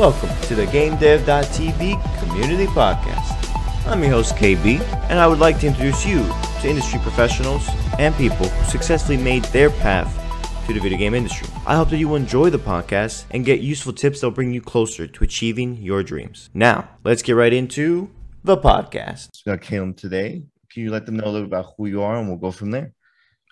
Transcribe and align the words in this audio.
Welcome 0.00 0.30
to 0.44 0.54
the 0.54 0.64
GameDev.tv 0.64 2.20
Community 2.20 2.64
Podcast. 2.68 3.86
I'm 3.86 4.00
your 4.00 4.12
host 4.12 4.34
KB, 4.34 4.80
and 5.10 5.18
I 5.18 5.26
would 5.26 5.40
like 5.40 5.60
to 5.60 5.66
introduce 5.66 6.06
you 6.06 6.26
to 6.62 6.68
industry 6.70 6.98
professionals 7.00 7.68
and 7.98 8.14
people 8.14 8.48
who 8.48 8.70
successfully 8.70 9.18
made 9.18 9.44
their 9.52 9.68
path 9.68 10.10
to 10.66 10.72
the 10.72 10.80
video 10.80 10.96
game 10.96 11.12
industry. 11.12 11.46
I 11.66 11.76
hope 11.76 11.90
that 11.90 11.98
you 11.98 12.14
enjoy 12.14 12.48
the 12.48 12.58
podcast 12.58 13.24
and 13.30 13.44
get 13.44 13.60
useful 13.60 13.92
tips 13.92 14.20
that 14.20 14.28
will 14.28 14.34
bring 14.34 14.54
you 14.54 14.62
closer 14.62 15.06
to 15.06 15.22
achieving 15.22 15.76
your 15.76 16.02
dreams. 16.02 16.48
Now, 16.54 16.88
let's 17.04 17.20
get 17.20 17.32
right 17.32 17.52
into 17.52 18.10
the 18.42 18.56
podcast. 18.56 19.28
We 19.44 19.52
got 19.52 19.60
Caleb 19.60 19.98
today. 19.98 20.44
Can 20.70 20.82
you 20.82 20.90
let 20.90 21.04
them 21.04 21.18
know 21.18 21.26
a 21.26 21.30
little 21.30 21.46
about 21.46 21.74
who 21.76 21.84
you 21.84 22.00
are, 22.00 22.16
and 22.16 22.26
we'll 22.26 22.38
go 22.38 22.52
from 22.52 22.70
there. 22.70 22.94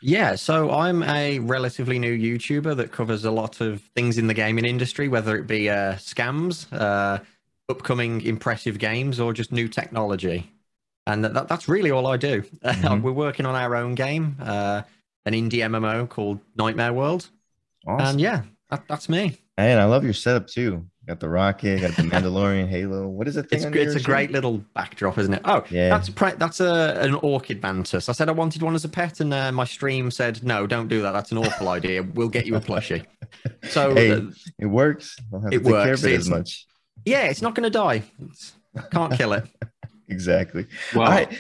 Yeah, 0.01 0.37
so 0.37 0.71
I'm 0.71 1.03
a 1.03 1.39
relatively 1.41 1.99
new 1.99 2.17
YouTuber 2.17 2.77
that 2.77 2.93
covers 2.93 3.25
a 3.25 3.31
lot 3.31 3.61
of 3.61 3.83
things 3.97 4.19
in 4.19 4.27
the 4.27 4.35
gaming 4.35 4.65
industry, 4.65 5.09
whether 5.09 5.37
it 5.37 5.47
be 5.47 5.69
uh, 5.69 5.95
scams, 5.95 6.67
uh, 6.73 7.19
upcoming 7.69 8.21
impressive 8.23 8.79
games, 8.79 9.19
or 9.19 9.33
just 9.33 9.53
new 9.53 9.69
technology. 9.69 10.51
And 11.07 11.25
that, 11.25 11.49
that's 11.49 11.69
really 11.69 11.91
all 11.91 12.07
I 12.07 12.17
do. 12.17 12.43
Mm-hmm. 12.63 13.03
We're 13.03 13.13
working 13.13 13.47
on 13.47 13.55
our 13.55 13.75
own 13.75 13.95
game, 13.95 14.37
uh, 14.41 14.83
an 15.25 15.33
indie 15.33 15.61
MMO 15.61 16.09
called 16.09 16.39
Nightmare 16.57 16.93
World. 16.93 17.29
Awesome. 17.87 18.07
And 18.07 18.21
yeah, 18.21 18.43
that, 18.71 18.85
that's 18.89 19.09
me. 19.09 19.39
And 19.57 19.81
I 19.81 19.85
love 19.85 20.05
your 20.05 20.13
setup 20.13 20.47
too. 20.47 20.87
Got 21.09 21.21
the 21.21 21.29
rocket, 21.31 21.81
got 21.81 21.97
the 21.97 22.03
Mandalorian 22.03 22.69
Halo. 22.69 23.09
What 23.09 23.27
is 23.29 23.39
it? 23.39 23.47
It's, 23.51 23.65
it's 23.65 23.95
a 23.95 24.01
great 24.01 24.31
little 24.31 24.59
backdrop, 24.75 25.17
isn't 25.17 25.33
it? 25.33 25.41
Oh, 25.47 25.65
yeah. 25.71 25.89
That's 25.89 26.11
pre- 26.11 26.35
that's 26.35 26.61
a 26.61 27.01
an 27.01 27.15
orchid 27.15 27.63
mantis. 27.63 28.11
I 28.11 28.13
said 28.13 28.29
I 28.29 28.33
wanted 28.33 28.61
one 28.61 28.75
as 28.75 28.85
a 28.85 28.91
pet, 28.91 29.21
and 29.21 29.33
uh, 29.33 29.51
my 29.51 29.65
stream 29.65 30.11
said 30.11 30.45
no, 30.45 30.67
don't 30.67 30.87
do 30.87 31.01
that. 31.01 31.13
That's 31.13 31.33
an 31.33 31.39
awful 31.39 31.71
idea. 31.71 32.03
We'll 32.03 32.29
get 32.29 32.45
you 32.45 32.57
a 32.57 32.61
plushie. 32.61 33.07
So 33.65 33.95
hey, 33.95 34.13
uh, 34.13 34.21
it 34.59 34.67
works. 34.67 35.19
it 35.53 35.63
works. 35.63 36.03
It 36.03 36.15
as 36.15 36.31
much. 36.31 36.67
Yeah, 37.05 37.25
it's 37.25 37.43
not 37.43 37.55
going 37.55 37.65
to 37.65 37.71
die. 37.71 38.03
It's, 38.31 38.55
can't 38.91 39.13
kill 39.13 39.35
it. 39.35 39.47
exactly. 40.09 40.67
Wow. 40.95 41.05
All 41.05 41.11
right. 41.11 41.39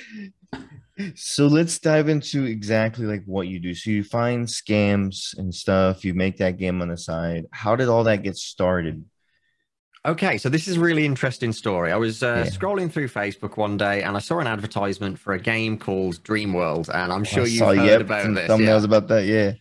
So 1.14 1.46
let's 1.46 1.78
dive 1.78 2.10
into 2.10 2.44
exactly 2.44 3.06
like 3.06 3.22
what 3.24 3.48
you 3.48 3.58
do. 3.58 3.74
So 3.74 3.90
you 3.90 4.04
find 4.04 4.46
scams 4.46 5.36
and 5.38 5.54
stuff. 5.54 6.04
You 6.04 6.12
make 6.12 6.36
that 6.38 6.58
game 6.58 6.82
on 6.82 6.88
the 6.88 6.98
side. 6.98 7.46
How 7.52 7.74
did 7.74 7.88
all 7.88 8.04
that 8.04 8.22
get 8.22 8.36
started? 8.36 9.02
Okay, 10.06 10.38
so 10.38 10.48
this 10.48 10.68
is 10.68 10.76
a 10.76 10.80
really 10.80 11.04
interesting 11.04 11.52
story. 11.52 11.92
I 11.92 11.96
was 11.96 12.22
uh, 12.22 12.44
yeah. 12.44 12.50
scrolling 12.50 12.90
through 12.90 13.08
Facebook 13.08 13.56
one 13.56 13.76
day 13.76 14.02
and 14.02 14.16
I 14.16 14.20
saw 14.20 14.38
an 14.38 14.46
advertisement 14.46 15.18
for 15.18 15.34
a 15.34 15.40
game 15.40 15.76
called 15.76 16.22
Dream 16.22 16.52
World, 16.52 16.88
and 16.92 17.12
I'm 17.12 17.24
sure 17.24 17.46
you've 17.46 17.66
heard 17.66 17.84
yep, 17.84 18.00
about 18.02 18.34
this. 18.34 18.48
Thumbnails 18.48 18.80
yeah. 18.80 18.84
about 18.84 19.08
that, 19.08 19.24
yeah. 19.26 19.52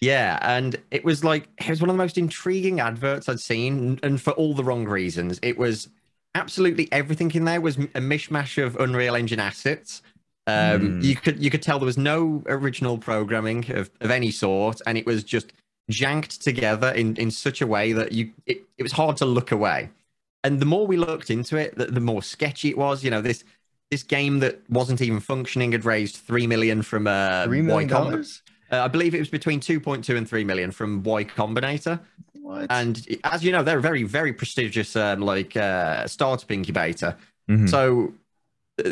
Yeah, 0.00 0.38
and 0.40 0.76
it 0.90 1.04
was 1.04 1.24
like 1.24 1.48
it 1.58 1.68
was 1.68 1.80
one 1.80 1.90
of 1.90 1.94
the 1.94 2.02
most 2.02 2.16
intriguing 2.16 2.80
adverts 2.80 3.28
I'd 3.28 3.40
seen, 3.40 3.98
and 4.02 4.20
for 4.20 4.30
all 4.32 4.54
the 4.54 4.64
wrong 4.64 4.86
reasons. 4.86 5.38
It 5.42 5.58
was 5.58 5.88
absolutely 6.34 6.88
everything 6.92 7.30
in 7.32 7.44
there 7.44 7.60
was 7.60 7.76
a 7.76 8.00
mishmash 8.00 8.62
of 8.62 8.76
Unreal 8.76 9.14
Engine 9.14 9.40
assets. 9.40 10.02
Um, 10.46 11.00
mm. 11.00 11.04
You 11.04 11.16
could 11.16 11.42
you 11.42 11.50
could 11.50 11.62
tell 11.62 11.78
there 11.78 11.86
was 11.86 11.98
no 11.98 12.42
original 12.46 12.96
programming 12.96 13.70
of, 13.72 13.90
of 14.00 14.10
any 14.10 14.30
sort, 14.30 14.80
and 14.86 14.96
it 14.96 15.04
was 15.04 15.22
just 15.22 15.52
janked 15.90 16.42
together 16.42 16.90
in, 16.90 17.16
in 17.16 17.30
such 17.30 17.60
a 17.60 17.66
way 17.66 17.92
that 17.92 18.12
you 18.12 18.30
it, 18.46 18.62
it 18.78 18.82
was 18.82 18.92
hard 18.92 19.16
to 19.18 19.24
look 19.24 19.52
away. 19.52 19.90
And 20.42 20.58
the 20.58 20.66
more 20.66 20.86
we 20.86 20.96
looked 20.96 21.30
into 21.30 21.56
it, 21.56 21.76
the, 21.76 21.86
the 21.86 22.00
more 22.00 22.22
sketchy 22.22 22.70
it 22.70 22.78
was. 22.78 23.04
You 23.04 23.10
know, 23.10 23.20
this 23.20 23.44
this 23.90 24.02
game 24.02 24.38
that 24.40 24.60
wasn't 24.70 25.00
even 25.00 25.20
functioning 25.20 25.72
had 25.72 25.84
raised 25.84 26.16
three 26.16 26.46
million 26.46 26.82
from 26.82 27.06
uh, 27.06 27.44
three 27.44 27.62
million 27.62 27.88
dollars. 27.88 28.42
Uh, 28.72 28.84
I 28.84 28.88
believe 28.88 29.14
it 29.14 29.18
was 29.18 29.28
between 29.28 29.58
2.2 29.58 30.16
and 30.16 30.28
3 30.28 30.44
million 30.44 30.70
from 30.70 31.02
Y 31.02 31.24
Combinator. 31.24 31.98
What? 32.40 32.66
And 32.70 33.04
as 33.24 33.42
you 33.42 33.52
know, 33.52 33.62
they're 33.62 33.78
a 33.78 33.82
very, 33.82 34.04
very 34.04 34.32
prestigious 34.32 34.94
um, 34.94 35.20
like 35.20 35.56
uh, 35.56 36.06
startup 36.06 36.50
incubator. 36.50 37.16
Mm-hmm. 37.48 37.66
So 37.66 38.14
uh, 38.84 38.90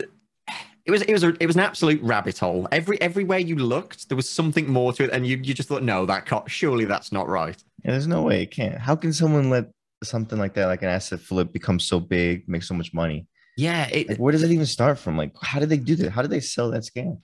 it 0.89 0.91
was 0.91 1.03
it 1.03 1.13
was 1.13 1.23
a, 1.23 1.37
it 1.39 1.47
was 1.47 1.55
an 1.55 1.61
absolute 1.61 2.01
rabbit 2.03 2.39
hole. 2.39 2.67
Every 2.73 2.99
everywhere 3.03 3.39
you 3.39 3.57
looked, 3.57 4.09
there 4.09 4.17
was 4.17 4.29
something 4.29 4.67
more 4.73 4.95
to 4.95 5.05
it, 5.05 5.11
and 5.11 5.27
you 5.27 5.37
you 5.37 5.53
just 5.53 5.69
thought, 5.69 5.83
no, 5.83 6.07
that 6.07 6.25
can't, 6.25 6.51
surely 6.51 6.87
that's 6.87 7.13
not 7.13 7.29
right. 7.29 7.63
Yeah, 7.85 7.91
there's 7.91 8.07
no 8.07 8.23
way 8.23 8.43
it 8.43 8.51
can't. 8.51 8.79
How 8.79 8.97
can 8.97 9.13
someone 9.13 9.51
let 9.51 9.67
something 10.03 10.39
like 10.39 10.55
that, 10.55 10.65
like 10.65 10.81
an 10.81 10.89
asset 10.89 11.21
flip, 11.21 11.53
become 11.53 11.79
so 11.79 12.01
big, 12.01 12.49
make 12.49 12.63
so 12.63 12.73
much 12.73 12.95
money? 12.95 13.27
Yeah, 13.59 13.87
it, 13.89 14.09
like, 14.09 14.19
where 14.19 14.33
does 14.33 14.43
it 14.43 14.51
even 14.51 14.65
start 14.65 14.99
from? 14.99 15.19
Like, 15.19 15.33
how 15.43 15.61
did 15.61 15.69
they 15.69 15.77
do 15.77 15.95
that? 15.97 16.11
How 16.11 16.23
did 16.23 16.31
they 16.31 16.41
sell 16.41 16.71
that 16.71 16.85
scam? 16.85 17.21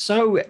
So, 0.00 0.42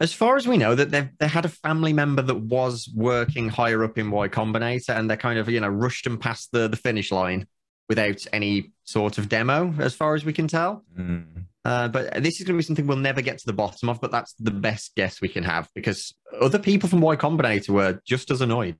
as 0.00 0.12
far 0.12 0.36
as 0.36 0.48
we 0.48 0.56
know, 0.56 0.74
that 0.74 0.90
they 0.90 1.08
they 1.20 1.28
had 1.28 1.44
a 1.44 1.50
family 1.50 1.92
member 1.92 2.22
that 2.22 2.34
was 2.34 2.90
working 2.96 3.48
higher 3.48 3.84
up 3.84 3.96
in 3.96 4.10
Y 4.10 4.26
Combinator, 4.26 4.98
and 4.98 5.08
they 5.08 5.16
kind 5.16 5.38
of 5.38 5.48
you 5.48 5.60
know 5.60 5.68
rushed 5.68 6.02
them 6.02 6.18
past 6.18 6.50
the 6.50 6.66
the 6.66 6.76
finish 6.76 7.12
line 7.12 7.46
without 7.88 8.26
any 8.32 8.72
sort 8.84 9.18
of 9.18 9.28
demo, 9.28 9.74
as 9.78 9.94
far 9.94 10.14
as 10.14 10.24
we 10.24 10.32
can 10.32 10.48
tell. 10.48 10.84
Mm. 10.98 11.44
Uh, 11.64 11.88
but 11.88 12.22
this 12.22 12.40
is 12.40 12.46
going 12.46 12.56
to 12.56 12.58
be 12.58 12.62
something 12.62 12.86
we'll 12.86 12.96
never 12.96 13.22
get 13.22 13.38
to 13.38 13.46
the 13.46 13.52
bottom 13.52 13.88
of, 13.88 14.00
but 14.00 14.10
that's 14.10 14.34
the 14.34 14.50
best 14.50 14.94
guess 14.96 15.20
we 15.20 15.28
can 15.28 15.44
have 15.44 15.68
because 15.74 16.14
other 16.40 16.58
people 16.58 16.88
from 16.88 17.00
Y 17.00 17.16
Combinator 17.16 17.70
were 17.70 18.00
just 18.06 18.30
as 18.30 18.42
annoyed. 18.42 18.76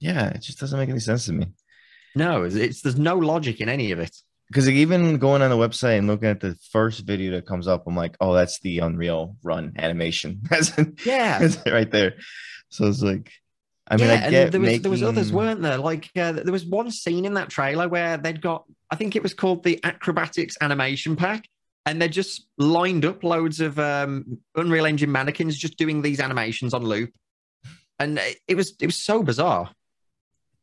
Yeah, 0.00 0.28
it 0.30 0.42
just 0.42 0.58
doesn't 0.58 0.78
make 0.78 0.88
any 0.88 0.98
sense 0.98 1.26
to 1.26 1.32
me. 1.32 1.46
No, 2.16 2.42
it's, 2.42 2.56
it's 2.56 2.82
there's 2.82 2.98
no 2.98 3.16
logic 3.16 3.60
in 3.60 3.68
any 3.68 3.92
of 3.92 4.00
it. 4.00 4.16
Because 4.48 4.68
even 4.68 5.18
going 5.18 5.42
on 5.42 5.50
the 5.50 5.56
website 5.56 5.98
and 5.98 6.08
looking 6.08 6.28
at 6.28 6.40
the 6.40 6.56
first 6.72 7.06
video 7.06 7.32
that 7.32 7.46
comes 7.46 7.68
up, 7.68 7.84
I'm 7.86 7.94
like, 7.94 8.16
oh, 8.20 8.34
that's 8.34 8.58
the 8.58 8.80
Unreal 8.80 9.36
Run 9.44 9.74
animation. 9.78 10.42
yeah, 11.04 11.48
right 11.66 11.88
there. 11.88 12.14
So 12.70 12.86
it's 12.86 13.02
like, 13.02 13.30
I 13.90 13.96
mean, 13.96 14.06
yeah, 14.06 14.14
I 14.24 14.30
get 14.30 14.52
there 14.52 14.60
was 14.60 14.68
making... 14.68 14.82
there 14.82 14.90
was 14.90 15.02
others, 15.02 15.32
weren't 15.32 15.62
there? 15.62 15.78
Like 15.78 16.10
uh, 16.16 16.32
there 16.32 16.52
was 16.52 16.64
one 16.64 16.90
scene 16.92 17.24
in 17.24 17.34
that 17.34 17.48
trailer 17.48 17.88
where 17.88 18.16
they'd 18.16 18.40
got, 18.40 18.64
I 18.88 18.94
think 18.94 19.16
it 19.16 19.22
was 19.22 19.34
called 19.34 19.64
the 19.64 19.80
Acrobatics 19.82 20.56
animation 20.60 21.16
pack, 21.16 21.48
and 21.86 22.00
they 22.00 22.08
just 22.08 22.46
lined 22.56 23.04
up 23.04 23.24
loads 23.24 23.60
of 23.60 23.78
um, 23.80 24.38
Unreal 24.54 24.86
Engine 24.86 25.10
mannequins 25.10 25.58
just 25.58 25.76
doing 25.76 26.02
these 26.02 26.20
animations 26.20 26.72
on 26.72 26.84
loop, 26.84 27.12
and 27.98 28.20
it 28.46 28.54
was 28.54 28.74
it 28.80 28.86
was 28.86 29.02
so 29.02 29.24
bizarre. 29.24 29.70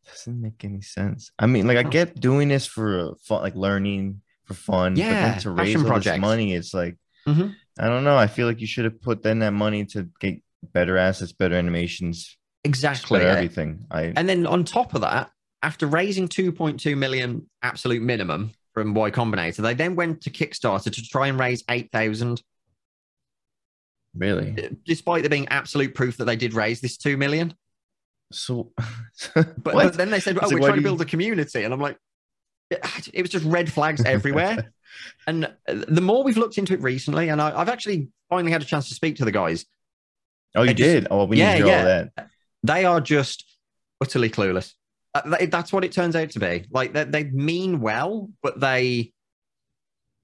Doesn't 0.06 0.42
make 0.42 0.64
any 0.64 0.82
sense. 0.82 1.32
I 1.38 1.48
mean, 1.48 1.68
like 1.68 1.78
I 1.78 1.84
get 1.84 2.18
doing 2.18 2.48
this 2.48 2.66
for 2.66 3.16
fun, 3.24 3.42
like 3.42 3.56
learning 3.56 4.22
for 4.46 4.54
fun. 4.54 4.96
Yeah, 4.96 5.34
but 5.34 5.42
to 5.42 5.52
raise 5.52 5.76
all 5.76 5.84
projects. 5.84 6.16
this 6.16 6.22
money, 6.22 6.54
it's 6.54 6.74
like 6.74 6.96
mm-hmm. 7.28 7.50
I 7.78 7.88
don't 7.88 8.06
know. 8.06 8.18
I 8.18 8.28
feel 8.28 8.48
like 8.48 8.62
you 8.62 8.68
should 8.68 8.86
have 8.86 9.02
put 9.02 9.22
then 9.22 9.40
that 9.40 9.52
money 9.52 9.84
to 9.88 10.10
get 10.22 10.42
better 10.64 10.98
assets, 10.98 11.34
better 11.34 11.56
animations, 11.56 12.37
exactly 12.64 13.22
everything. 13.22 13.86
I 13.92 14.14
and 14.16 14.28
then 14.28 14.46
on 14.46 14.64
top 14.64 14.94
of 14.94 15.02
that, 15.02 15.32
after 15.64 15.88
raising 15.88 16.28
2.2 16.28 16.98
million 16.98 17.50
absolute 17.62 18.02
minimum 18.02 18.52
from 18.74 18.94
Y 18.94 19.12
Combinator, 19.12 19.58
they 19.58 19.74
then 19.74 19.96
went 19.96 20.22
to 20.22 20.30
Kickstarter 20.30 20.92
to 20.92 21.02
try 21.04 21.28
and 21.28 21.40
raise 21.40 21.64
8,000. 21.70 22.42
Really? 24.16 24.56
Uh, 24.58 24.70
despite 24.86 25.24
there 25.24 25.30
being 25.30 25.48
absolute 25.50 25.96
proof 25.96 26.18
that 26.18 26.26
they 26.26 26.36
did 26.36 26.54
raise 26.54 26.82
this 26.82 26.98
2 26.98 27.18
million. 27.18 27.54
So, 28.32 28.72
but, 29.36 29.64
but, 29.64 29.94
then 29.94 30.10
they 30.10 30.20
said, 30.20 30.38
"Oh, 30.42 30.50
so 30.50 30.56
we're 30.56 30.68
trying 30.68 30.76
to 30.76 30.82
build 30.82 31.00
you... 31.00 31.06
a 31.06 31.08
community," 31.08 31.64
and 31.64 31.74
I'm 31.74 31.80
like, 31.80 31.98
it, 32.70 33.22
was 33.22 33.30
just 33.30 33.46
red 33.46 33.72
flags 33.72 34.04
everywhere. 34.04 34.74
and 35.28 35.46
uh, 35.46 35.50
the 35.88 36.02
more 36.02 36.24
we've 36.24 36.38
looked 36.38 36.58
into 36.58 36.74
it 36.74 36.82
recently, 36.82 37.30
and 37.30 37.42
I, 37.42 37.58
have 37.58 37.70
actually 37.70 38.10
finally 38.30 38.52
had 38.52 38.62
a 38.62 38.66
chance 38.66 38.90
to 38.90 38.96
speak 38.96 39.18
to 39.18 39.26
the 39.26 39.32
guys. 39.32 39.66
Oh, 40.56 40.64
you 40.64 40.74
did? 40.74 41.08
oh, 41.12 41.26
we 41.26 41.38
yeah, 41.38 41.54
need 41.54 41.62
to 41.62 41.68
yeah. 41.68 41.78
All 41.78 41.86
that. 41.86 42.30
They 42.68 42.86
are 42.86 43.02
just 43.02 43.46
utterly 44.02 44.30
clueless. 44.30 44.74
Uh, 45.14 45.46
that's 45.50 45.74
what 45.74 45.84
it 45.84 45.92
turns 45.92 46.16
out 46.16 46.30
to 46.32 46.40
be. 46.40 46.66
Like 46.70 46.94
they, 46.94 47.04
they 47.06 47.24
mean 47.26 47.80
well, 47.80 48.30
but 48.44 48.60
they 48.60 49.14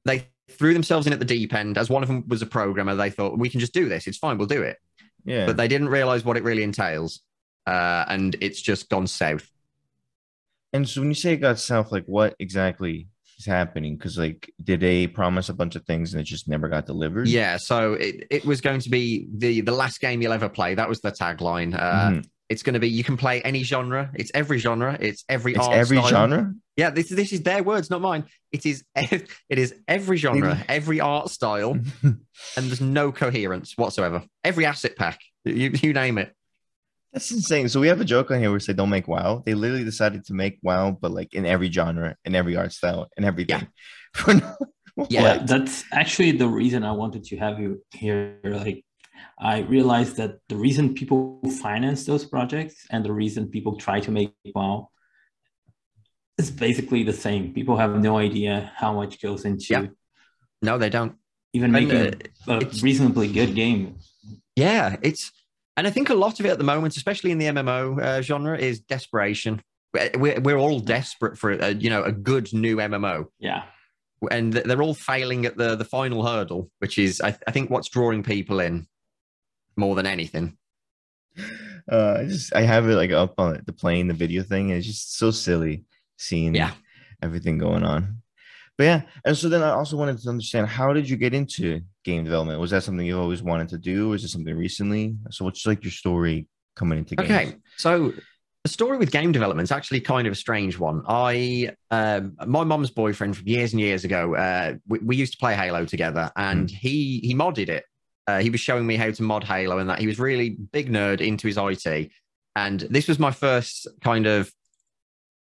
they 0.06 0.28
threw 0.52 0.74
themselves 0.74 1.08
in 1.08 1.14
at 1.14 1.20
the 1.20 1.26
deep 1.26 1.54
end. 1.54 1.78
As 1.78 1.90
one 1.90 2.04
of 2.04 2.10
them 2.10 2.26
was 2.28 2.42
a 2.42 2.46
programmer, 2.46 2.96
they 2.96 3.10
thought 3.10 3.40
we 3.40 3.50
can 3.50 3.60
just 3.60 3.74
do 3.74 3.90
this. 3.90 4.08
It's 4.08 4.18
fine. 4.18 4.38
We'll 4.38 4.48
do 4.48 4.62
it. 4.62 4.78
Yeah. 5.26 5.46
But 5.46 5.58
they 5.58 5.68
didn't 5.68 5.90
realize 5.90 6.26
what 6.26 6.38
it 6.38 6.44
really 6.44 6.64
entails 6.64 7.22
uh, 7.66 8.06
and 8.08 8.36
it's 8.42 8.62
just 8.62 8.90
gone 8.90 9.08
south. 9.08 9.50
And 10.74 10.88
so 10.88 11.02
when 11.02 11.10
you 11.10 11.16
say 11.16 11.34
it 11.34 11.38
got 11.38 11.60
south, 11.60 11.92
like 11.92 12.06
what 12.06 12.36
exactly 12.40 13.08
is 13.38 13.46
happening? 13.46 13.96
Because 13.96 14.18
like, 14.18 14.52
did 14.64 14.80
they 14.80 15.08
promise 15.08 15.50
a 15.50 15.54
bunch 15.54 15.76
of 15.76 15.86
things 15.86 16.14
and 16.14 16.22
it 16.22 16.26
just 16.26 16.48
never 16.48 16.68
got 16.68 16.86
delivered? 16.86 17.28
Yeah, 17.28 17.58
so 17.58 17.94
it, 17.94 18.28
it 18.30 18.46
was 18.46 18.60
going 18.60 18.80
to 18.82 18.90
be 18.90 19.28
the 19.32 19.62
the 19.62 19.72
last 19.72 20.02
game 20.02 20.22
you'll 20.22 20.34
ever 20.34 20.50
play. 20.50 20.76
That 20.76 20.90
was 20.90 21.02
the 21.02 21.12
tagline. 21.12 21.76
Uh, 21.76 22.10
mm-hmm. 22.10 22.20
It's 22.50 22.64
going 22.64 22.74
to 22.74 22.80
be 22.80 22.90
you 22.90 23.04
can 23.04 23.18
play 23.18 23.42
any 23.42 23.64
genre. 23.64 24.12
It's 24.14 24.32
every 24.34 24.60
genre. 24.60 24.98
It's 25.00 25.24
every 25.30 25.54
it's 25.54 25.68
every 25.68 25.98
style. 25.98 26.10
genre. 26.10 26.54
Yeah, 26.76 26.90
this 26.90 27.10
this 27.10 27.32
is 27.32 27.42
their 27.42 27.64
words, 27.64 27.90
not 27.90 28.02
mine. 28.02 28.26
It 28.52 28.66
is 28.66 28.84
it 28.96 29.30
is 29.50 29.76
every 29.88 30.18
genre, 30.18 30.64
every 30.68 31.00
art 31.00 31.30
style, 31.30 31.72
and 32.04 32.20
there's 32.56 32.82
no 32.82 33.12
coherence 33.12 33.78
whatsoever. 33.78 34.24
Every 34.44 34.66
asset 34.66 34.96
pack, 34.96 35.20
you 35.46 35.72
you 35.82 35.94
name 35.94 36.18
it. 36.18 36.34
That's 37.14 37.30
insane. 37.32 37.70
So 37.70 37.80
we 37.80 37.88
have 37.88 38.02
a 38.02 38.06
joke 38.06 38.32
on 38.32 38.40
here 38.40 38.50
where 38.50 38.56
we 38.56 38.60
say 38.60 38.74
don't 38.74 38.90
make 38.90 39.08
WoW. 39.08 39.44
They 39.46 39.54
literally 39.54 39.84
decided 39.84 40.26
to 40.26 40.34
make 40.34 40.58
WoW, 40.64 40.98
but 41.00 41.12
like 41.12 41.36
in 41.36 41.46
every 41.46 41.72
genre, 41.72 42.16
in 42.26 42.34
every 42.34 42.56
art 42.56 42.74
style, 42.74 43.08
and 43.16 43.26
everything. 43.26 43.68
Yeah. 44.28 44.40
yeah, 45.10 45.38
that's 45.46 45.84
actually 45.92 46.32
the 46.32 46.48
reason 46.48 46.84
I 46.84 46.92
wanted 46.92 47.24
to 47.26 47.38
have 47.38 47.60
you 47.60 47.84
here. 47.92 48.40
Like, 48.44 48.84
I 49.40 49.60
realized 49.60 50.18
that 50.18 50.40
the 50.50 50.56
reason 50.56 50.94
people 50.94 51.40
finance 51.62 52.06
those 52.06 52.26
projects 52.26 52.86
and 52.90 53.04
the 53.04 53.12
reason 53.12 53.48
people 53.48 53.78
try 53.78 54.00
to 54.00 54.12
make 54.12 54.34
WoW 54.54 54.90
is 56.38 56.52
basically 56.52 57.04
the 57.04 57.14
same. 57.14 57.54
People 57.54 57.78
have 57.78 58.00
no 58.02 58.18
idea 58.18 58.72
how 58.76 58.94
much 58.94 59.22
goes 59.22 59.46
into. 59.46 59.66
Yeah. 59.70 59.86
No, 60.62 60.78
they 60.78 60.90
don't. 60.90 61.16
Even 61.54 61.76
and, 61.76 61.88
making 61.88 62.30
uh, 62.48 62.60
a 62.60 62.66
reasonably 62.82 63.32
good 63.32 63.54
game. 63.54 63.98
Yeah, 64.56 64.96
it's, 65.02 65.32
and 65.78 65.86
I 65.86 65.90
think 65.90 66.10
a 66.10 66.16
lot 66.16 66.40
of 66.40 66.46
it 66.46 66.50
at 66.50 66.58
the 66.58 66.64
moment, 66.64 66.98
especially 66.98 67.32
in 67.32 67.38
the 67.38 67.46
MMO 67.46 68.02
uh, 68.02 68.22
genre, 68.22 68.58
is 68.58 68.80
desperation. 68.80 69.62
We're, 70.16 70.40
we're 70.40 70.58
all 70.58 70.80
desperate 70.80 71.38
for 71.38 71.52
a, 71.52 71.74
you 71.74 71.92
know 71.92 72.04
a 72.04 72.12
good 72.12 72.52
new 72.52 72.78
MMO. 72.78 73.26
Yeah, 73.38 73.64
and 74.32 74.54
they're 74.54 74.82
all 74.82 74.96
failing 74.96 75.46
at 75.46 75.56
the 75.56 75.76
the 75.76 75.86
final 75.86 76.26
hurdle, 76.26 76.72
which 76.80 76.98
is 76.98 77.22
I, 77.22 77.38
I 77.46 77.52
think 77.52 77.70
what's 77.70 77.90
drawing 77.90 78.24
people 78.24 78.60
in 78.60 78.88
more 79.76 79.96
than 79.96 80.06
anything. 80.06 80.58
Uh, 81.92 82.18
I 82.20 82.26
just 82.26 82.56
I 82.56 82.62
have 82.62 82.88
it 82.88 82.96
like 82.96 83.12
up 83.12 83.34
on 83.38 83.62
the 83.66 83.74
playing 83.74 84.08
the 84.08 84.14
video 84.14 84.44
thing. 84.44 84.70
It's 84.70 84.88
just 84.88 85.18
so 85.18 85.32
silly 85.32 85.84
seeing 86.18 86.56
yeah. 86.56 86.72
everything 87.22 87.58
going 87.58 87.84
on. 87.84 88.22
But 88.78 88.84
yeah, 88.86 89.02
and 89.26 89.38
so 89.38 89.50
then 89.50 89.62
I 89.62 89.70
also 89.70 89.98
wanted 89.98 90.18
to 90.20 90.30
understand 90.30 90.68
how 90.68 90.94
did 90.94 91.08
you 91.08 91.18
get 91.18 91.34
into 91.34 91.82
game 92.04 92.24
development? 92.24 92.60
Was 92.60 92.72
that 92.72 92.84
something 92.84 93.06
you 93.06 93.20
always 93.20 93.44
wanted 93.44 93.70
to 93.70 93.78
do? 93.78 94.10
Was 94.10 94.24
is 94.24 94.30
it 94.30 94.34
something 94.34 94.56
recently? 94.56 95.16
So 95.30 95.46
what's 95.46 95.66
like 95.66 95.84
your 95.84 95.92
story 95.92 96.48
coming 96.76 97.00
into 97.00 97.16
games? 97.16 97.30
Okay, 97.30 97.56
so 97.78 98.14
the 98.64 98.70
story 98.70 98.98
with 98.98 99.12
game 99.12 99.32
development 99.32 99.68
is 99.68 99.72
actually 99.72 100.00
kind 100.00 100.26
of 100.26 100.34
a 100.34 100.36
strange 100.36 100.80
one. 100.80 101.04
I, 101.08 101.72
um, 101.92 102.36
my 102.48 102.64
mom's 102.64 102.90
boyfriend 102.90 103.36
from 103.36 103.48
years 103.48 103.74
and 103.74 103.82
years 103.82 104.06
ago, 104.06 104.36
uh, 104.36 104.76
we, 104.88 105.00
we, 105.00 105.16
used 105.18 105.34
to 105.34 105.38
play 105.38 105.54
Halo 105.54 105.86
together, 105.86 106.32
and 106.38 106.70
mm. 106.70 106.72
he 106.72 107.20
he 107.24 107.36
modded 107.36 107.70
it. 107.70 107.84
Uh, 108.28 108.40
he 108.40 108.50
was 108.50 108.62
showing 108.62 108.86
me 108.86 108.96
how 108.96 109.12
to 109.12 109.24
mod 109.24 109.44
Halo, 109.44 109.80
and 109.80 109.90
that 109.90 110.00
he 110.00 110.08
was 110.08 110.20
really 110.20 110.52
big 110.72 110.90
nerd 110.90 111.22
into 111.22 111.48
his 111.48 111.58
IT. 111.58 112.12
And 112.56 112.80
this 112.82 113.08
was 113.08 113.20
my 113.20 113.32
first 113.32 113.88
kind 114.02 114.28
of 114.28 114.52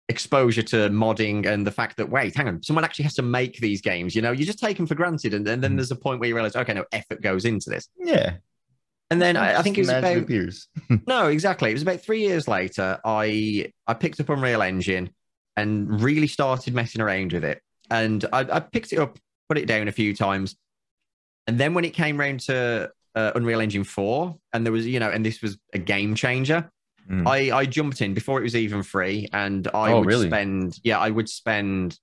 exposure 0.09 0.63
to 0.63 0.89
modding 0.89 1.47
and 1.47 1.67
the 1.67 1.71
fact 1.71 1.99
that 1.99 2.09
wait, 2.09 2.35
hang 2.35 2.49
on, 2.49 2.63
someone 2.63 2.85
actually 2.85 3.03
has 3.03 3.15
to 3.15 3.23
make 3.23 3.59
these 3.59 3.81
games. 3.81 4.15
You 4.15 4.23
know, 4.23 4.33
you 4.33 4.47
just 4.47 4.59
take 4.59 4.77
them 4.77 4.87
for 4.87 4.95
granted, 4.95 5.35
and, 5.35 5.47
and 5.47 5.63
then 5.63 5.73
mm. 5.73 5.77
there's 5.77 5.91
a 5.91 5.97
point 5.97 6.21
where 6.21 6.29
you 6.29 6.35
realize, 6.35 6.57
okay, 6.57 6.75
no 6.75 6.85
effort 6.93 7.21
goes 7.21 7.45
into 7.45 7.71
this. 7.71 7.89
Yeah. 7.99 8.35
And 9.11 9.23
then 9.23 9.37
I, 9.37 9.59
I, 9.59 9.63
think 9.63 9.79
it 9.79 9.83
was 9.83 9.89
about 9.89 10.19
appears. 10.19 10.69
no, 11.07 11.29
exactly. 11.29 11.71
It 11.71 11.75
was 11.75 11.83
about 11.83 12.03
three 12.03 12.21
years 12.21 12.47
later. 12.47 12.99
I 13.05 13.73
I 13.87 13.95
picked 13.95 14.21
up 14.21 14.29
Unreal 14.29 14.63
Engine 14.63 15.11
and 15.57 16.01
really 16.03 16.27
started 16.27 16.75
messing 16.75 17.01
around 17.01 17.33
with 17.33 17.45
it. 17.45 17.63
And 17.91 18.25
I, 18.33 18.41
I 18.41 18.61
picked 18.61 18.93
it 18.93 18.99
up, 18.99 19.19
put 19.49 19.57
it 19.57 19.67
down 19.67 19.89
a 19.89 19.93
few 19.93 20.15
times, 20.15 20.57
and 21.49 21.59
then 21.59 21.75
when 21.75 21.85
it 21.85 21.95
came 21.95 22.21
around 22.21 22.41
to 22.41 22.93
uh, 23.15 23.33
Unreal 23.35 23.61
Engine 23.61 23.83
four, 23.83 24.39
and 24.53 24.65
there 24.65 24.73
was 24.73 24.87
you 24.87 25.01
know, 25.01 25.11
and 25.11 25.25
this 25.25 25.43
was 25.43 25.59
a 25.73 25.79
game 25.79 26.15
changer. 26.15 26.71
Mm. 27.11 27.27
I 27.27 27.57
I 27.57 27.65
jumped 27.65 28.03
in 28.03 28.15
before 28.15 28.39
it 28.39 28.43
was 28.43 28.55
even 28.55 28.83
free, 28.83 29.29
and 29.33 29.67
I 29.69 29.93
oh, 29.93 30.01
would 30.01 30.07
really? 30.07 30.29
spend 30.29 30.79
yeah, 30.85 30.99
I 30.99 31.11
would 31.11 31.29
spend 31.29 31.99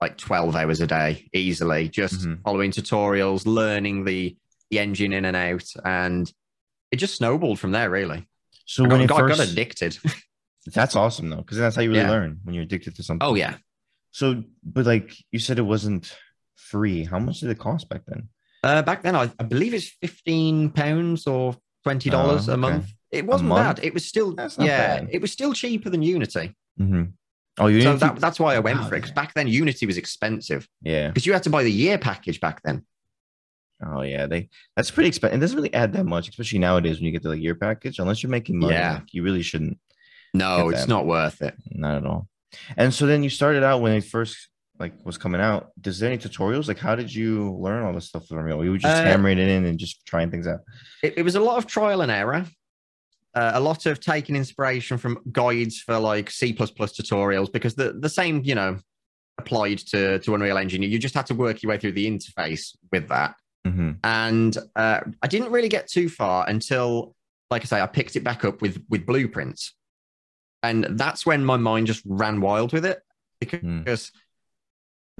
like 0.00 0.18
twelve 0.18 0.54
hours 0.54 0.80
a 0.80 0.86
day 0.86 1.28
easily, 1.32 1.88
just 1.88 2.20
mm-hmm. 2.20 2.42
following 2.44 2.70
tutorials, 2.70 3.46
learning 3.46 4.04
the 4.04 4.36
the 4.70 4.78
engine 4.78 5.14
in 5.14 5.24
and 5.24 5.36
out, 5.36 5.64
and 5.84 6.30
it 6.92 6.96
just 6.96 7.16
snowballed 7.16 7.58
from 7.58 7.72
there, 7.72 7.88
really. 7.88 8.28
So 8.66 8.84
I 8.84 8.88
when 8.88 9.06
got, 9.06 9.18
you 9.18 9.28
first... 9.28 9.38
got 9.38 9.48
addicted. 9.48 9.98
that's 10.66 10.94
awesome 10.94 11.30
though, 11.30 11.36
because 11.36 11.56
that's 11.56 11.74
how 11.74 11.82
you 11.82 11.88
really 11.88 12.02
yeah. 12.02 12.10
learn 12.10 12.40
when 12.44 12.54
you're 12.54 12.64
addicted 12.64 12.96
to 12.96 13.02
something. 13.02 13.26
Oh 13.26 13.34
yeah. 13.34 13.56
So, 14.10 14.44
but 14.62 14.84
like 14.84 15.16
you 15.32 15.38
said, 15.38 15.58
it 15.58 15.62
wasn't 15.62 16.14
free. 16.56 17.04
How 17.04 17.18
much 17.18 17.40
did 17.40 17.48
it 17.48 17.58
cost 17.58 17.88
back 17.88 18.02
then? 18.06 18.28
Uh, 18.62 18.82
back 18.82 19.02
then, 19.02 19.16
I, 19.16 19.30
I 19.38 19.44
believe 19.44 19.74
it's 19.74 19.88
fifteen 19.88 20.70
pounds 20.70 21.26
or 21.26 21.56
twenty 21.82 22.10
dollars 22.10 22.48
oh, 22.48 22.52
okay. 22.52 22.54
a 22.54 22.56
month. 22.58 22.86
It 23.10 23.26
wasn't 23.26 23.50
bad. 23.50 23.80
It 23.82 23.94
was 23.94 24.04
still 24.04 24.34
yeah, 24.38 25.00
bad. 25.00 25.08
it 25.10 25.20
was 25.20 25.32
still 25.32 25.52
cheaper 25.52 25.90
than 25.90 26.02
Unity. 26.02 26.54
Mm-hmm. 26.78 27.04
Oh, 27.58 27.66
Unity. 27.66 27.84
So 27.84 27.96
that, 27.96 28.20
that's 28.20 28.38
why 28.38 28.54
I 28.54 28.60
went 28.60 28.80
wow, 28.80 28.88
for 28.88 28.94
it 28.94 29.00
because 29.00 29.14
back 29.14 29.34
then 29.34 29.48
Unity 29.48 29.86
was 29.86 29.96
expensive. 29.96 30.68
Yeah, 30.82 31.08
because 31.08 31.26
you 31.26 31.32
had 31.32 31.42
to 31.44 31.50
buy 31.50 31.62
the 31.62 31.72
year 31.72 31.98
package 31.98 32.40
back 32.40 32.62
then. 32.62 32.84
Oh 33.84 34.02
yeah, 34.02 34.26
they 34.26 34.50
that's 34.76 34.90
pretty 34.90 35.08
expensive. 35.08 35.38
It 35.38 35.40
doesn't 35.40 35.56
really 35.56 35.74
add 35.74 35.92
that 35.94 36.04
much, 36.04 36.28
especially 36.28 36.58
nowadays 36.58 36.98
when 36.98 37.06
you 37.06 37.12
get 37.12 37.22
the 37.22 37.30
like, 37.30 37.40
year 37.40 37.54
package. 37.54 37.98
Unless 37.98 38.22
you're 38.22 38.30
making 38.30 38.58
money, 38.58 38.74
yeah. 38.74 38.94
Like, 38.94 39.14
you 39.14 39.22
really 39.22 39.42
shouldn't. 39.42 39.78
No, 40.34 40.68
it's 40.68 40.86
not 40.86 41.06
worth 41.06 41.42
it. 41.42 41.54
Not 41.70 41.96
at 41.96 42.06
all. 42.06 42.28
And 42.76 42.92
so 42.92 43.06
then 43.06 43.22
you 43.22 43.30
started 43.30 43.62
out 43.62 43.80
when 43.80 43.92
it 43.92 44.04
first 44.04 44.48
like 44.80 44.94
was 45.04 45.18
coming 45.18 45.40
out. 45.40 45.70
Does 45.80 46.00
there 46.00 46.10
any 46.10 46.18
tutorials? 46.18 46.66
Like, 46.66 46.78
how 46.78 46.96
did 46.96 47.14
you 47.14 47.54
learn 47.60 47.84
all 47.84 47.92
this 47.92 48.06
stuff 48.06 48.26
from 48.26 48.38
real? 48.38 48.64
You 48.64 48.72
were 48.72 48.78
just 48.78 48.96
uh, 48.96 49.04
hammering 49.04 49.38
it 49.38 49.48
in 49.48 49.66
and 49.66 49.78
just 49.78 50.04
trying 50.06 50.30
things 50.30 50.46
out. 50.46 50.60
It, 51.02 51.18
it 51.18 51.22
was 51.22 51.34
a 51.34 51.40
lot 51.40 51.58
of 51.58 51.66
trial 51.66 52.00
and 52.00 52.10
error. 52.10 52.46
Uh, 53.34 53.52
a 53.54 53.60
lot 53.60 53.86
of 53.86 54.00
taking 54.00 54.34
inspiration 54.34 54.98
from 54.98 55.20
guides 55.30 55.80
for 55.80 55.98
like 55.98 56.30
C++ 56.30 56.52
tutorials 56.52 57.52
because 57.52 57.76
the, 57.76 57.92
the 57.92 58.08
same, 58.08 58.42
you 58.42 58.56
know, 58.56 58.78
applied 59.38 59.78
to, 59.78 60.18
to 60.18 60.34
Unreal 60.34 60.58
Engine. 60.58 60.82
You 60.82 60.98
just 60.98 61.14
had 61.14 61.26
to 61.26 61.34
work 61.34 61.62
your 61.62 61.70
way 61.70 61.78
through 61.78 61.92
the 61.92 62.10
interface 62.10 62.74
with 62.90 63.06
that. 63.08 63.36
Mm-hmm. 63.66 63.92
And 64.02 64.56
uh, 64.74 65.00
I 65.22 65.26
didn't 65.28 65.52
really 65.52 65.68
get 65.68 65.86
too 65.86 66.08
far 66.08 66.48
until, 66.48 67.14
like 67.50 67.62
I 67.62 67.66
say, 67.66 67.80
I 67.80 67.86
picked 67.86 68.16
it 68.16 68.24
back 68.24 68.44
up 68.44 68.62
with 68.62 68.82
with 68.88 69.04
blueprints, 69.04 69.74
and 70.62 70.86
that's 70.98 71.26
when 71.26 71.44
my 71.44 71.58
mind 71.58 71.86
just 71.86 72.02
ran 72.06 72.40
wild 72.40 72.72
with 72.72 72.86
it 72.86 73.02
because 73.38 73.60
mm. 73.60 74.10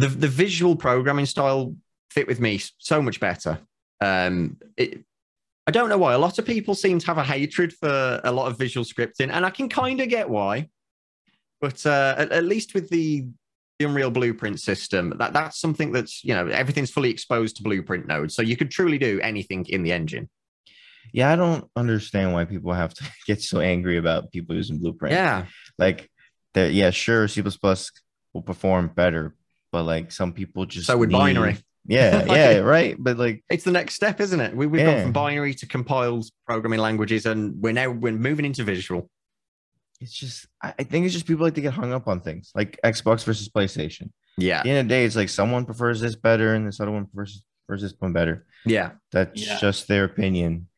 The 0.00 0.08
the 0.08 0.28
visual 0.28 0.76
programming 0.76 1.26
style 1.26 1.74
fit 2.10 2.26
with 2.26 2.40
me 2.40 2.60
so 2.78 3.00
much 3.02 3.20
better. 3.20 3.58
Um, 4.00 4.56
it, 4.76 5.04
I 5.66 5.70
don't 5.70 5.88
know 5.88 5.98
why. 5.98 6.14
A 6.14 6.18
lot 6.18 6.38
of 6.38 6.46
people 6.46 6.74
seem 6.74 6.98
to 6.98 7.06
have 7.06 7.18
a 7.18 7.24
hatred 7.24 7.72
for 7.72 8.20
a 8.24 8.32
lot 8.32 8.50
of 8.50 8.58
visual 8.58 8.84
scripting, 8.84 9.30
and 9.30 9.44
I 9.44 9.50
can 9.50 9.68
kind 9.68 10.00
of 10.00 10.08
get 10.08 10.28
why. 10.28 10.68
But 11.60 11.84
uh, 11.84 12.14
at, 12.16 12.32
at, 12.32 12.44
least 12.44 12.74
with 12.74 12.88
the 12.88 13.26
the 13.78 13.86
Unreal 13.86 14.10
Blueprint 14.10 14.58
system, 14.58 15.14
that 15.18 15.32
that's 15.32 15.60
something 15.60 15.92
that's 15.92 16.24
you 16.24 16.34
know 16.34 16.46
everything's 16.48 16.90
fully 16.90 17.10
exposed 17.10 17.56
to 17.56 17.62
Blueprint 17.62 18.06
nodes, 18.06 18.34
so 18.34 18.42
you 18.42 18.56
could 18.56 18.70
truly 18.70 18.98
do 18.98 19.20
anything 19.20 19.66
in 19.68 19.82
the 19.82 19.92
engine. 19.92 20.28
Yeah, 21.12 21.30
I 21.32 21.36
don't 21.36 21.68
understand 21.76 22.32
why 22.32 22.44
people 22.46 22.72
have 22.72 22.94
to 22.94 23.04
get 23.26 23.42
so 23.42 23.60
angry 23.60 23.98
about 23.98 24.32
people 24.32 24.56
using 24.56 24.78
Blueprint. 24.78 25.14
Yeah, 25.14 25.46
like 25.78 26.10
that. 26.54 26.72
Yeah, 26.72 26.90
sure, 26.90 27.28
C 27.28 27.42
will 28.32 28.42
perform 28.42 28.88
better, 28.88 29.34
but 29.72 29.84
like 29.84 30.12
some 30.12 30.32
people 30.32 30.66
just 30.66 30.86
so 30.86 30.96
with 30.96 31.10
need... 31.10 31.18
binary. 31.18 31.56
Yeah, 31.86 32.24
yeah, 32.28 32.58
right. 32.58 32.94
But 32.98 33.16
like, 33.16 33.42
it's 33.48 33.64
the 33.64 33.70
next 33.70 33.94
step, 33.94 34.20
isn't 34.20 34.38
it? 34.38 34.54
We, 34.54 34.66
we've 34.66 34.82
yeah. 34.82 34.96
gone 34.96 35.02
from 35.04 35.12
binary 35.12 35.54
to 35.54 35.66
compiled 35.66 36.26
programming 36.46 36.78
languages, 36.78 37.24
and 37.24 37.54
we're 37.60 37.72
now 37.72 37.90
we're 37.90 38.12
moving 38.12 38.44
into 38.44 38.62
visual 38.64 39.08
it's 40.00 40.12
just 40.12 40.46
I 40.62 40.82
think 40.82 41.04
it's 41.04 41.14
just 41.14 41.26
people 41.26 41.44
like 41.44 41.54
to 41.54 41.60
get 41.60 41.74
hung 41.74 41.92
up 41.92 42.08
on 42.08 42.20
things 42.20 42.52
like 42.54 42.78
Xbox 42.84 43.24
versus 43.24 43.48
PlayStation. 43.48 44.10
Yeah. 44.38 44.58
At 44.58 44.64
the 44.64 44.70
end 44.70 44.78
of 44.80 44.84
the 44.86 44.88
day, 44.88 45.04
it's 45.04 45.16
like 45.16 45.28
someone 45.28 45.66
prefers 45.66 46.00
this 46.00 46.16
better 46.16 46.54
and 46.54 46.66
this 46.66 46.80
other 46.80 46.90
one 46.90 47.06
prefers, 47.06 47.44
prefers 47.66 47.82
this 47.82 47.94
one 47.98 48.12
better. 48.12 48.46
Yeah. 48.64 48.92
That's 49.12 49.46
yeah. 49.46 49.58
just 49.58 49.88
their 49.88 50.04
opinion. 50.04 50.68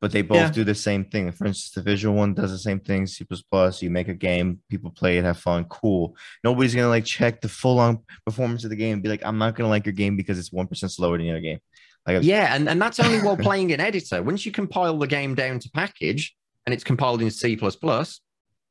But 0.00 0.12
they 0.12 0.22
both 0.22 0.38
yeah. 0.38 0.50
do 0.50 0.64
the 0.64 0.74
same 0.74 1.04
thing. 1.04 1.30
For 1.30 1.46
instance, 1.46 1.72
the 1.72 1.82
visual 1.82 2.14
one 2.14 2.32
does 2.32 2.50
the 2.50 2.58
same 2.58 2.80
thing. 2.80 3.06
C 3.06 3.24
plus 3.24 3.42
plus. 3.42 3.82
You 3.82 3.90
make 3.90 4.08
a 4.08 4.14
game, 4.14 4.60
people 4.70 4.90
play 4.90 5.18
it, 5.18 5.24
have 5.24 5.38
fun, 5.38 5.64
cool. 5.64 6.16
Nobody's 6.42 6.74
gonna 6.74 6.88
like 6.88 7.04
check 7.04 7.40
the 7.42 7.48
full 7.48 7.78
on 7.78 7.98
performance 8.24 8.64
of 8.64 8.70
the 8.70 8.76
game 8.76 8.94
and 8.94 9.02
be 9.02 9.10
like, 9.10 9.24
I'm 9.24 9.36
not 9.36 9.54
gonna 9.56 9.68
like 9.68 9.84
your 9.84 9.92
game 9.92 10.16
because 10.16 10.38
it's 10.38 10.52
one 10.52 10.66
percent 10.66 10.92
slower 10.92 11.18
than 11.18 11.26
the 11.26 11.32
other 11.32 11.40
game. 11.40 11.58
Like, 12.06 12.22
yeah, 12.22 12.54
and, 12.54 12.68
and 12.68 12.80
that's 12.80 12.98
only 12.98 13.20
while 13.20 13.36
playing 13.48 13.72
an 13.72 13.80
editor. 13.80 14.22
Once 14.22 14.46
you 14.46 14.52
compile 14.52 14.96
the 14.96 15.06
game 15.06 15.34
down 15.34 15.58
to 15.58 15.70
package 15.70 16.34
and 16.66 16.72
it's 16.72 16.84
compiled 16.84 17.20
in 17.22 17.30
C 17.30 17.56
plus 17.56 17.76
plus, 17.76 18.20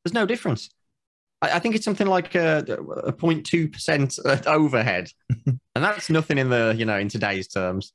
there's 0.04 0.14
no 0.14 0.26
difference. 0.26 0.70
I, 1.42 1.52
I 1.52 1.60
think 1.60 1.76
it's 1.76 1.86
something 1.86 2.08
like 2.08 2.36
a, 2.36 2.60
a 3.06 3.14
0.2% 3.14 4.46
overhead. 4.48 5.10
and 5.46 5.60
that's 5.76 6.10
nothing 6.10 6.38
in 6.38 6.50
the, 6.50 6.76
you 6.78 6.86
know, 6.86 6.98
in 6.98 7.10
today's 7.10 7.48
terms. 7.48 7.94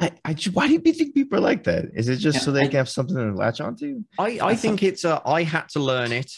I, 0.00 0.12
I 0.24 0.36
why 0.52 0.66
do 0.66 0.80
you 0.84 0.92
think 0.92 1.14
people 1.14 1.38
are 1.38 1.42
like 1.42 1.64
that? 1.64 1.90
Is 1.94 2.08
it 2.08 2.16
just 2.16 2.38
yeah, 2.38 2.42
so 2.42 2.52
they 2.52 2.62
can 2.68 2.76
have 2.76 2.88
something 2.88 3.16
to 3.16 3.34
latch 3.34 3.60
onto? 3.60 4.02
I, 4.18 4.38
I 4.42 4.54
think 4.56 4.82
it's 4.82 5.04
a 5.04 5.20
I 5.26 5.42
had 5.42 5.68
to 5.70 5.80
learn 5.80 6.12
it. 6.12 6.32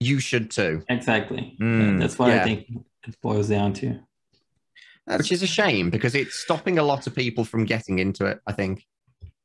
You 0.00 0.20
should 0.20 0.50
too. 0.50 0.82
Exactly. 0.88 1.56
Mm, 1.60 1.98
that's 1.98 2.18
what 2.18 2.28
yeah. 2.28 2.42
I 2.42 2.44
think 2.44 2.66
it 3.06 3.20
boils 3.22 3.48
down 3.48 3.72
to. 3.74 3.98
That's, 5.06 5.18
Which 5.18 5.32
is 5.32 5.42
a 5.42 5.46
shame 5.46 5.88
because 5.88 6.14
it's 6.14 6.34
stopping 6.34 6.78
a 6.78 6.82
lot 6.82 7.06
of 7.06 7.14
people 7.14 7.44
from 7.44 7.64
getting 7.64 7.98
into 7.98 8.26
it. 8.26 8.40
I 8.46 8.52
think. 8.52 8.84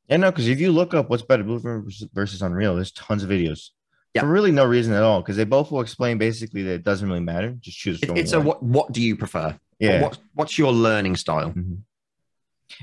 Yeah, 0.08 0.18
no, 0.18 0.30
because 0.30 0.48
if 0.48 0.60
you 0.60 0.72
look 0.72 0.92
up 0.92 1.08
what's 1.08 1.22
better, 1.22 1.42
Blueprint 1.42 1.90
versus 2.12 2.42
Unreal, 2.42 2.74
there's 2.74 2.92
tons 2.92 3.22
of 3.22 3.30
videos. 3.30 3.70
Yeah. 4.12 4.22
For 4.22 4.26
really 4.26 4.50
no 4.50 4.66
reason 4.66 4.92
at 4.92 5.02
all, 5.02 5.22
because 5.22 5.36
they 5.36 5.44
both 5.44 5.70
will 5.70 5.80
explain 5.80 6.18
basically 6.18 6.62
that 6.64 6.74
it 6.74 6.84
doesn't 6.84 7.08
really 7.08 7.22
matter. 7.22 7.52
Just 7.60 7.78
choose. 7.78 8.02
It, 8.02 8.10
it's 8.18 8.32
a 8.32 8.40
what? 8.40 8.62
What 8.62 8.92
do 8.92 9.00
you 9.00 9.16
prefer? 9.16 9.56
Yeah. 9.78 10.02
What, 10.02 10.18
what's 10.34 10.58
your 10.58 10.72
learning 10.72 11.16
style? 11.16 11.48
Mm-hmm. 11.48 11.76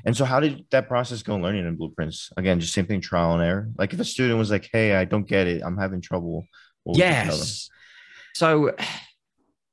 And 0.06 0.16
so, 0.16 0.26
how 0.26 0.40
did 0.40 0.66
that 0.72 0.88
process 0.88 1.24
go 1.24 1.36
learning 1.38 1.66
in 1.66 1.76
blueprints? 1.76 2.32
Again, 2.38 2.60
just 2.60 2.74
same 2.74 2.86
thing, 2.86 3.02
trial 3.02 3.34
and 3.34 3.44
error. 3.44 3.70
Like 3.78 3.94
if 3.94 4.00
a 4.00 4.06
student 4.06 4.38
was 4.40 4.52
like, 4.52 4.70
"Hey, 4.72 4.96
I 4.96 5.06
don't 5.06 5.28
get 5.28 5.48
it. 5.48 5.62
I'm 5.64 5.78
having 5.78 6.02
trouble." 6.02 6.46
Yes. 6.86 7.70
So, 8.34 8.76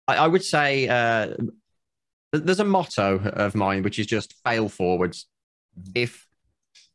I, 0.08 0.16
I, 0.16 0.26
would 0.26 0.44
say 0.44 0.88
uh, 0.88 1.35
there's 2.32 2.61
a 2.61 2.64
motto 2.64 3.18
of 3.18 3.54
mine, 3.54 3.82
which 3.82 3.99
is 3.99 4.06
just 4.06 4.35
fail 4.44 4.68
forwards. 4.68 5.26
Mm-hmm. 5.78 5.92
If 5.94 6.26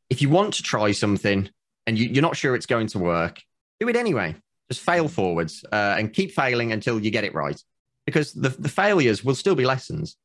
if 0.10 0.22
you 0.22 0.30
want 0.30 0.56
to 0.56 0.64
try 0.64 0.92
something 0.92 1.50
and 1.88 1.98
you, 1.98 2.10
you're 2.10 2.22
not 2.22 2.36
sure 2.36 2.56
it's 2.56 2.66
going 2.66 2.88
to 2.88 3.00
work, 3.00 3.40
do 3.80 3.88
it 3.88 3.96
anyway. 3.96 4.36
Just 4.70 4.84
fail 4.84 5.08
forwards 5.08 5.64
uh, 5.72 5.96
and 5.98 6.14
keep 6.14 6.32
failing 6.32 6.72
until 6.72 7.00
you 7.00 7.12
get 7.12 7.24
it 7.24 7.34
right. 7.34 7.60
because 8.06 8.34
the, 8.34 8.50
the 8.50 8.70
failures 8.70 9.24
will 9.24 9.36
still 9.36 9.56
be 9.56 9.66
lessons. 9.66 10.18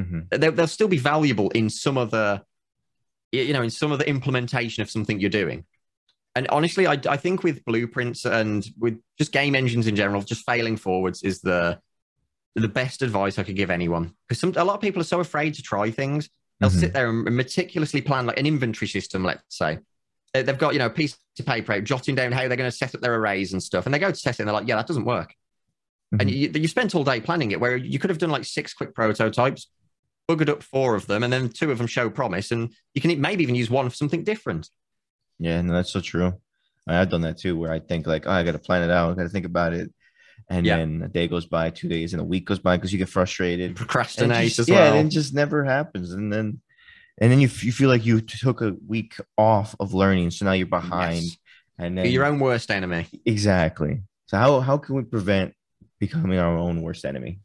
Mm-hmm. 0.00 0.40
They'll, 0.40 0.52
they'll 0.52 0.66
still 0.66 0.88
be 0.88 0.98
valuable 0.98 1.50
in 1.50 1.70
some 1.70 1.98
other, 1.98 2.42
you 3.32 3.52
know, 3.52 3.62
in 3.62 3.70
some 3.70 3.92
of 3.92 3.98
the 3.98 4.08
implementation 4.08 4.82
of 4.82 4.90
something 4.90 5.20
you're 5.20 5.30
doing. 5.30 5.64
And 6.34 6.46
honestly, 6.48 6.86
I, 6.86 6.98
I 7.08 7.16
think 7.16 7.42
with 7.42 7.64
blueprints 7.64 8.24
and 8.24 8.64
with 8.78 9.00
just 9.18 9.32
game 9.32 9.54
engines 9.54 9.86
in 9.86 9.96
general, 9.96 10.22
just 10.22 10.46
failing 10.46 10.76
forwards 10.76 11.22
is 11.22 11.40
the 11.40 11.80
the 12.56 12.68
best 12.68 13.02
advice 13.02 13.38
I 13.38 13.42
could 13.44 13.56
give 13.56 13.70
anyone. 13.70 14.14
Because 14.28 14.40
some 14.40 14.52
a 14.56 14.64
lot 14.64 14.74
of 14.74 14.80
people 14.80 15.00
are 15.00 15.04
so 15.04 15.20
afraid 15.20 15.54
to 15.54 15.62
try 15.62 15.90
things. 15.90 16.28
They'll 16.58 16.70
mm-hmm. 16.70 16.78
sit 16.78 16.92
there 16.92 17.08
and 17.08 17.24
meticulously 17.36 18.02
plan 18.02 18.26
like 18.26 18.38
an 18.38 18.46
inventory 18.46 18.88
system, 18.88 19.24
let's 19.24 19.56
say. 19.56 19.78
They've 20.32 20.58
got, 20.58 20.74
you 20.74 20.78
know, 20.78 20.86
a 20.86 20.90
piece 20.90 21.16
of 21.38 21.46
paper 21.46 21.72
out, 21.72 21.84
jotting 21.84 22.14
down 22.14 22.32
how 22.32 22.46
they're 22.46 22.56
going 22.56 22.70
to 22.70 22.76
set 22.76 22.94
up 22.94 23.00
their 23.00 23.14
arrays 23.14 23.52
and 23.52 23.62
stuff. 23.62 23.86
And 23.86 23.94
they 23.94 23.98
go 23.98 24.12
to 24.12 24.22
test 24.22 24.38
it 24.38 24.42
and 24.42 24.48
they're 24.48 24.54
like, 24.54 24.68
yeah, 24.68 24.76
that 24.76 24.86
doesn't 24.86 25.04
work. 25.04 25.34
Mm-hmm. 26.14 26.20
And 26.20 26.30
you, 26.30 26.50
you 26.54 26.68
spent 26.68 26.94
all 26.94 27.02
day 27.02 27.20
planning 27.20 27.50
it 27.50 27.60
where 27.60 27.76
you 27.76 27.98
could 27.98 28.10
have 28.10 28.18
done 28.18 28.30
like 28.30 28.44
six 28.44 28.74
quick 28.74 28.94
prototypes, 28.94 29.68
buggered 30.30 30.48
up 30.48 30.62
four 30.62 30.94
of 30.94 31.06
them, 31.06 31.22
and 31.22 31.32
then 31.32 31.48
two 31.48 31.70
of 31.70 31.78
them 31.78 31.86
show 31.86 32.08
promise. 32.08 32.50
And 32.50 32.72
you 32.94 33.00
can 33.00 33.20
maybe 33.20 33.42
even 33.42 33.54
use 33.54 33.70
one 33.70 33.88
for 33.88 33.96
something 33.96 34.24
different. 34.24 34.68
Yeah, 35.38 35.60
no, 35.62 35.72
that's 35.72 35.92
so 35.92 36.00
true. 36.00 36.34
I've 36.86 37.10
done 37.10 37.22
that 37.22 37.38
too, 37.38 37.56
where 37.58 37.72
I 37.72 37.78
think 37.80 38.06
like, 38.06 38.26
oh, 38.26 38.30
I 38.30 38.42
got 38.42 38.52
to 38.52 38.58
plan 38.58 38.82
it 38.82 38.90
out, 38.90 39.10
I 39.10 39.14
got 39.14 39.22
to 39.22 39.28
think 39.28 39.46
about 39.46 39.72
it, 39.72 39.92
and 40.48 40.66
yeah. 40.66 40.76
then 40.76 41.02
a 41.04 41.08
day 41.08 41.28
goes 41.28 41.46
by, 41.46 41.70
two 41.70 41.88
days, 41.88 42.12
and 42.12 42.20
a 42.20 42.24
week 42.24 42.46
goes 42.46 42.58
by 42.58 42.76
because 42.76 42.92
you 42.92 42.98
get 42.98 43.08
frustrated, 43.08 43.76
procrastinate 43.76 44.48
just, 44.48 44.60
as 44.60 44.68
yeah, 44.68 44.94
and 44.94 45.08
it 45.08 45.10
just 45.10 45.34
never 45.34 45.64
happens, 45.64 46.12
and 46.12 46.32
then 46.32 46.60
and 47.18 47.30
then 47.30 47.40
you, 47.40 47.48
you 47.60 47.72
feel 47.72 47.88
like 47.88 48.04
you 48.04 48.20
took 48.20 48.60
a 48.60 48.74
week 48.86 49.14
off 49.36 49.76
of 49.78 49.94
learning, 49.94 50.30
so 50.30 50.46
now 50.46 50.52
you're 50.52 50.66
behind, 50.66 51.22
yes. 51.22 51.36
and 51.78 51.98
then 51.98 52.06
your 52.06 52.24
own 52.24 52.40
worst 52.40 52.70
enemy. 52.70 53.06
Exactly. 53.24 54.02
So 54.26 54.38
how 54.38 54.60
how 54.60 54.78
can 54.78 54.96
we 54.96 55.02
prevent 55.02 55.54
becoming 55.98 56.38
our 56.38 56.56
own 56.56 56.82
worst 56.82 57.04
enemy? 57.04 57.40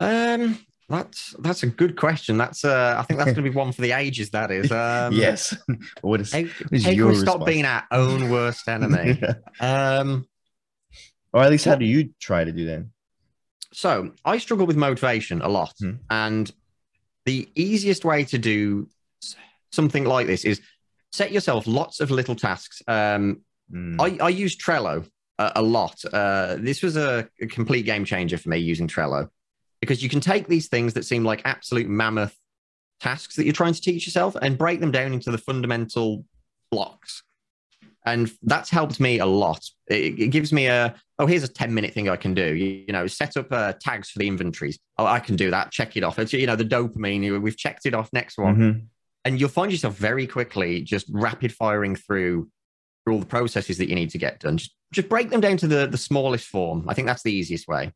Um, 0.00 0.58
that's 0.90 1.36
that's 1.38 1.62
a 1.62 1.68
good 1.68 1.96
question. 1.96 2.36
That's 2.36 2.64
uh, 2.64 2.96
I 2.98 3.02
think 3.02 3.18
that's 3.18 3.32
going 3.34 3.44
to 3.44 3.50
be 3.50 3.56
one 3.56 3.72
for 3.72 3.80
the 3.80 3.92
ages. 3.92 4.30
That 4.30 4.50
is. 4.50 4.70
Um, 4.72 5.14
yes. 5.14 5.56
what 6.00 6.20
is, 6.20 6.32
how, 6.32 6.40
what 6.42 6.72
is 6.72 6.84
how 6.84 6.90
your 6.90 7.08
we 7.08 7.14
stop 7.16 7.46
being 7.46 7.64
our 7.64 7.84
own 7.90 8.28
worst 8.30 8.68
enemy? 8.68 9.22
um, 9.60 10.26
or 11.32 11.42
at 11.42 11.50
least 11.50 11.64
how 11.64 11.76
do 11.76 11.84
you 11.84 12.10
try 12.20 12.44
to 12.44 12.52
do 12.52 12.66
that? 12.66 12.86
So 13.72 14.10
I 14.24 14.38
struggle 14.38 14.66
with 14.66 14.76
motivation 14.76 15.42
a 15.42 15.48
lot, 15.48 15.74
hmm. 15.78 15.92
and 16.10 16.50
the 17.24 17.48
easiest 17.54 18.04
way 18.04 18.24
to 18.24 18.38
do 18.38 18.88
something 19.70 20.04
like 20.04 20.26
this 20.26 20.44
is 20.44 20.60
set 21.12 21.30
yourself 21.30 21.68
lots 21.68 22.00
of 22.00 22.10
little 22.10 22.34
tasks. 22.34 22.82
Um, 22.88 23.42
hmm. 23.70 24.00
I, 24.00 24.18
I 24.20 24.28
use 24.30 24.56
Trello 24.56 25.08
a, 25.38 25.52
a 25.56 25.62
lot. 25.62 26.02
Uh, 26.12 26.56
this 26.58 26.82
was 26.82 26.96
a, 26.96 27.28
a 27.40 27.46
complete 27.46 27.86
game 27.86 28.04
changer 28.04 28.38
for 28.38 28.48
me 28.48 28.58
using 28.58 28.88
Trello 28.88 29.28
because 29.80 30.02
you 30.02 30.08
can 30.08 30.20
take 30.20 30.46
these 30.46 30.68
things 30.68 30.94
that 30.94 31.04
seem 31.04 31.24
like 31.24 31.42
absolute 31.44 31.88
mammoth 31.88 32.36
tasks 33.00 33.36
that 33.36 33.44
you're 33.44 33.52
trying 33.52 33.74
to 33.74 33.80
teach 33.80 34.06
yourself 34.06 34.36
and 34.40 34.58
break 34.58 34.80
them 34.80 34.90
down 34.90 35.12
into 35.12 35.30
the 35.30 35.38
fundamental 35.38 36.24
blocks. 36.70 37.22
And 38.06 38.30
that's 38.42 38.70
helped 38.70 38.98
me 38.98 39.18
a 39.18 39.26
lot. 39.26 39.62
It, 39.88 40.18
it 40.18 40.28
gives 40.28 40.52
me 40.52 40.66
a, 40.66 40.94
oh, 41.18 41.26
here's 41.26 41.42
a 41.42 41.48
10 41.48 41.74
minute 41.74 41.92
thing 41.92 42.08
I 42.08 42.16
can 42.16 42.34
do. 42.34 42.54
You, 42.54 42.84
you 42.86 42.92
know, 42.92 43.06
set 43.06 43.36
up 43.36 43.48
uh, 43.50 43.74
tags 43.78 44.10
for 44.10 44.18
the 44.18 44.28
inventories. 44.28 44.78
Oh, 44.96 45.06
I 45.06 45.20
can 45.20 45.36
do 45.36 45.50
that. 45.50 45.70
Check 45.70 45.96
it 45.96 46.04
off. 46.04 46.18
It's, 46.18 46.32
you 46.32 46.46
know, 46.46 46.56
the 46.56 46.64
dopamine, 46.64 47.40
we've 47.40 47.56
checked 47.56 47.86
it 47.86 47.94
off. 47.94 48.10
Next 48.12 48.38
one. 48.38 48.56
Mm-hmm. 48.56 48.78
And 49.26 49.38
you'll 49.38 49.50
find 49.50 49.70
yourself 49.70 49.96
very 49.96 50.26
quickly 50.26 50.80
just 50.80 51.06
rapid 51.10 51.52
firing 51.52 51.94
through, 51.94 52.48
all 53.06 53.18
the 53.18 53.26
processes 53.26 53.76
that 53.78 53.88
you 53.88 53.94
need 53.94 54.10
to 54.10 54.18
get 54.18 54.40
done. 54.40 54.56
Just, 54.56 54.74
just 54.92 55.08
break 55.08 55.30
them 55.30 55.40
down 55.40 55.56
to 55.58 55.66
the, 55.66 55.86
the 55.86 55.98
smallest 55.98 56.46
form. 56.46 56.86
I 56.88 56.94
think 56.94 57.06
that's 57.06 57.22
the 57.22 57.32
easiest 57.32 57.66
way. 57.66 57.92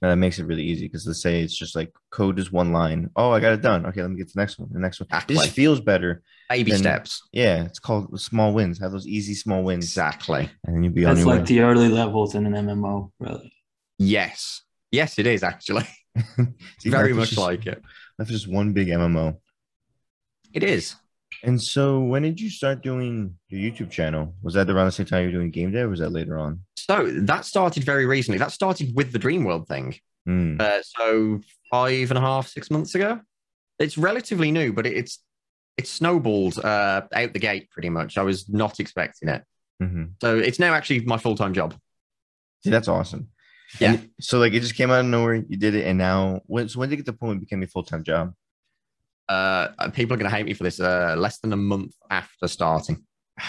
Now 0.00 0.08
that 0.08 0.16
makes 0.16 0.38
it 0.38 0.44
really 0.44 0.62
easy 0.62 0.86
because 0.86 1.06
let's 1.06 1.22
say 1.22 1.40
it's 1.40 1.56
just 1.56 1.76
like 1.76 1.92
code 2.10 2.38
is 2.38 2.52
one 2.52 2.72
line. 2.72 3.10
Oh, 3.16 3.30
I 3.30 3.40
got 3.40 3.52
it 3.52 3.62
done. 3.62 3.86
Okay, 3.86 4.02
let 4.02 4.10
me 4.10 4.16
get 4.16 4.28
to 4.28 4.34
the 4.34 4.40
next 4.40 4.58
one. 4.58 4.68
The 4.72 4.78
next 4.78 5.00
one. 5.00 5.06
Exactly. 5.08 5.36
It 5.36 5.38
just 5.38 5.50
feels 5.54 5.80
better. 5.80 6.22
Baby 6.48 6.72
than, 6.72 6.80
steps. 6.80 7.28
Yeah, 7.32 7.64
it's 7.64 7.78
called 7.78 8.20
small 8.20 8.52
wins. 8.52 8.78
Have 8.78 8.92
those 8.92 9.06
easy 9.06 9.34
small 9.34 9.62
wins. 9.62 9.84
Exactly. 9.84 10.50
And 10.64 10.76
then 10.76 10.82
you 10.84 10.90
be 10.90 11.04
That's 11.04 11.20
on 11.20 11.26
your 11.26 11.34
like 11.34 11.40
way. 11.40 11.46
the 11.46 11.60
early 11.60 11.88
levels 11.88 12.34
in 12.34 12.46
an 12.46 12.66
MMO, 12.66 13.12
really. 13.18 13.52
Yes. 13.98 14.62
Yes, 14.90 15.18
it 15.18 15.26
is 15.26 15.42
actually. 15.42 15.86
See, 16.78 16.90
Very 16.90 17.12
much 17.12 17.30
just, 17.30 17.40
like 17.40 17.66
it. 17.66 17.82
That's 18.18 18.30
just 18.30 18.48
one 18.48 18.72
big 18.72 18.88
MMO. 18.88 19.36
It 20.52 20.64
is. 20.64 20.96
And 21.42 21.60
so, 21.60 22.00
when 22.00 22.22
did 22.22 22.40
you 22.40 22.50
start 22.50 22.82
doing 22.82 23.34
your 23.48 23.60
YouTube 23.60 23.90
channel? 23.90 24.34
Was 24.42 24.54
that 24.54 24.68
around 24.68 24.86
the 24.86 24.92
same 24.92 25.06
time 25.06 25.22
you 25.22 25.28
were 25.28 25.38
doing 25.38 25.50
game 25.50 25.72
dev, 25.72 25.86
or 25.86 25.90
was 25.90 26.00
that 26.00 26.10
later 26.10 26.38
on? 26.38 26.60
So 26.76 27.10
that 27.10 27.44
started 27.44 27.84
very 27.84 28.06
recently. 28.06 28.38
That 28.38 28.52
started 28.52 28.94
with 28.94 29.12
the 29.12 29.18
Dreamworld 29.18 29.68
thing. 29.68 29.96
Mm. 30.28 30.60
Uh, 30.60 30.82
so 30.82 31.40
five 31.70 32.10
and 32.10 32.18
a 32.18 32.20
half, 32.20 32.48
six 32.48 32.70
months 32.70 32.94
ago. 32.94 33.20
It's 33.78 33.96
relatively 33.96 34.50
new, 34.50 34.72
but 34.72 34.86
it's 34.86 35.22
it's 35.76 35.90
snowballed 35.90 36.58
uh, 36.58 37.02
out 37.14 37.32
the 37.32 37.38
gate 37.38 37.70
pretty 37.70 37.88
much. 37.88 38.18
I 38.18 38.22
was 38.22 38.48
not 38.48 38.80
expecting 38.80 39.28
it. 39.30 39.42
Mm-hmm. 39.82 40.04
So 40.20 40.38
it's 40.38 40.58
now 40.58 40.74
actually 40.74 41.00
my 41.00 41.16
full 41.16 41.36
time 41.36 41.54
job. 41.54 41.74
See, 42.62 42.70
that's 42.70 42.88
awesome. 42.88 43.28
Yeah. 43.78 43.92
And 43.92 44.10
so 44.20 44.38
like 44.38 44.52
it 44.52 44.60
just 44.60 44.74
came 44.74 44.90
out 44.90 45.00
of 45.00 45.06
nowhere. 45.06 45.36
You 45.36 45.56
did 45.56 45.74
it, 45.74 45.86
and 45.86 45.96
now 45.96 46.40
when 46.46 46.68
so 46.68 46.80
when 46.80 46.88
did 46.88 46.94
it 46.94 47.04
get 47.04 47.06
the 47.06 47.12
point 47.14 47.38
it 47.38 47.40
became 47.40 47.62
a 47.62 47.66
full 47.66 47.84
time 47.84 48.02
job? 48.02 48.34
Uh, 49.30 49.90
people 49.92 50.14
are 50.14 50.16
going 50.16 50.30
to 50.30 50.36
hate 50.36 50.44
me 50.44 50.54
for 50.54 50.64
this. 50.64 50.80
Uh, 50.80 51.14
less 51.16 51.38
than 51.38 51.52
a 51.52 51.56
month 51.56 51.94
after 52.10 52.48
starting. 52.48 53.04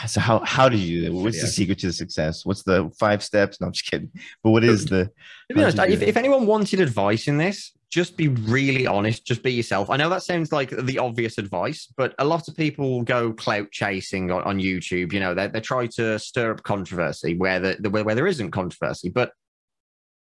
So 0.07 0.21
how 0.21 0.39
how 0.45 0.69
did 0.69 0.79
you 0.79 1.01
do 1.01 1.05
that? 1.09 1.13
What's 1.13 1.37
yeah. 1.37 1.43
the 1.43 1.47
secret 1.49 1.79
to 1.79 1.87
the 1.87 1.93
success? 1.93 2.45
What's 2.45 2.63
the 2.63 2.89
five 2.97 3.21
steps? 3.21 3.59
No, 3.59 3.67
I'm 3.67 3.73
just 3.73 3.89
kidding. 3.89 4.11
But 4.43 4.51
what 4.51 4.63
is 4.63 4.85
the? 4.85 5.11
To 5.49 5.55
be 5.55 5.61
honest, 5.61 5.79
if, 5.79 6.01
if 6.01 6.15
anyone 6.15 6.45
wanted 6.45 6.79
advice 6.79 7.27
in 7.27 7.37
this, 7.37 7.73
just 7.89 8.15
be 8.15 8.29
really 8.29 8.87
honest. 8.87 9.25
Just 9.25 9.43
be 9.43 9.51
yourself. 9.51 9.89
I 9.89 9.97
know 9.97 10.09
that 10.09 10.23
sounds 10.23 10.53
like 10.53 10.69
the 10.69 10.97
obvious 10.97 11.37
advice, 11.37 11.89
but 11.97 12.15
a 12.19 12.25
lot 12.25 12.47
of 12.47 12.55
people 12.55 13.03
go 13.03 13.33
clout 13.33 13.69
chasing 13.71 14.31
on, 14.31 14.43
on 14.43 14.59
YouTube. 14.59 15.11
You 15.11 15.19
know, 15.19 15.33
they 15.33 15.47
they 15.47 15.59
try 15.59 15.87
to 15.87 16.17
stir 16.19 16.51
up 16.51 16.63
controversy 16.63 17.35
where 17.35 17.59
the, 17.59 17.89
where, 17.89 18.05
where 18.05 18.15
there 18.15 18.27
isn't 18.27 18.51
controversy. 18.51 19.09
But 19.09 19.33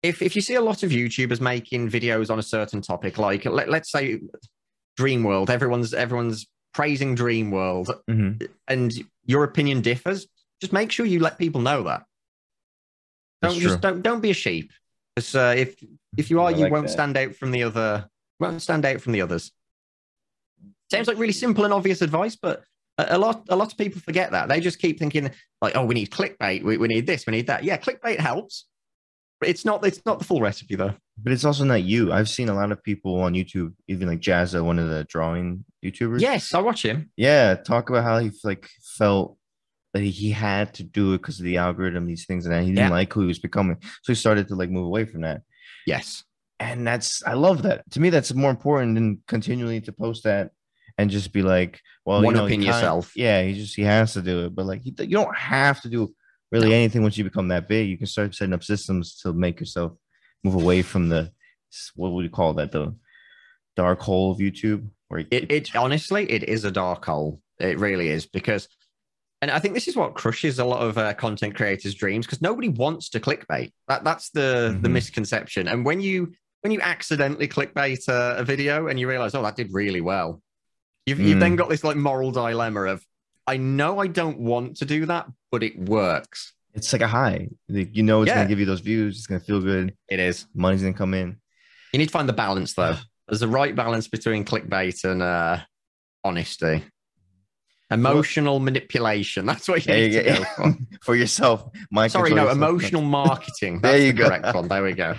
if 0.03 0.21
if 0.21 0.35
you 0.35 0.43
see 0.43 0.55
a 0.55 0.61
lot 0.61 0.83
of 0.83 0.91
YouTubers 0.91 1.41
making 1.41 1.89
videos 1.89 2.29
on 2.29 2.37
a 2.37 2.43
certain 2.43 2.81
topic, 2.81 3.17
like 3.17 3.45
let, 3.45 3.69
let's 3.69 3.91
say 3.91 4.19
Dreamworld. 4.99 5.49
Everyone's 5.49 5.93
everyone's 5.93 6.47
praising 6.73 7.15
Dreamworld, 7.15 7.87
mm-hmm. 8.09 8.45
and 8.67 8.93
your 9.25 9.43
opinion 9.43 9.81
differs. 9.81 10.27
Just 10.61 10.73
make 10.73 10.91
sure 10.91 11.05
you 11.05 11.19
let 11.19 11.37
people 11.37 11.61
know 11.61 11.83
that. 11.83 12.05
Don't 13.41 13.51
That's 13.51 13.55
just 13.55 13.81
true. 13.81 13.91
don't 13.91 14.01
don't 14.01 14.21
be 14.21 14.31
a 14.31 14.35
sheep. 14.35 14.71
Because 15.15 15.35
uh, 15.35 15.55
if 15.57 15.75
if 16.17 16.29
you 16.29 16.41
are, 16.41 16.51
you 16.51 16.69
won't 16.69 16.87
that. 16.87 16.93
stand 16.93 17.17
out 17.17 17.35
from 17.35 17.51
the 17.51 17.63
other. 17.63 18.09
Won't 18.39 18.61
stand 18.61 18.85
out 18.85 19.01
from 19.01 19.13
the 19.13 19.21
others. 19.21 19.51
Sounds 20.91 21.07
like 21.07 21.17
really 21.17 21.33
simple 21.33 21.63
and 21.63 21.73
obvious 21.73 22.01
advice, 22.01 22.35
but 22.35 22.63
a, 22.97 23.15
a 23.15 23.17
lot 23.17 23.45
a 23.49 23.55
lot 23.55 23.71
of 23.71 23.77
people 23.77 24.01
forget 24.01 24.31
that. 24.31 24.49
They 24.49 24.59
just 24.59 24.79
keep 24.79 24.99
thinking 24.99 25.31
like, 25.61 25.75
oh, 25.75 25.85
we 25.85 25.95
need 25.95 26.11
clickbait, 26.11 26.63
we, 26.63 26.77
we 26.77 26.87
need 26.87 27.07
this, 27.07 27.25
we 27.25 27.31
need 27.31 27.47
that. 27.47 27.63
Yeah, 27.63 27.77
clickbait 27.77 28.19
helps, 28.19 28.65
but 29.39 29.49
it's 29.49 29.65
not 29.65 29.85
it's 29.85 30.01
not 30.05 30.19
the 30.19 30.25
full 30.25 30.41
recipe 30.41 30.75
though. 30.75 30.93
But 31.17 31.31
it's 31.31 31.45
also 31.45 31.63
not 31.63 31.83
you. 31.83 32.11
I've 32.11 32.29
seen 32.29 32.49
a 32.49 32.53
lot 32.53 32.71
of 32.71 32.83
people 32.83 33.21
on 33.21 33.33
YouTube, 33.33 33.73
even 33.87 34.07
like 34.07 34.19
Jazza, 34.19 34.63
one 34.63 34.79
of 34.79 34.89
the 34.89 35.05
drawing 35.05 35.63
YouTubers. 35.83 36.19
Yes, 36.19 36.53
I 36.53 36.59
watch 36.59 36.83
him. 36.83 37.09
Yeah, 37.15 37.55
talk 37.55 37.89
about 37.89 38.03
how 38.03 38.19
he 38.19 38.31
like 38.43 38.67
felt 38.97 39.37
that 39.93 40.01
he 40.01 40.29
had 40.31 40.73
to 40.73 40.83
do 40.83 41.13
it 41.13 41.19
because 41.19 41.39
of 41.39 41.45
the 41.45 41.55
algorithm, 41.55 42.05
these 42.05 42.25
things, 42.25 42.45
and 42.45 42.53
that 42.53 42.63
he 42.63 42.69
didn't 42.69 42.89
yeah. 42.89 42.89
like 42.89 43.13
who 43.13 43.21
he 43.21 43.27
was 43.27 43.39
becoming. 43.39 43.77
So 44.03 44.11
he 44.11 44.15
started 44.15 44.49
to 44.49 44.55
like 44.55 44.69
move 44.69 44.85
away 44.85 45.05
from 45.05 45.21
that. 45.21 45.41
Yes. 45.87 46.25
And 46.59 46.85
that's 46.85 47.23
I 47.25 47.33
love 47.33 47.63
that. 47.63 47.89
To 47.91 48.01
me, 48.01 48.09
that's 48.09 48.33
more 48.33 48.49
important 48.49 48.95
than 48.95 49.21
continually 49.27 49.79
to 49.81 49.93
post 49.93 50.23
that 50.25 50.51
and 50.97 51.09
just 51.09 51.31
be 51.31 51.41
like, 51.41 51.79
well, 52.05 52.21
one 52.21 52.35
you 52.35 52.41
know, 52.41 52.47
in 52.47 52.61
yourself. 52.61 53.13
Yeah, 53.15 53.41
he 53.43 53.53
just 53.53 53.75
he 53.75 53.83
has 53.83 54.13
to 54.13 54.21
do 54.21 54.45
it, 54.45 54.55
but 54.55 54.65
like 54.65 54.81
you 54.85 54.91
don't 54.91 55.35
have 55.35 55.81
to 55.81 55.89
do 55.89 56.13
really 56.51 56.69
no. 56.69 56.75
anything 56.75 57.01
once 57.01 57.17
you 57.17 57.23
become 57.23 57.47
that 57.49 57.67
big. 57.67 57.89
You 57.89 57.97
can 57.97 58.07
start 58.07 58.35
setting 58.35 58.53
up 58.53 58.63
systems 58.63 59.17
to 59.19 59.33
make 59.33 59.59
yourself 59.59 59.93
move 60.45 60.55
away 60.55 60.81
from 60.81 61.09
the 61.09 61.31
what 61.95 62.11
would 62.11 62.23
you 62.23 62.29
call 62.29 62.53
that 62.53 62.71
the 62.71 62.95
dark 63.75 63.99
hole 63.99 64.31
of 64.31 64.37
YouTube? 64.37 64.87
Where 65.07 65.19
it, 65.19 65.27
it, 65.31 65.51
it 65.51 65.75
honestly 65.75 66.29
it 66.31 66.43
is 66.43 66.63
a 66.63 66.71
dark 66.71 67.05
hole. 67.05 67.41
It 67.59 67.79
really 67.79 68.09
is 68.09 68.25
because, 68.25 68.67
and 69.41 69.51
I 69.51 69.59
think 69.59 69.73
this 69.73 69.87
is 69.87 69.95
what 69.95 70.13
crushes 70.13 70.59
a 70.59 70.65
lot 70.65 70.81
of 70.81 70.97
uh, 70.97 71.13
content 71.13 71.55
creators' 71.55 71.95
dreams 71.95 72.25
because 72.25 72.41
nobody 72.41 72.69
wants 72.69 73.09
to 73.09 73.19
clickbait. 73.19 73.71
That 73.87 74.03
that's 74.03 74.29
the 74.29 74.71
mm-hmm. 74.71 74.81
the 74.81 74.89
misconception. 74.89 75.67
And 75.67 75.85
when 75.85 75.99
you 75.99 76.33
when 76.61 76.71
you 76.71 76.81
accidentally 76.81 77.47
clickbait 77.47 78.07
a, 78.07 78.39
a 78.39 78.43
video 78.43 78.87
and 78.87 78.99
you 78.99 79.07
realize, 79.07 79.35
oh, 79.35 79.43
that 79.43 79.55
did 79.55 79.73
really 79.73 80.01
well, 80.01 80.41
you've 81.05 81.19
mm. 81.19 81.25
you've 81.25 81.39
then 81.39 81.53
mm. 81.53 81.57
got 81.57 81.69
this 81.69 81.83
like 81.83 81.97
moral 81.97 82.31
dilemma 82.31 82.83
of, 82.83 83.05
I 83.47 83.57
know 83.57 83.99
I 83.99 84.07
don't 84.07 84.39
want 84.39 84.77
to 84.77 84.85
do 84.85 85.05
that, 85.07 85.27
but 85.51 85.63
it 85.63 85.77
works 85.77 86.54
it's 86.75 86.91
like 86.91 87.01
a 87.01 87.07
high. 87.07 87.47
Like, 87.69 87.95
you 87.95 88.03
know, 88.03 88.21
it's 88.21 88.29
yeah. 88.29 88.35
gonna 88.35 88.49
give 88.49 88.59
you 88.59 88.65
those 88.65 88.81
views. 88.81 89.17
It's 89.17 89.27
gonna 89.27 89.39
feel 89.39 89.61
good. 89.61 89.95
It 90.09 90.19
is. 90.19 90.45
Money's 90.53 90.81
gonna 90.81 90.93
come 90.93 91.13
in. 91.13 91.37
You 91.93 91.99
need 91.99 92.07
to 92.07 92.11
find 92.11 92.27
the 92.27 92.33
balance 92.33 92.73
though. 92.73 92.97
There's 93.27 93.41
a 93.41 93.47
right 93.47 93.75
balance 93.75 94.07
between 94.07 94.45
clickbait 94.45 95.03
and 95.09 95.23
uh, 95.23 95.59
honesty. 96.23 96.83
Emotional 97.89 98.55
well, 98.55 98.59
manipulation. 98.59 99.45
That's 99.47 99.67
what 99.67 99.85
you 99.85 99.93
need 99.93 100.13
you 100.13 100.23
to 100.23 100.29
go 100.29 100.43
for. 100.43 100.77
for 101.01 101.15
yourself. 101.15 101.69
Sorry, 102.07 102.33
no, 102.33 102.49
emotional 102.49 103.01
marketing. 103.01 103.79
That's 103.81 103.93
there 103.93 104.05
you 104.05 104.11
the 104.11 104.17
go. 104.17 104.27
correct 104.27 104.55
one. 104.55 104.67
There 104.67 104.83
we 104.83 104.93
go. 104.93 105.15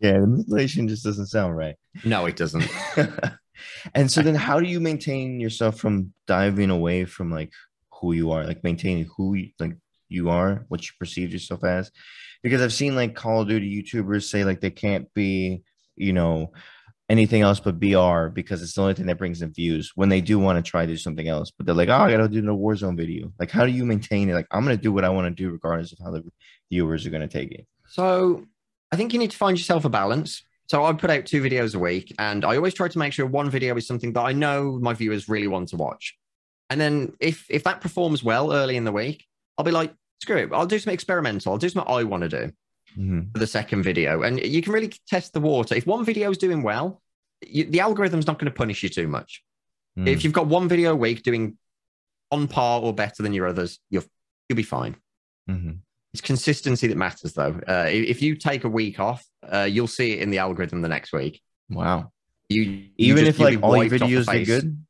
Yeah, 0.00 0.20
the 0.20 0.26
mutilation 0.26 0.86
just 0.86 1.04
doesn't 1.04 1.26
sound 1.26 1.56
right. 1.56 1.76
No, 2.04 2.26
it 2.26 2.36
doesn't. 2.36 2.68
and 3.94 4.10
so 4.10 4.22
then 4.22 4.34
how 4.34 4.60
do 4.60 4.66
you 4.66 4.80
maintain 4.80 5.40
yourself 5.40 5.78
from 5.78 6.12
diving 6.26 6.70
away 6.70 7.04
from 7.04 7.30
like 7.30 7.52
who 7.92 8.12
you 8.12 8.30
are, 8.32 8.44
like 8.44 8.62
maintaining 8.62 9.08
who 9.16 9.34
you, 9.34 9.50
like 9.58 9.76
you 10.14 10.30
are, 10.30 10.64
what 10.68 10.82
you 10.82 10.92
perceive 10.98 11.32
yourself 11.32 11.64
as? 11.64 11.90
Because 12.42 12.62
I've 12.62 12.72
seen 12.72 12.94
like 12.94 13.14
Call 13.14 13.42
of 13.42 13.48
Duty 13.48 13.82
YouTubers 13.82 14.24
say 14.24 14.44
like 14.44 14.60
they 14.60 14.70
can't 14.70 15.12
be, 15.14 15.62
you 15.96 16.12
know, 16.12 16.52
anything 17.08 17.42
else 17.42 17.60
but 17.60 17.78
BR 17.78 18.28
because 18.28 18.62
it's 18.62 18.74
the 18.74 18.80
only 18.80 18.94
thing 18.94 19.06
that 19.06 19.18
brings 19.18 19.40
them 19.40 19.52
views 19.52 19.92
when 19.94 20.08
they 20.08 20.20
do 20.20 20.38
want 20.38 20.62
to 20.62 20.68
try 20.68 20.86
to 20.86 20.92
do 20.92 20.96
something 20.96 21.28
else. 21.28 21.50
But 21.50 21.66
they're 21.66 21.74
like, 21.74 21.88
oh, 21.88 21.96
I 21.96 22.10
gotta 22.10 22.28
do 22.28 22.40
the 22.40 22.54
Warzone 22.54 22.96
video. 22.96 23.32
Like, 23.38 23.50
how 23.50 23.66
do 23.66 23.72
you 23.72 23.84
maintain 23.84 24.28
it? 24.28 24.34
Like, 24.34 24.46
I'm 24.50 24.64
gonna 24.64 24.76
do 24.76 24.92
what 24.92 25.04
I 25.04 25.10
want 25.10 25.26
to 25.26 25.42
do 25.42 25.50
regardless 25.50 25.92
of 25.92 25.98
how 26.02 26.10
the 26.10 26.22
viewers 26.70 27.06
are 27.06 27.10
gonna 27.10 27.28
take 27.28 27.52
it. 27.52 27.66
So 27.88 28.44
I 28.90 28.96
think 28.96 29.12
you 29.12 29.18
need 29.18 29.32
to 29.32 29.36
find 29.36 29.58
yourself 29.58 29.84
a 29.84 29.90
balance. 29.90 30.44
So 30.66 30.82
I 30.84 30.92
put 30.94 31.10
out 31.10 31.26
two 31.26 31.42
videos 31.42 31.74
a 31.74 31.78
week, 31.78 32.14
and 32.18 32.44
I 32.44 32.56
always 32.56 32.72
try 32.72 32.88
to 32.88 32.98
make 32.98 33.12
sure 33.12 33.26
one 33.26 33.50
video 33.50 33.76
is 33.76 33.86
something 33.86 34.14
that 34.14 34.22
I 34.22 34.32
know 34.32 34.78
my 34.80 34.94
viewers 34.94 35.28
really 35.28 35.46
want 35.46 35.68
to 35.68 35.76
watch. 35.76 36.16
And 36.70 36.80
then 36.80 37.12
if 37.20 37.46
if 37.50 37.64
that 37.64 37.82
performs 37.82 38.24
well 38.24 38.52
early 38.52 38.76
in 38.76 38.84
the 38.84 38.92
week, 38.92 39.26
I'll 39.58 39.64
be 39.64 39.70
like, 39.70 39.92
screw 40.20 40.36
it, 40.36 40.50
I'll 40.52 40.66
do 40.66 40.78
some 40.78 40.92
experimental. 40.92 41.52
I'll 41.52 41.58
do 41.58 41.68
something 41.68 41.92
I 41.92 42.04
want 42.04 42.22
to 42.22 42.28
do 42.28 42.52
mm-hmm. 42.98 43.30
for 43.32 43.38
the 43.38 43.46
second 43.46 43.82
video, 43.82 44.22
and 44.22 44.40
you 44.40 44.62
can 44.62 44.72
really 44.72 44.92
test 45.08 45.32
the 45.32 45.40
water. 45.40 45.74
If 45.74 45.86
one 45.86 46.04
video 46.04 46.30
is 46.30 46.38
doing 46.38 46.62
well, 46.62 47.02
you, 47.46 47.64
the 47.64 47.80
algorithm's 47.80 48.26
not 48.26 48.38
going 48.38 48.50
to 48.50 48.56
punish 48.56 48.82
you 48.82 48.88
too 48.88 49.08
much. 49.08 49.42
Mm. 49.98 50.08
If 50.08 50.24
you've 50.24 50.32
got 50.32 50.46
one 50.46 50.68
video 50.68 50.92
a 50.92 50.96
week 50.96 51.22
doing 51.22 51.56
on 52.30 52.48
par 52.48 52.80
or 52.80 52.92
better 52.92 53.22
than 53.22 53.32
your 53.32 53.46
others, 53.46 53.78
you'll 53.90 54.04
you'll 54.48 54.56
be 54.56 54.62
fine. 54.62 54.96
Mm-hmm. 55.48 55.72
It's 56.12 56.20
consistency 56.20 56.86
that 56.86 56.96
matters, 56.96 57.32
though. 57.32 57.60
Uh, 57.66 57.86
if 57.88 58.22
you 58.22 58.36
take 58.36 58.62
a 58.62 58.68
week 58.68 59.00
off, 59.00 59.24
uh, 59.42 59.68
you'll 59.68 59.88
see 59.88 60.12
it 60.12 60.20
in 60.20 60.30
the 60.30 60.38
algorithm 60.38 60.80
the 60.80 60.88
next 60.88 61.12
week. 61.12 61.42
Wow. 61.68 62.12
You, 62.48 62.62
you 62.62 62.88
even 62.96 63.24
just, 63.24 63.40
if 63.40 63.44
like 63.44 63.60
all 63.62 63.82
your 63.82 63.98
videos 63.98 64.28
are 64.28 64.44
good. 64.44 64.84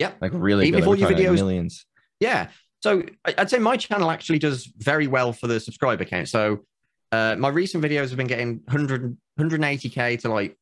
Yeah. 0.00 0.12
Like 0.20 0.32
really 0.34 0.66
even 0.66 0.80
good. 0.80 0.82
if 0.82 0.88
all 0.88 0.96
your 0.96 1.10
videos 1.10 1.34
millions. 1.34 1.86
Yeah. 2.18 2.48
So 2.84 3.02
I'd 3.24 3.48
say 3.48 3.58
my 3.58 3.78
channel 3.78 4.10
actually 4.10 4.38
does 4.38 4.66
very 4.66 5.06
well 5.06 5.32
for 5.32 5.46
the 5.46 5.58
subscriber 5.58 6.04
count. 6.04 6.28
So 6.28 6.66
uh, 7.12 7.34
my 7.38 7.48
recent 7.48 7.82
videos 7.82 8.10
have 8.10 8.18
been 8.18 8.26
getting 8.26 8.60
100, 8.66 9.16
180k 9.40 10.20
to 10.20 10.28
like 10.28 10.54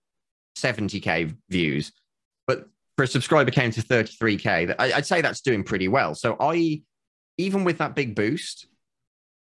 70k 0.56 1.36
views, 1.50 1.90
but 2.46 2.68
for 2.96 3.02
a 3.02 3.08
subscriber 3.08 3.50
count 3.50 3.76
of 3.76 3.88
33k, 3.88 4.72
I'd 4.78 5.04
say 5.04 5.20
that's 5.20 5.40
doing 5.40 5.64
pretty 5.64 5.88
well. 5.88 6.14
So 6.14 6.36
I, 6.38 6.82
even 7.38 7.64
with 7.64 7.78
that 7.78 7.96
big 7.96 8.14
boost, 8.14 8.68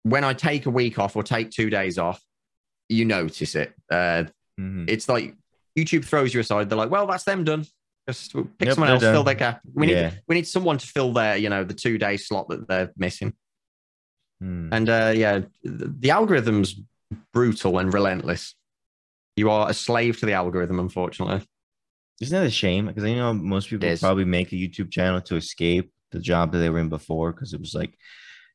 when 0.04 0.24
I 0.24 0.32
take 0.32 0.66
a 0.66 0.70
week 0.70 1.00
off 1.00 1.18
or 1.18 1.24
take 1.24 1.52
two 1.52 1.70
days 1.70 1.98
off, 1.98 2.24
you 2.88 3.04
notice 3.04 3.56
it. 3.56 3.74
Uh, 3.92 4.24
mm-hmm. 4.58 4.86
It's 4.88 5.10
like 5.10 5.36
YouTube 5.78 6.06
throws 6.06 6.34
you 6.34 6.40
aside. 6.40 6.70
They're 6.70 6.78
like, 6.78 6.92
"Well, 6.92 7.08
that's 7.08 7.26
them 7.26 7.44
done. 7.44 7.66
Just 8.08 8.34
pick 8.58 8.72
someone 8.72 8.90
else, 8.90 9.02
done. 9.02 9.14
fill 9.14 9.24
their 9.24 9.36
gap. 9.36 9.62
We 9.74 9.92
yeah. 9.92 10.10
need 10.10 10.22
we 10.28 10.36
need 10.36 10.48
someone 10.48 10.78
to 10.78 10.88
fill 10.88 11.14
their 11.14 11.38
you 11.38 11.50
know 11.50 11.64
the 11.64 11.74
two 11.74 11.98
day 11.98 12.18
slot 12.18 12.50
that 12.50 12.68
they're 12.68 12.92
missing." 12.98 13.34
Mm. 14.42 14.70
And 14.72 14.90
uh, 14.90 15.14
yeah, 15.16 15.42
the, 15.64 15.94
the 16.00 16.12
algorithm's 16.12 16.80
brutal 17.34 17.78
and 17.78 17.94
relentless. 17.94 18.56
You 19.36 19.50
are 19.52 19.70
a 19.70 19.74
slave 19.74 20.20
to 20.20 20.26
the 20.26 20.34
algorithm, 20.34 20.80
unfortunately. 20.80 21.46
Isn't 22.22 22.38
that 22.38 22.48
a 22.48 22.52
shame? 22.52 22.88
Because 22.88 23.04
I 23.04 23.14
know 23.14 23.34
most 23.34 23.70
people 23.70 23.96
probably 23.98 24.26
make 24.26 24.52
a 24.52 24.56
YouTube 24.56 24.92
channel 24.92 25.22
to 25.22 25.36
escape 25.38 25.92
the 26.12 26.20
job 26.20 26.52
that 26.52 26.58
they 26.58 26.70
were 26.70 26.80
in 26.80 26.90
before 26.90 27.32
because 27.32 27.54
it 27.54 27.60
was 27.60 27.74
like 27.74 27.94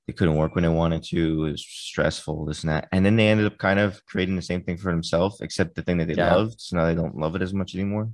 they 0.07 0.13
couldn't 0.13 0.37
work 0.37 0.55
when 0.55 0.63
they 0.63 0.69
wanted 0.69 1.03
to. 1.05 1.47
It 1.47 1.53
was 1.53 1.67
stressful, 1.67 2.45
this 2.45 2.63
and 2.63 2.71
that. 2.71 2.89
And 2.93 3.05
then 3.07 3.17
they 3.17 3.29
ended 3.29 3.47
up 3.47 3.57
kind 3.57 3.81
of 3.81 4.05
creating 4.05 4.37
the 4.37 4.43
same 4.43 4.63
thing 4.63 4.77
for 4.77 4.91
themselves, 4.91 5.41
except 5.41 5.75
the 5.75 5.83
thing 5.83 5.99
that 5.99 6.09
they 6.09 6.15
yeah. 6.15 6.35
loved. 6.35 6.61
So 6.61 6.77
now 6.77 6.85
they 6.85 6.95
don't 6.95 7.17
love 7.17 7.35
it 7.37 7.43
as 7.43 7.55
much 7.55 7.75
anymore. 7.75 8.11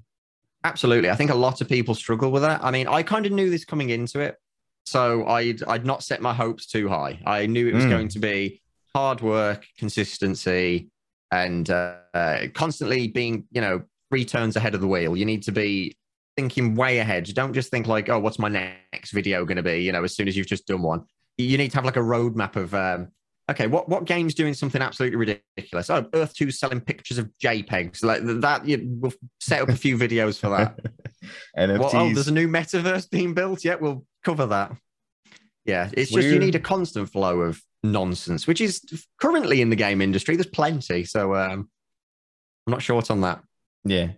Absolutely. 0.65 1.11
I 1.11 1.15
think 1.15 1.31
a 1.31 1.35
lot 1.35 1.61
of 1.61 1.69
people 1.69 1.95
struggle 1.95 2.31
with 2.31 2.43
that. 2.43 2.63
I 2.63 2.71
mean, 2.71 2.87
I 2.87 3.03
kind 3.03 3.25
of 3.27 3.33
knew 3.33 3.51
this 3.51 3.65
coming 3.65 3.91
into 3.91 4.21
it. 4.21 4.37
So 4.85 5.27
I'd 5.27 5.63
I'd 5.65 5.87
not 5.87 6.03
set 6.03 6.21
my 6.21 6.35
hopes 6.35 6.67
too 6.67 6.89
high. 6.89 7.21
I 7.25 7.47
knew 7.47 7.69
it 7.69 7.75
was 7.75 7.85
mm. 7.85 7.91
going 7.91 8.09
to 8.09 8.19
be 8.19 8.61
hard 8.95 9.21
work, 9.21 9.67
consistency, 9.79 10.91
and 11.31 11.69
uh, 11.71 11.97
uh, 12.13 12.47
constantly 12.55 13.09
being, 13.09 13.47
you 13.53 13.61
know, 13.61 13.83
three 14.11 14.25
turns 14.25 14.57
ahead 14.57 14.75
of 14.75 14.81
the 14.81 14.89
wheel. 14.89 15.17
You 15.17 15.25
need 15.25 15.43
to 15.45 15.53
be 15.53 15.97
thinking 16.37 16.75
way 16.75 16.99
ahead. 16.99 17.33
Don't 17.35 17.53
just 17.53 17.71
think 17.71 17.87
like, 17.87 18.09
oh, 18.09 18.19
what's 18.19 18.39
my 18.39 18.49
next 18.49 19.13
video 19.13 19.45
going 19.45 19.57
to 19.57 19.63
be? 19.63 19.83
You 19.83 19.93
know, 19.93 20.03
as 20.05 20.15
soon 20.15 20.29
as 20.29 20.37
you've 20.37 20.47
just 20.47 20.67
done 20.67 20.83
one, 20.83 21.05
you 21.39 21.57
need 21.57 21.71
to 21.71 21.77
have 21.77 21.85
like 21.85 21.97
a 21.97 22.01
roadmap 22.01 22.57
of 22.57 22.75
um, 22.75 23.09
okay, 23.51 23.67
what 23.67 23.89
what 23.89 24.05
game's 24.05 24.35
doing 24.35 24.55
something 24.55 24.81
absolutely 24.81 25.17
ridiculous? 25.17 25.91
Oh, 25.91 26.07
Earth 26.15 26.35
2 26.35 26.51
selling 26.51 26.81
pictures 26.81 27.19
of 27.19 27.31
JPEGs 27.43 28.03
like 28.05 28.23
that. 28.41 28.67
You, 28.67 28.81
we'll 28.85 29.13
set 29.41 29.63
up 29.63 29.69
a 29.69 29.77
few 29.77 29.99
videos 29.99 30.39
for 30.39 30.51
that. 30.51 30.79
NFTs. 31.59 31.79
Well, 31.79 31.91
oh, 31.95 32.15
there's 32.15 32.29
a 32.29 32.33
new 32.33 32.49
metaverse 32.49 33.11
being 33.11 33.35
built. 33.35 33.65
Yeah, 33.65 33.77
we'll 33.77 34.05
cover 34.25 34.47
that. 34.47 34.73
Yeah, 35.65 35.91
it's 35.93 36.11
just 36.11 36.27
you 36.27 36.39
need 36.39 36.55
a 36.55 36.61
constant 36.61 37.11
flow 37.11 37.41
of 37.41 37.61
nonsense, 37.83 38.47
which 38.47 38.61
is 38.61 38.83
currently 39.21 39.61
in 39.61 39.71
the 39.71 39.77
game 39.77 40.01
industry. 40.01 40.37
There's 40.37 40.47
plenty, 40.47 41.05
so 41.05 41.35
um, 41.35 41.69
I'm 42.67 42.71
not 42.71 42.83
short 42.83 43.11
on 43.11 43.21
that. 43.23 43.43
Yeah, 43.85 44.09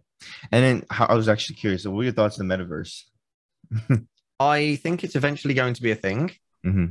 and 0.50 0.64
then 0.64 0.84
I 0.90 1.14
was 1.14 1.28
actually 1.28 1.56
curious. 1.56 1.82
So, 1.82 1.90
what 1.90 2.00
are 2.00 2.04
your 2.04 2.12
thoughts 2.12 2.38
on 2.38 2.48
the 2.48 2.56
metaverse? 2.56 3.02
I 4.40 4.76
think 4.76 5.04
it's 5.04 5.16
eventually 5.16 5.54
going 5.54 5.74
to 5.74 5.82
be 5.82 5.90
a 5.90 5.96
thing. 5.96 6.30
Mm-hmm. 6.64 6.86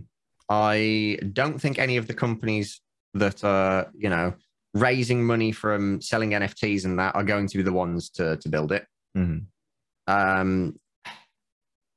I 0.52 1.18
don't 1.32 1.62
think 1.62 1.80
any 1.80 1.96
of 1.96 2.08
the 2.08 2.14
companies 2.14 2.82
that 3.14 3.46
are, 3.46 3.90
you 3.94 4.10
know, 4.10 4.34
raising 4.74 5.24
money 5.24 5.54
from 5.54 6.02
selling 6.02 6.32
NFTs 6.32 6.84
and 6.84 7.00
that 7.00 7.16
are 7.16 7.24
going 7.24 7.48
to 7.48 7.58
be 7.58 7.64
the 7.64 7.72
ones 7.72 8.10
to 8.12 8.36
to 8.36 8.50
build 8.50 8.74
it. 8.74 8.86
Mm-hmm. 9.18 10.14
Um, 10.14 10.76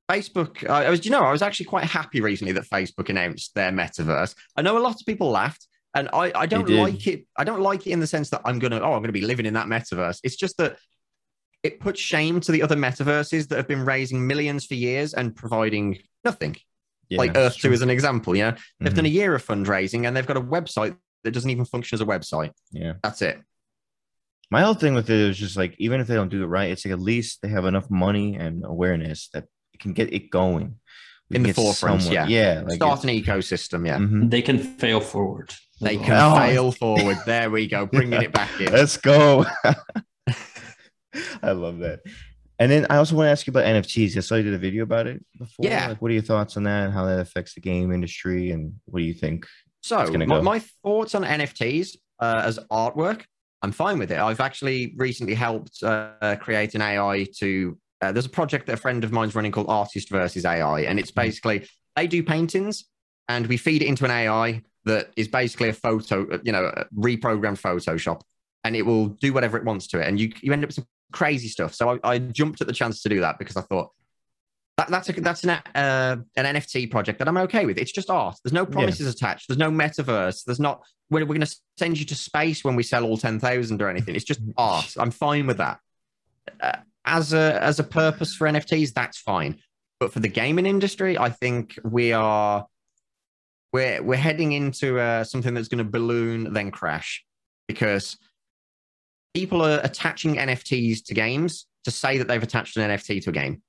Facebook, 0.09 0.69
I 0.71 0.88
was, 0.88 1.05
you 1.05 1.11
know, 1.11 1.25
I 1.25 1.33
was 1.33 1.43
actually 1.43 1.67
quite 1.67 1.87
happy 1.87 2.21
recently 2.21 2.53
that 2.53 2.71
Facebook 2.71 3.09
announced 3.09 3.57
their 3.57 3.73
metaverse. 3.73 4.37
I 4.57 4.62
know 4.62 4.79
a 4.79 4.87
lot 4.87 5.01
of 5.01 5.07
people 5.07 5.31
laughed, 5.31 5.67
and 5.93 6.09
I, 6.12 6.31
I 6.37 6.47
don't 6.47 6.69
like 6.69 7.09
it. 7.09 7.27
I 7.37 7.43
don't 7.43 7.62
like 7.62 7.88
it 7.88 7.90
in 7.90 7.99
the 7.99 8.07
sense 8.07 8.31
that 8.31 8.43
I'm 8.45 8.61
gonna, 8.61 8.79
oh, 8.79 8.93
I'm 8.93 9.03
gonna 9.03 9.11
be 9.11 9.23
living 9.23 9.47
in 9.47 9.55
that 9.55 9.67
metaverse. 9.67 10.21
It's 10.23 10.37
just 10.37 10.59
that 10.59 10.77
it 11.64 11.81
puts 11.81 12.01
shame 12.01 12.38
to 12.43 12.53
the 12.53 12.62
other 12.62 12.77
metaverses 12.77 13.49
that 13.49 13.57
have 13.57 13.67
been 13.67 13.85
raising 13.85 14.25
millions 14.25 14.64
for 14.64 14.75
years 14.75 15.12
and 15.12 15.35
providing 15.35 15.99
nothing 16.25 16.57
yeah, 17.09 17.19
like 17.19 17.37
Earth 17.37 17.57
2 17.59 17.73
as 17.73 17.83
an 17.83 17.90
example. 17.90 18.37
Yeah. 18.37 18.53
They've 18.81 18.88
mm-hmm. 18.88 18.97
done 18.97 19.07
a 19.07 19.09
year 19.09 19.35
of 19.35 19.47
fundraising 19.47 20.07
and 20.07 20.17
they've 20.17 20.27
got 20.27 20.37
a 20.37 20.40
website 20.40 20.97
that 21.25 21.33
doesn't 21.33 21.51
even 21.51 21.64
function 21.64 21.97
as 21.97 22.01
a 22.01 22.07
website. 22.07 22.53
Yeah. 22.73 22.95
That's 23.03 23.23
it. 23.23 23.40
My 24.51 24.62
whole 24.62 24.75
thing 24.75 24.95
with 24.95 25.11
it 25.11 25.19
is 25.19 25.38
just 25.38 25.57
like, 25.57 25.75
even 25.79 26.01
if 26.01 26.07
they 26.07 26.14
don't 26.14 26.29
do 26.29 26.43
it 26.43 26.47
right, 26.47 26.71
it's 26.71 26.85
like 26.85 26.93
at 26.93 27.01
least 27.01 27.40
they 27.43 27.49
have 27.49 27.64
enough 27.64 27.90
money 27.90 28.37
and 28.37 28.64
awareness 28.64 29.29
that 29.33 29.45
it 29.73 29.81
can 29.81 29.93
get 29.93 30.12
it 30.12 30.31
going. 30.31 30.77
We 31.31 31.37
in 31.37 31.43
the 31.43 31.53
forefront, 31.53 32.03
yeah. 32.03 32.27
Yeah. 32.27 32.62
Like 32.67 32.77
Start 32.77 33.05
an 33.05 33.11
ecosystem, 33.11 33.87
yeah. 33.87 33.99
Mm-hmm. 33.99 34.29
They 34.29 34.43
can 34.43 34.59
fail 34.59 35.01
forward. 35.01 35.55
They 35.81 35.97
can 35.97 36.12
oh. 36.12 36.37
fail 36.37 36.73
forward. 36.73 37.17
There 37.27 37.51
we 37.51 37.67
go. 37.67 37.87
Bringing 37.87 38.23
it 38.23 38.33
back 38.33 38.61
in. 38.61 38.73
Let's 38.73 38.97
go. 38.97 39.47
I 41.43 41.53
love 41.53 41.79
that. 41.79 42.01
And 42.64 42.72
then 42.72 42.87
I 42.88 42.96
also 42.96 43.14
want 43.14 43.27
to 43.27 43.31
ask 43.31 43.46
you 43.46 43.50
about 43.50 43.66
NFTs. 43.66 44.16
I 44.16 44.20
saw 44.20 44.37
you 44.37 44.42
did 44.42 44.55
a 44.55 44.59
video 44.59 44.85
about 44.85 45.07
it 45.07 45.22
before. 45.37 45.66
Yeah. 45.66 45.88
Like, 45.88 46.00
what 46.00 46.11
are 46.11 46.14
your 46.14 46.22
thoughts 46.22 46.57
on 46.57 46.62
that? 46.62 46.87
And 46.87 46.94
how 46.94 47.05
that 47.05 47.18
affects 47.18 47.53
the 47.53 47.61
game 47.61 47.92
industry, 47.92 48.53
and 48.53 48.72
what 48.87 49.00
do 49.00 49.05
you 49.05 49.12
think? 49.12 49.46
So, 49.83 49.98
my, 50.07 50.24
go? 50.24 50.40
my, 50.40 50.61
thoughts 50.83 51.14
on 51.14 51.24
NFTs 51.24 51.98
uh, 52.20 52.40
as 52.42 52.59
artwork, 52.72 53.24
I'm 53.61 53.70
fine 53.70 53.98
with 53.98 54.11
it. 54.11 54.18
I've 54.18 54.40
actually 54.40 54.94
recently 54.96 55.35
helped 55.35 55.83
uh, 55.83 56.37
create 56.40 56.74
an 56.74 56.81
AI 56.81 57.27
to. 57.40 57.77
Uh, 58.00 58.12
there's 58.12 58.24
a 58.24 58.31
project 58.31 58.64
that 58.68 58.72
a 58.72 58.79
friend 58.79 59.05
of 59.05 59.12
mine's 59.12 59.35
running 59.35 59.53
called 59.53 59.68
Artist 59.68 60.09
versus 60.09 60.46
AI, 60.46 60.81
and 60.81 60.98
it's 60.98 61.11
mm-hmm. 61.11 61.20
basically 61.20 61.68
they 61.96 62.07
do 62.07 62.22
paintings, 62.22 62.87
and 63.29 63.46
we 63.46 63.59
feed 63.59 63.83
it 63.83 63.88
into 63.88 64.07
an 64.07 64.11
AI 64.11 64.62
that 64.87 65.11
is 65.16 65.29
basically 65.29 65.68
a 65.68 65.74
photo, 65.74 66.40
you 66.42 66.53
know, 66.53 66.72
reprogrammed 66.96 67.61
Photoshop, 67.61 68.22
and 68.64 68.74
it 68.74 68.87
will 68.87 69.09
do 69.09 69.35
whatever 69.35 69.59
it 69.59 69.64
wants 69.64 69.87
to 69.88 70.00
it, 70.00 70.09
and 70.09 70.18
you 70.18 70.33
you 70.40 70.55
end 70.55 70.64
up 70.64 70.68
with 70.68 70.77
some 70.77 70.87
crazy 71.14 71.48
stuff. 71.48 71.74
So 71.74 71.98
I, 72.03 72.14
I, 72.14 72.18
jumped 72.18 72.61
at 72.61 72.66
the 72.66 72.72
chance 72.72 73.00
to 73.03 73.09
do 73.09 73.20
that 73.20 73.38
because 73.38 73.57
I 73.57 73.61
thought 73.61 73.90
that, 74.77 74.88
that's 74.88 75.09
a, 75.09 75.12
that's 75.12 75.44
an 75.44 75.50
uh, 75.50 76.16
an 76.37 76.57
NFT 76.57 76.90
project 76.90 77.20
that 77.20 77.29
I'm 77.29 77.37
okay 77.38 77.64
with. 77.64 77.79
It's 77.79 77.92
just 77.92 78.11
art. 78.11 78.37
There's 78.42 78.53
no 78.53 78.66
promises 78.66 79.07
yeah. 79.07 79.11
attached. 79.11 79.48
There's 79.48 79.59
no 79.59 79.70
metaverse. 79.70 80.44
There's 80.44 80.59
not 80.59 80.83
we're, 81.11 81.20
we're 81.20 81.37
going 81.37 81.40
to 81.42 81.57
send 81.79 81.98
you 81.98 82.05
to 82.07 82.14
space 82.16 82.64
when 82.64 82.74
we 82.74 82.83
sell 82.83 83.05
all 83.05 83.16
ten 83.16 83.38
thousand 83.38 83.81
or 83.81 83.88
anything. 83.88 84.16
It's 84.16 84.24
just 84.24 84.40
art. 84.57 84.94
I'm 84.98 85.12
fine 85.12 85.46
with 85.46 85.59
that. 85.59 85.79
Uh, 86.61 86.79
as 87.05 87.33
a 87.33 87.62
as 87.62 87.79
a 87.79 87.85
purpose 87.85 88.35
for 88.35 88.48
NFTs, 88.48 88.92
that's 88.92 89.18
fine. 89.18 89.61
But 90.00 90.12
for 90.12 90.18
the 90.18 90.29
gaming 90.29 90.66
industry, 90.66 91.16
I 91.16 91.31
think 91.31 91.79
we 91.85 92.12
are 92.12 92.66
we're 93.72 94.03
we're 94.03 94.16
heading 94.16 94.53
into 94.53 94.98
uh, 94.98 95.22
something 95.22 95.55
that's 95.55 95.68
going 95.68 95.79
to 95.79 95.90
balloon 95.90 96.53
then 96.53 96.72
crash 96.72 97.24
because 97.68 98.18
people 99.35 99.62
are 99.62 99.81
attaching 99.83 100.37
NFTs 100.37 101.05
to 101.07 101.14
games 101.14 101.66
to 101.85 101.90
say 101.90 102.18
that 102.18 102.29
they've 102.29 102.42
attached 102.42 102.77
an 102.77 102.88
NFT 102.90 103.23
to 103.25 103.31
a 103.31 103.33
game. 103.33 103.62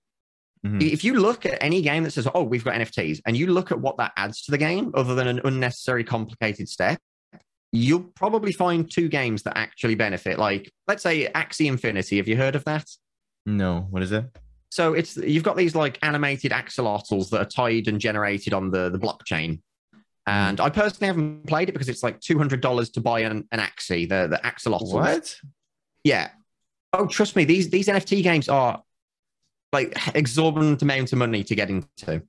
Mm-hmm. 0.66 0.82
If 0.82 1.04
you 1.04 1.20
look 1.20 1.46
at 1.46 1.62
any 1.62 1.82
game 1.82 2.04
that 2.04 2.12
says, 2.12 2.28
oh, 2.34 2.44
we've 2.44 2.64
got 2.64 2.76
NFTs, 2.76 3.22
and 3.26 3.36
you 3.36 3.48
look 3.48 3.72
at 3.72 3.80
what 3.80 3.98
that 3.98 4.14
adds 4.18 4.44
to 4.44 4.52
the 4.52 4.58
game, 4.58 4.92
other 4.96 5.14
than 5.14 5.28
an 5.28 5.42
unnecessary 5.44 6.04
complicated 6.04 6.70
step, 6.70 7.00
you'll 7.72 8.12
probably 8.16 8.52
find 8.52 8.90
two 8.90 9.10
games 9.10 9.44
that 9.44 9.58
actually 9.58 9.96
benefit. 9.96 10.40
Like, 10.40 10.72
let's 10.88 11.04
say 11.04 11.30
Axie 11.34 11.68
Infinity. 11.68 12.18
Have 12.18 12.28
you 12.28 12.38
heard 12.38 12.56
of 12.56 12.64
that? 12.66 12.86
No. 13.46 13.88
What 13.90 14.02
is 14.02 14.12
it? 14.12 14.26
So 14.72 14.94
it's 14.94 15.16
you've 15.18 15.44
got 15.44 15.56
these 15.56 15.76
like 15.76 16.00
animated 16.02 16.52
axolotls 16.52 17.30
that 17.30 17.42
are 17.42 17.46
tied 17.46 17.88
and 17.88 18.00
generated 18.00 18.54
on 18.54 18.72
the 18.72 18.90
the 18.90 19.00
blockchain. 19.00 19.62
And 20.28 20.60
hmm. 20.60 20.66
I 20.66 20.70
personally 20.70 21.08
haven't 21.08 21.48
played 21.48 21.70
it 21.70 21.74
because 21.74 21.90
it's 21.90 22.04
like 22.04 22.20
two 22.20 22.38
hundred 22.38 22.62
dollars 22.62 22.90
to 22.92 23.02
buy 23.02 23.22
an, 23.22 23.48
an 23.52 23.60
Axie, 23.60 24.08
the 24.08 24.28
the 24.28 24.40
axolotl. 24.44 24.92
What? 24.94 25.36
Yeah. 26.04 26.30
Oh, 26.94 27.08
trust 27.08 27.36
me, 27.36 27.44
these 27.44 27.70
these 27.70 27.88
NFT 27.88 28.24
games 28.24 28.50
are 28.50 28.82
like 29.74 30.16
exorbitant 30.16 30.82
amount 30.82 31.12
of 31.12 31.20
money 31.20 31.44
to 31.44 31.56
get 31.56 31.70
into. 31.70 32.24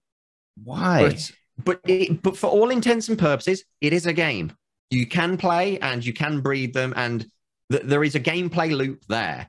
Why? 0.63 1.03
But 1.03 1.33
but 1.65 1.81
it, 1.85 2.23
but 2.23 2.37
for 2.37 2.49
all 2.49 2.71
intents 2.71 3.09
and 3.09 3.19
purposes, 3.19 3.65
it 3.81 3.93
is 3.93 4.07
a 4.07 4.13
game. 4.13 4.53
You 4.91 5.07
can 5.07 5.37
play 5.37 5.79
and 5.79 6.05
you 6.05 6.13
can 6.13 6.41
breed 6.41 6.75
them, 6.75 6.93
and 6.97 7.27
th- 7.71 7.85
there 7.85 8.05
is 8.05 8.15
a 8.15 8.21
gameplay 8.21 8.77
loop 8.77 9.05
there. 9.09 9.49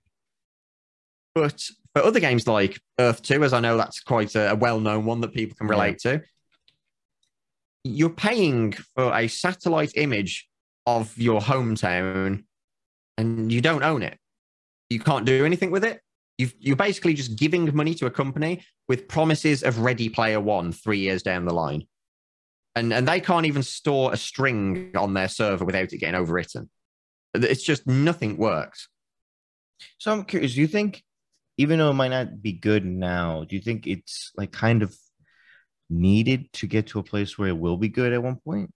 But 1.36 1.64
for 1.94 2.04
other 2.04 2.20
games 2.20 2.48
like 2.48 2.80
Earth 3.00 3.22
Two, 3.22 3.44
as 3.44 3.54
I 3.54 3.60
know 3.60 3.78
that's 3.78 4.00
quite 4.00 4.36
a, 4.36 4.52
a 4.52 4.56
well-known 4.56 5.06
one 5.06 5.22
that 5.22 5.34
people 5.34 5.56
can 5.58 5.68
relate 5.68 6.00
to, 6.00 6.22
you're 7.88 8.10
paying 8.10 8.74
for 8.96 9.16
a 9.16 9.28
satellite 9.28 9.94
image 9.96 10.48
of 10.86 11.18
your 11.18 11.42
hometown, 11.42 12.44
and 13.18 13.52
you 13.52 13.62
don't 13.62 13.84
own 13.84 14.04
it. 14.04 14.18
You 14.90 15.00
can't 15.00 15.26
do 15.26 15.46
anything 15.46 15.72
with 15.72 15.84
it. 15.84 16.02
You've, 16.38 16.54
you're 16.60 16.76
basically 16.76 17.14
just 17.14 17.36
giving 17.36 17.76
money 17.76 17.94
to 17.96 18.06
a 18.06 18.12
company 18.12 18.64
with 18.88 19.08
promises 19.08 19.64
of 19.64 19.80
Ready 19.80 20.08
Player 20.08 20.40
One 20.40 20.72
three 20.72 21.00
years 21.00 21.24
down 21.24 21.46
the 21.46 21.54
line 21.54 21.88
and 22.78 22.94
and 22.94 23.08
they 23.08 23.20
can't 23.20 23.48
even 23.48 23.64
store 23.64 24.14
a 24.14 24.18
string 24.18 24.92
on 24.96 25.14
their 25.16 25.28
server 25.28 25.66
without 25.66 25.92
it 25.92 25.98
getting 25.98 26.20
overwritten. 26.20 26.70
It's 27.34 27.64
just 27.64 27.88
nothing 27.88 28.38
works. 28.38 28.88
So 29.98 30.12
I'm 30.12 30.24
curious. 30.24 30.54
Do 30.54 30.62
you 30.62 30.68
think, 30.68 31.04
even 31.58 31.80
though 31.80 31.90
it 31.90 31.96
might 31.96 32.10
not 32.10 32.42
be 32.42 32.54
good 32.54 32.86
now, 32.86 33.44
do 33.44 33.56
you 33.56 33.62
think 33.62 33.88
it's 33.88 34.32
like 34.38 34.52
kind 34.52 34.84
of 34.84 34.96
needed 35.90 36.52
to 36.54 36.68
get 36.68 36.88
to 36.88 37.00
a 37.00 37.04
place 37.04 37.38
where 37.38 37.50
it 37.50 37.58
will 37.58 37.78
be 37.78 37.90
good 37.90 38.14
at 38.14 38.22
one 38.22 38.38
point? 38.38 38.72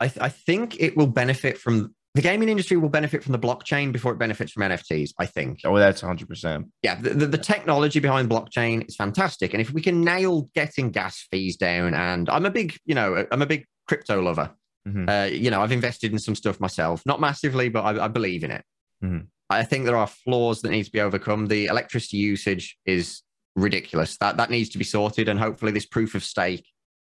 I, 0.00 0.08
th- 0.08 0.22
I 0.22 0.28
think 0.28 0.80
it 0.80 0.96
will 0.96 1.06
benefit 1.06 1.58
from 1.58 1.94
the 2.14 2.22
gaming 2.22 2.50
industry 2.50 2.76
will 2.76 2.90
benefit 2.90 3.22
from 3.22 3.32
the 3.32 3.38
blockchain 3.38 3.90
before 3.90 4.12
it 4.12 4.18
benefits 4.18 4.52
from 4.52 4.64
NFTs. 4.64 5.12
I 5.18 5.24
think. 5.26 5.60
Oh, 5.64 5.78
that's 5.78 6.02
hundred 6.02 6.28
percent. 6.28 6.66
Yeah, 6.82 6.96
the, 6.96 7.10
the, 7.10 7.26
the, 7.26 7.38
technology 7.38 8.00
behind 8.00 8.28
blockchain 8.28 8.86
is 8.86 8.96
fantastic, 8.96 9.54
and 9.54 9.60
if 9.62 9.70
we 9.70 9.80
can 9.80 10.02
nail 10.02 10.50
getting 10.54 10.90
gas 10.90 11.26
fees 11.30 11.56
down, 11.56 11.94
and 11.94 12.28
I'm 12.28 12.44
a 12.44 12.50
big, 12.50 12.76
you 12.84 12.94
know, 12.94 13.26
I'm 13.30 13.40
a 13.40 13.46
big 13.46 13.64
crypto 13.88 14.20
lover. 14.20 14.50
Mm-hmm. 14.86 15.08
Uh, 15.08 15.24
you 15.24 15.50
know, 15.50 15.62
I've 15.62 15.72
invested 15.72 16.12
in 16.12 16.18
some 16.18 16.34
stuff 16.34 16.60
myself, 16.60 17.02
not 17.06 17.20
massively, 17.20 17.68
but 17.68 17.82
I, 17.82 18.04
I 18.04 18.08
believe 18.08 18.44
in 18.44 18.50
it. 18.50 18.64
Mm-hmm. 19.02 19.26
I 19.48 19.64
think 19.64 19.84
there 19.84 19.96
are 19.96 20.06
flaws 20.06 20.60
that 20.62 20.70
need 20.70 20.84
to 20.84 20.92
be 20.92 21.00
overcome. 21.00 21.46
The 21.46 21.66
electricity 21.66 22.16
usage 22.18 22.76
is 22.84 23.22
ridiculous. 23.56 24.16
That 24.18 24.36
that 24.36 24.50
needs 24.50 24.70
to 24.70 24.78
be 24.78 24.84
sorted, 24.84 25.28
and 25.28 25.38
hopefully, 25.38 25.72
this 25.72 25.86
proof 25.86 26.14
of 26.14 26.24
stake 26.24 26.66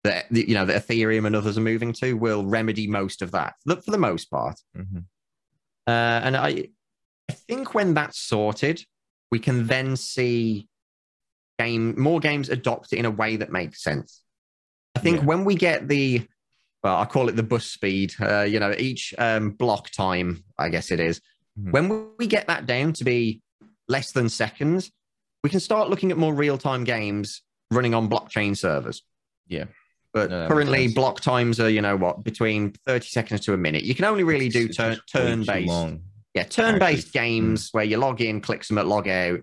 that 0.03 0.25
you 0.31 0.53
know 0.53 0.65
that 0.65 0.87
Ethereum 0.87 1.25
and 1.25 1.35
others 1.35 1.57
are 1.57 1.61
moving 1.61 1.93
to 1.93 2.13
will 2.13 2.45
remedy 2.45 2.87
most 2.87 3.21
of 3.21 3.31
that. 3.31 3.55
Look 3.65 3.83
for 3.83 3.91
the 3.91 3.97
most 3.97 4.25
part. 4.31 4.59
Mm-hmm. 4.77 4.99
Uh, 5.87 6.21
and 6.23 6.37
I, 6.37 6.67
I 7.29 7.33
think 7.33 7.73
when 7.73 7.93
that's 7.93 8.19
sorted, 8.19 8.83
we 9.31 9.39
can 9.39 9.67
then 9.67 9.95
see 9.95 10.67
game 11.57 11.99
more 11.99 12.19
games 12.19 12.49
adopt 12.49 12.93
it 12.93 12.97
in 12.97 13.05
a 13.05 13.11
way 13.11 13.35
that 13.37 13.51
makes 13.51 13.83
sense. 13.83 14.21
I 14.95 14.99
think 14.99 15.17
yeah. 15.17 15.25
when 15.25 15.45
we 15.45 15.55
get 15.55 15.87
the, 15.87 16.25
well, 16.83 16.97
I 16.97 17.05
call 17.05 17.27
it 17.27 17.35
the 17.35 17.43
bus 17.43 17.65
speed. 17.65 18.13
Uh, 18.19 18.41
you 18.41 18.59
know, 18.59 18.73
each 18.77 19.13
um, 19.17 19.51
block 19.51 19.89
time, 19.89 20.43
I 20.57 20.69
guess 20.69 20.91
it 20.91 20.99
is. 20.99 21.19
Mm-hmm. 21.59 21.71
When 21.71 22.09
we 22.17 22.27
get 22.27 22.47
that 22.47 22.65
down 22.65 22.93
to 22.93 23.03
be 23.03 23.41
less 23.87 24.11
than 24.11 24.29
seconds, 24.29 24.91
we 25.43 25.49
can 25.49 25.59
start 25.59 25.89
looking 25.89 26.11
at 26.11 26.17
more 26.17 26.33
real 26.33 26.57
time 26.57 26.83
games 26.83 27.41
running 27.71 27.93
on 27.93 28.09
blockchain 28.09 28.57
servers. 28.57 29.03
Yeah. 29.47 29.65
But 30.13 30.31
no, 30.31 30.47
currently, 30.47 30.87
block 30.87 31.21
times 31.21 31.59
are 31.59 31.69
you 31.69 31.81
know 31.81 31.95
what 31.95 32.23
between 32.23 32.73
thirty 32.87 33.07
seconds 33.07 33.41
to 33.41 33.53
a 33.53 33.57
minute. 33.57 33.83
You 33.83 33.93
can 33.93 34.05
only 34.05 34.23
really 34.23 34.49
do 34.49 34.67
turn 34.67 34.97
turn 35.11 35.43
based. 35.43 35.71
Yeah, 36.33 36.43
turn 36.43 36.79
based 36.79 37.13
games 37.13 37.69
mm. 37.69 37.73
where 37.73 37.83
you 37.83 37.97
log 37.97 38.21
in, 38.21 38.41
click 38.41 38.63
submit, 38.63 38.85
log 38.85 39.07
out. 39.07 39.41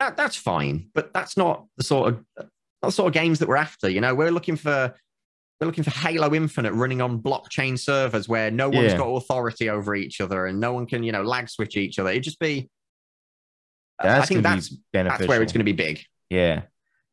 That, 0.00 0.16
that's 0.16 0.36
fine, 0.36 0.90
but 0.94 1.12
that's 1.12 1.36
not 1.36 1.66
the 1.76 1.82
sort 1.82 2.08
of 2.08 2.24
not 2.36 2.50
the 2.82 2.92
sort 2.92 3.08
of 3.08 3.14
games 3.14 3.40
that 3.40 3.48
we're 3.48 3.56
after. 3.56 3.88
You 3.88 4.00
know, 4.00 4.14
we're 4.14 4.30
looking 4.30 4.54
for 4.54 4.94
we're 5.60 5.66
looking 5.66 5.84
for 5.84 5.90
Halo 5.90 6.32
Infinite 6.34 6.72
running 6.72 7.00
on 7.00 7.20
blockchain 7.20 7.76
servers 7.76 8.28
where 8.28 8.52
no 8.52 8.68
one's 8.68 8.92
yeah. 8.92 8.98
got 8.98 9.08
authority 9.08 9.70
over 9.70 9.96
each 9.96 10.20
other 10.20 10.46
and 10.46 10.60
no 10.60 10.72
one 10.72 10.86
can 10.86 11.02
you 11.02 11.10
know 11.10 11.22
lag 11.22 11.48
switch 11.48 11.76
each 11.76 11.98
other. 11.98 12.10
It'd 12.10 12.22
just 12.22 12.38
be. 12.38 12.68
That's 14.02 14.22
I 14.22 14.26
think 14.26 14.42
that's 14.42 14.74
that's 14.92 15.26
where 15.26 15.42
it's 15.42 15.52
going 15.52 15.60
to 15.60 15.64
be 15.64 15.72
big. 15.72 16.02
Yeah, 16.30 16.62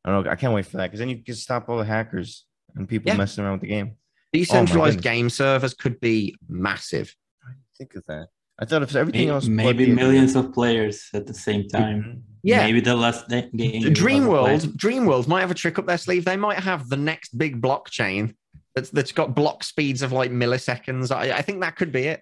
I 0.04 0.12
don't 0.12 0.24
know. 0.24 0.32
I 0.32 0.36
can't 0.36 0.54
wait 0.54 0.66
for 0.66 0.78
that 0.78 0.88
because 0.88 1.00
then 1.00 1.10
you 1.10 1.24
can 1.24 1.36
stop 1.36 1.70
all 1.70 1.78
the 1.78 1.86
hackers 1.86 2.46
and 2.76 2.88
people 2.88 3.12
yeah. 3.12 3.18
messing 3.18 3.44
around 3.44 3.54
with 3.54 3.62
the 3.62 3.68
game. 3.68 3.98
Decentralized 4.34 5.00
oh 5.00 5.02
game 5.02 5.30
servers 5.30 5.74
could 5.74 6.00
be 6.00 6.36
massive. 6.48 7.16
I 7.44 7.54
think 7.78 7.96
of 7.96 8.06
that. 8.06 8.28
I 8.60 8.66
thought 8.66 8.84
if 8.84 8.96
everything 8.96 9.22
maybe, 9.22 9.32
else, 9.32 9.48
maybe 9.48 9.92
millions 9.92 10.36
of 10.36 10.54
players 10.54 11.10
at 11.14 11.28
the 11.28 11.34
same 11.34 11.68
time. 11.68 12.24
Yeah, 12.44 12.66
maybe 12.66 12.80
the 12.80 12.96
last 12.96 13.28
game. 13.28 13.52
Dreamworld, 13.52 14.78
Dreamworld 14.78 15.28
might 15.28 15.42
have 15.42 15.52
a 15.52 15.56
trick 15.56 15.80
up 15.80 15.88
their 15.88 15.98
sleeve. 15.98 16.26
They 16.26 16.38
might 16.38 16.60
have 16.60 16.88
the 16.88 16.98
next 16.98 17.38
big 17.38 17.62
blockchain 17.62 18.36
that's 18.76 18.90
that's 18.92 19.12
got 19.12 19.34
block 19.34 19.64
speeds 19.64 20.02
of 20.02 20.12
like 20.12 20.32
milliseconds. 20.32 21.14
I, 21.14 21.38
I 21.38 21.42
think 21.42 21.62
that 21.62 21.76
could 21.76 21.92
be 21.92 22.04
it. 22.04 22.22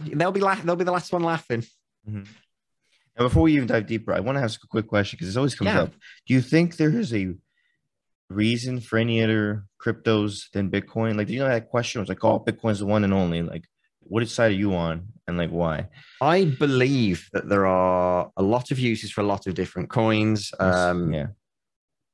They'll 0.00 0.32
be 0.32 0.40
la- 0.40 0.54
they'll 0.54 0.76
be 0.76 0.84
the 0.84 0.92
last 0.92 1.12
one 1.12 1.22
laughing. 1.22 1.62
Mm-hmm. 2.08 2.22
Now, 3.18 3.26
before 3.26 3.42
we 3.42 3.54
even 3.54 3.68
dive 3.68 3.86
deeper, 3.86 4.12
I 4.12 4.20
want 4.20 4.38
to 4.38 4.42
ask 4.42 4.62
a 4.64 4.66
quick 4.66 4.88
question 4.88 5.16
because 5.16 5.34
it 5.34 5.38
always 5.38 5.54
comes 5.54 5.68
yeah. 5.68 5.82
up. 5.82 5.92
Do 6.26 6.34
you 6.34 6.40
think 6.40 6.76
there 6.76 6.90
is 6.90 7.14
a 7.14 7.34
reason 8.28 8.80
for 8.80 8.98
any 8.98 9.22
other 9.22 9.64
cryptos 9.80 10.50
than 10.52 10.70
Bitcoin? 10.70 11.16
Like, 11.16 11.28
do 11.28 11.32
you 11.32 11.38
know 11.38 11.48
that 11.48 11.70
question 11.70 12.00
was 12.00 12.08
like, 12.08 12.24
"Oh, 12.24 12.40
Bitcoin's 12.40 12.80
the 12.80 12.86
one 12.86 13.04
and 13.04 13.14
only." 13.14 13.42
Like, 13.42 13.64
what 14.00 14.28
side 14.28 14.50
are 14.50 14.54
you 14.54 14.74
on, 14.74 15.06
and 15.28 15.38
like 15.38 15.50
why? 15.50 15.88
I 16.20 16.46
believe 16.46 17.28
that 17.32 17.48
there 17.48 17.66
are 17.66 18.30
a 18.36 18.42
lot 18.42 18.70
of 18.70 18.78
uses 18.78 19.12
for 19.12 19.20
a 19.20 19.24
lot 19.24 19.46
of 19.46 19.54
different 19.54 19.90
coins. 19.90 20.52
Um, 20.58 21.12
yeah, 21.12 21.28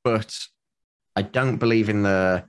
but 0.03 0.37
I 1.15 1.23
don't 1.23 1.57
believe 1.57 1.89
in 1.89 2.03
the 2.03 2.45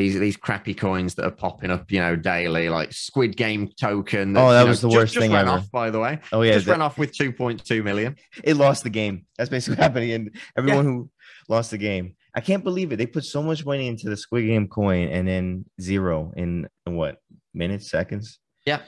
these 0.00 0.18
these 0.18 0.36
crappy 0.36 0.74
coins 0.74 1.14
that 1.14 1.26
are 1.26 1.30
popping 1.30 1.70
up, 1.70 1.90
you 1.92 2.00
know, 2.00 2.16
daily, 2.16 2.68
like 2.68 2.92
Squid 2.92 3.36
Game 3.36 3.70
token. 3.78 4.36
oh, 4.36 4.52
that 4.52 4.66
was 4.66 4.82
know, 4.82 4.88
the 4.88 4.96
worst 4.96 5.14
just, 5.14 5.22
thing 5.22 5.32
just 5.32 5.40
ever. 5.40 5.58
Off, 5.58 5.70
by 5.70 5.90
the 5.90 6.00
way. 6.00 6.18
Oh 6.32 6.42
yeah, 6.42 6.54
just 6.54 6.66
that... 6.66 6.72
ran 6.72 6.82
off 6.82 6.98
with 6.98 7.12
two 7.12 7.32
point 7.32 7.64
two 7.64 7.82
million. 7.82 8.16
It 8.42 8.56
lost 8.56 8.82
the 8.82 8.90
game. 8.90 9.26
That's 9.36 9.50
basically 9.50 9.82
happening, 9.82 10.12
and 10.12 10.36
everyone 10.56 10.84
yeah. 10.84 10.90
who 10.90 11.10
lost 11.48 11.70
the 11.70 11.78
game. 11.78 12.16
I 12.34 12.40
can't 12.40 12.64
believe 12.64 12.92
it. 12.92 12.96
They 12.96 13.06
put 13.06 13.24
so 13.24 13.42
much 13.42 13.66
money 13.66 13.88
into 13.88 14.08
the 14.08 14.16
Squid 14.16 14.46
Game 14.46 14.68
coin 14.68 15.08
and 15.08 15.26
then 15.26 15.64
zero 15.80 16.32
in, 16.36 16.68
in 16.86 16.94
what 16.94 17.18
minutes, 17.52 17.90
seconds? 17.90 18.38
Yeah. 18.64 18.80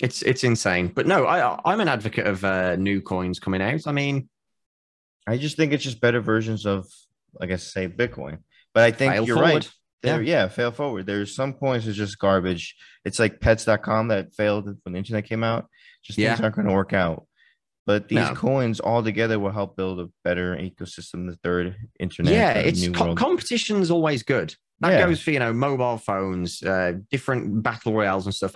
It's 0.00 0.22
it's 0.22 0.44
insane, 0.44 0.88
but 0.88 1.06
no, 1.06 1.26
I 1.26 1.58
I'm 1.64 1.80
an 1.80 1.88
advocate 1.88 2.26
of 2.26 2.44
uh, 2.44 2.76
new 2.76 3.00
coins 3.00 3.40
coming 3.40 3.60
out. 3.60 3.80
I 3.86 3.92
mean, 3.92 4.28
I 5.26 5.36
just 5.38 5.56
think 5.56 5.72
it's 5.72 5.82
just 5.82 6.00
better 6.00 6.20
versions 6.20 6.66
of, 6.66 6.86
like 7.40 7.50
I 7.50 7.56
say, 7.56 7.88
Bitcoin. 7.88 8.38
But 8.74 8.84
I 8.84 8.92
think 8.92 9.26
you're 9.26 9.36
forward. 9.36 9.52
right. 9.52 9.70
There, 10.02 10.22
yeah. 10.22 10.42
yeah, 10.42 10.48
fail 10.48 10.70
forward. 10.70 11.06
There's 11.06 11.34
some 11.34 11.52
coins 11.54 11.84
that's 11.84 11.96
just 11.96 12.18
garbage. 12.18 12.76
It's 13.04 13.18
like 13.18 13.40
pets.com 13.40 14.08
that 14.08 14.34
failed 14.34 14.66
when 14.66 14.92
the 14.92 14.98
internet 14.98 15.24
came 15.24 15.42
out. 15.42 15.66
Just 16.04 16.18
yeah. 16.18 16.30
things 16.30 16.42
aren't 16.42 16.56
going 16.56 16.68
to 16.68 16.74
work 16.74 16.92
out. 16.92 17.26
But 17.84 18.08
these 18.08 18.18
no. 18.18 18.34
coins 18.34 18.80
all 18.80 19.02
together 19.02 19.38
will 19.38 19.50
help 19.50 19.74
build 19.74 19.98
a 19.98 20.10
better 20.22 20.54
ecosystem, 20.56 21.26
the 21.26 21.38
third 21.42 21.74
internet. 21.98 22.32
Yeah, 22.32 22.52
it's 22.52 22.86
co- 22.88 23.14
competition's 23.14 23.90
always 23.90 24.22
good. 24.22 24.54
That 24.80 24.92
yeah. 24.92 25.06
goes 25.06 25.22
for 25.22 25.30
you 25.30 25.38
know 25.38 25.54
mobile 25.54 25.96
phones, 25.96 26.62
uh, 26.62 26.92
different 27.10 27.62
battle 27.62 27.94
royales 27.94 28.26
and 28.26 28.34
stuff. 28.34 28.54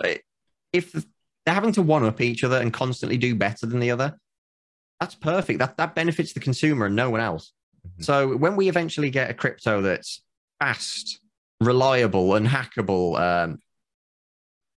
If 0.71 0.91
they're 0.93 1.55
having 1.55 1.73
to 1.73 1.81
one 1.81 2.05
up 2.05 2.21
each 2.21 2.43
other 2.43 2.57
and 2.57 2.71
constantly 2.71 3.17
do 3.17 3.35
better 3.35 3.65
than 3.65 3.79
the 3.79 3.89
other, 3.89 4.17
that's 4.99 5.15
perfect. 5.15 5.57
That 5.59 5.77
that 5.77 5.95
benefits 5.95 6.33
the 6.33 6.39
consumer 6.39 6.85
and 6.85 6.95
no 6.95 7.09
one 7.09 7.19
else. 7.19 7.53
Mm-hmm. 7.85 8.03
So 8.03 8.37
when 8.37 8.55
we 8.55 8.69
eventually 8.69 9.09
get 9.09 9.31
a 9.31 9.33
crypto 9.33 9.81
that's 9.81 10.21
fast, 10.59 11.19
reliable 11.65 12.35
and 12.35 12.47
hackable, 12.47 13.19
um, 13.19 13.59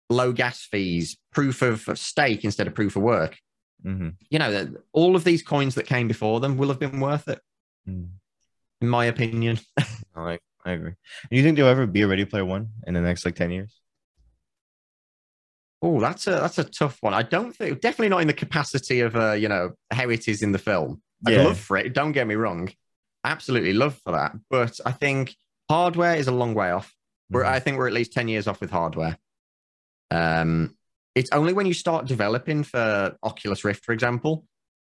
low 0.10 0.32
gas 0.32 0.62
fees, 0.62 1.18
proof 1.32 1.62
of 1.62 1.90
stake 1.98 2.44
instead 2.44 2.68
of 2.68 2.76
proof 2.76 2.96
of 2.96 3.04
work. 3.04 3.38
Mm-hmm. 3.86 4.10
You 4.30 4.40
know, 4.40 4.74
all 4.94 5.16
of 5.16 5.24
these 5.24 5.44
coins 5.44 5.76
that 5.76 5.86
came 5.86 6.08
before 6.08 6.40
them 6.40 6.58
will 6.58 6.70
have 6.70 6.80
been 6.80 7.00
worth 7.00 7.28
it, 7.28 7.40
mm. 7.88 8.08
in 8.82 8.88
my 8.88 9.06
opinion. 9.06 9.60
I, 10.16 10.40
I 10.66 10.72
agree. 10.72 10.94
Do 11.30 11.38
you 11.38 11.44
think 11.44 11.56
there'll 11.56 11.72
ever 11.72 11.86
be 11.86 12.02
a 12.02 12.08
Ready 12.08 12.26
Player 12.26 12.46
One 12.46 12.70
in 12.88 12.94
the 12.94 13.02
next 13.02 13.26
like 13.26 13.36
ten 13.36 13.52
years? 13.52 13.80
Oh, 15.82 16.00
that's 16.00 16.26
a 16.26 16.32
that's 16.32 16.58
a 16.58 16.64
tough 16.64 16.98
one. 17.02 17.14
I 17.14 17.22
don't 17.22 17.56
think 17.56 17.80
definitely 17.80 18.10
not 18.10 18.22
in 18.22 18.28
the 18.28 18.34
capacity 18.34 19.02
of 19.02 19.16
uh, 19.16 19.34
you 19.34 19.48
know 19.48 19.74
how 19.92 20.10
it 20.10 20.28
is 20.28 20.42
in 20.42 20.52
the 20.52 20.58
film. 20.58 21.02
I'd 21.28 21.34
yeah. 21.34 21.44
love 21.44 21.60
for 21.60 21.78
it. 21.78 21.94
Don't 21.94 22.12
get 22.12 22.26
me 22.26 22.36
wrong. 22.36 22.70
Absolutely 23.24 23.74
love 23.74 24.00
for 24.04 24.14
that. 24.14 24.34
But 24.50 24.80
I 24.86 24.92
think 24.92 25.36
Hardware 25.70 26.16
is 26.16 26.28
a 26.28 26.32
long 26.32 26.54
way 26.54 26.72
off. 26.72 26.94
We're, 27.30 27.44
mm-hmm. 27.44 27.54
I 27.54 27.60
think 27.60 27.78
we're 27.78 27.88
at 27.88 27.94
least 27.94 28.14
10 28.14 28.28
years 28.28 28.48
off 28.48 28.62
with 28.62 28.70
hardware. 28.70 29.18
Um, 30.12 30.76
it's 31.16 31.32
only 31.32 31.54
when 31.54 31.66
you 31.66 31.74
start 31.74 32.06
developing 32.06 32.64
for 32.64 33.16
Oculus 33.24 33.64
Rift, 33.64 33.84
for 33.84 33.94
example. 33.94 34.46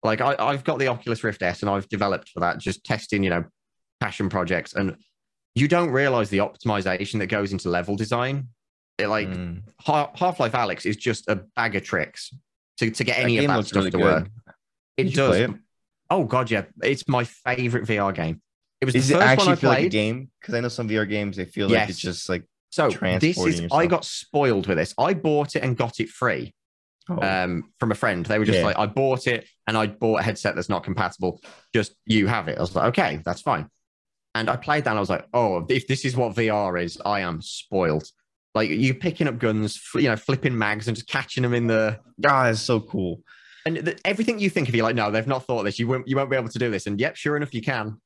Like 0.03 0.21
I, 0.21 0.35
I've 0.39 0.65
got 0.65 0.79
the 0.79 0.89
Oculus 0.89 1.23
Rift 1.23 1.43
S 1.43 1.63
and 1.63 1.71
I've 1.71 1.89
developed 1.89 2.31
for 2.31 2.41
that, 2.41 2.59
just 2.59 2.85
testing, 2.85 3.23
you 3.23 3.31
know, 3.31 3.45
passion 4.01 4.29
projects. 4.29 4.75
And 4.75 4.97
you 5.55 5.69
don't 5.69 5.91
realize 5.91 6.31
the 6.31 6.39
optimization 6.39 7.19
that 7.21 7.27
goes 7.27 7.53
into 7.53 7.69
level 7.69 7.97
design. 7.97 8.49
It, 8.99 9.09
like 9.09 9.29
mm. 9.29 9.63
Half 9.85 10.41
Life 10.41 10.53
Alyx 10.53 10.87
is 10.87 10.97
just 10.97 11.29
a 11.29 11.37
bag 11.55 11.77
of 11.77 11.83
tricks 11.83 12.33
to, 12.79 12.91
to 12.91 13.05
get 13.05 13.19
any 13.19 13.39
of 13.39 13.47
that 13.47 13.67
stuff 13.67 13.81
really 13.81 13.91
to 13.91 13.97
good. 13.99 14.05
work. 14.05 14.29
It 14.97 15.15
does. 15.15 15.37
It? 15.37 15.51
Oh 16.09 16.25
god, 16.25 16.51
yeah, 16.51 16.65
it's 16.83 17.07
my 17.09 17.25
favorite 17.25 17.85
VR 17.85 18.15
game. 18.15 18.41
Was 18.87 18.95
is 18.95 19.09
the 19.09 19.17
it 19.17 19.23
actually 19.23 19.47
one 19.47 19.53
I 19.53 19.57
feel 19.57 19.71
played. 19.71 19.79
like 19.79 19.87
a 19.87 19.91
game? 19.91 20.31
Because 20.41 20.55
I 20.55 20.61
know 20.61 20.69
some 20.69 20.89
VR 20.89 21.09
games 21.09 21.37
they 21.37 21.45
feel 21.45 21.71
yes. 21.71 21.81
like 21.81 21.91
it's 21.91 21.99
just 21.99 22.29
like 22.29 22.45
so. 22.71 22.89
This 22.89 23.39
is 23.39 23.61
yourself. 23.61 23.73
I 23.73 23.87
got 23.87 24.05
spoiled 24.05 24.67
with 24.67 24.79
this. 24.79 24.95
I 24.99 25.15
bought 25.15 25.57
it 25.57 25.63
and 25.63 25.77
got 25.77 26.01
it 26.01 26.09
free. 26.09 26.55
Oh. 27.09 27.21
Um, 27.21 27.73
from 27.79 27.93
a 27.93 27.95
friend, 27.95 28.27
they 28.27 28.39
were 28.39 28.45
just 28.45 28.59
yeah. 28.59 28.65
like, 28.65 28.79
"I 28.79 28.87
bought 28.87 29.27
it 29.27 29.47
and 29.67 29.77
I 29.77 29.87
bought 29.87 30.21
a 30.21 30.23
headset 30.23 30.55
that's 30.55 30.69
not 30.69 30.83
compatible. 30.83 31.41
Just 31.75 31.95
you 32.05 32.27
have 32.27 32.49
it." 32.49 32.59
I 32.59 32.61
was 32.61 32.75
like, 32.75 32.87
"Okay, 32.89 33.21
that's 33.25 33.43
fine." 33.43 33.69
And 34.35 34.51
I 34.51 34.57
played 34.57 34.85
that, 34.85 34.91
and 34.91 34.99
I 34.99 35.01
was 35.01 35.11
like, 35.11 35.27
"Oh, 35.33 35.67
if 35.69 35.87
this 35.87 36.05
is 36.05 36.17
what 36.17 36.35
VR 36.35 36.83
is, 36.83 36.99
I 37.05 37.21
am 37.21 37.43
spoiled." 37.43 38.09
Like 38.55 38.71
you 38.71 38.95
picking 38.95 39.29
up 39.29 39.39
guns, 39.39 39.81
you 39.95 40.03
know, 40.03 40.17
flipping 40.17 40.57
mags 40.57 40.89
and 40.89 40.97
just 40.97 41.09
catching 41.09 41.43
them 41.43 41.55
in 41.55 41.67
the. 41.67 42.01
Ah, 42.27 42.49
it's 42.49 42.61
so 42.61 42.81
cool. 42.81 43.23
And 43.67 43.79
the, 43.79 43.99
everything 44.05 44.39
you 44.39 44.49
think 44.49 44.69
of, 44.69 44.75
you're 44.75 44.85
like, 44.85 44.95
no, 44.95 45.11
they've 45.11 45.27
not 45.27 45.45
thought 45.45 45.65
this. 45.65 45.79
You 45.79 45.89
won't, 45.89 46.07
you 46.07 46.15
won't 46.15 46.31
be 46.31 46.37
able 46.37 46.49
to 46.49 46.59
do 46.59 46.71
this. 46.71 46.87
And 46.87 47.01
yep, 47.01 47.17
sure 47.17 47.37
enough, 47.37 47.53
you 47.53 47.61
can. 47.61 48.01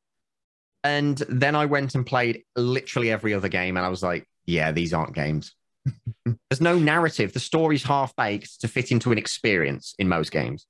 And 0.82 1.18
then 1.28 1.54
I 1.54 1.66
went 1.66 1.94
and 1.94 2.06
played 2.06 2.44
literally 2.56 3.10
every 3.10 3.34
other 3.34 3.48
game, 3.48 3.76
and 3.76 3.84
I 3.84 3.90
was 3.90 4.02
like, 4.02 4.26
yeah, 4.46 4.72
these 4.72 4.94
aren't 4.94 5.14
games. 5.14 5.54
There's 6.24 6.60
no 6.60 6.78
narrative. 6.78 7.32
The 7.32 7.40
story's 7.40 7.82
half 7.82 8.14
baked 8.16 8.60
to 8.60 8.68
fit 8.68 8.90
into 8.90 9.12
an 9.12 9.18
experience 9.18 9.94
in 9.98 10.08
most 10.08 10.32
games. 10.32 10.66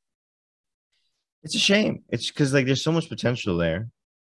It's 1.42 1.54
a 1.54 1.58
shame. 1.58 2.04
It's 2.10 2.30
because 2.30 2.52
like 2.52 2.66
there's 2.66 2.84
so 2.84 2.92
much 2.92 3.08
potential 3.08 3.56
there. 3.56 3.88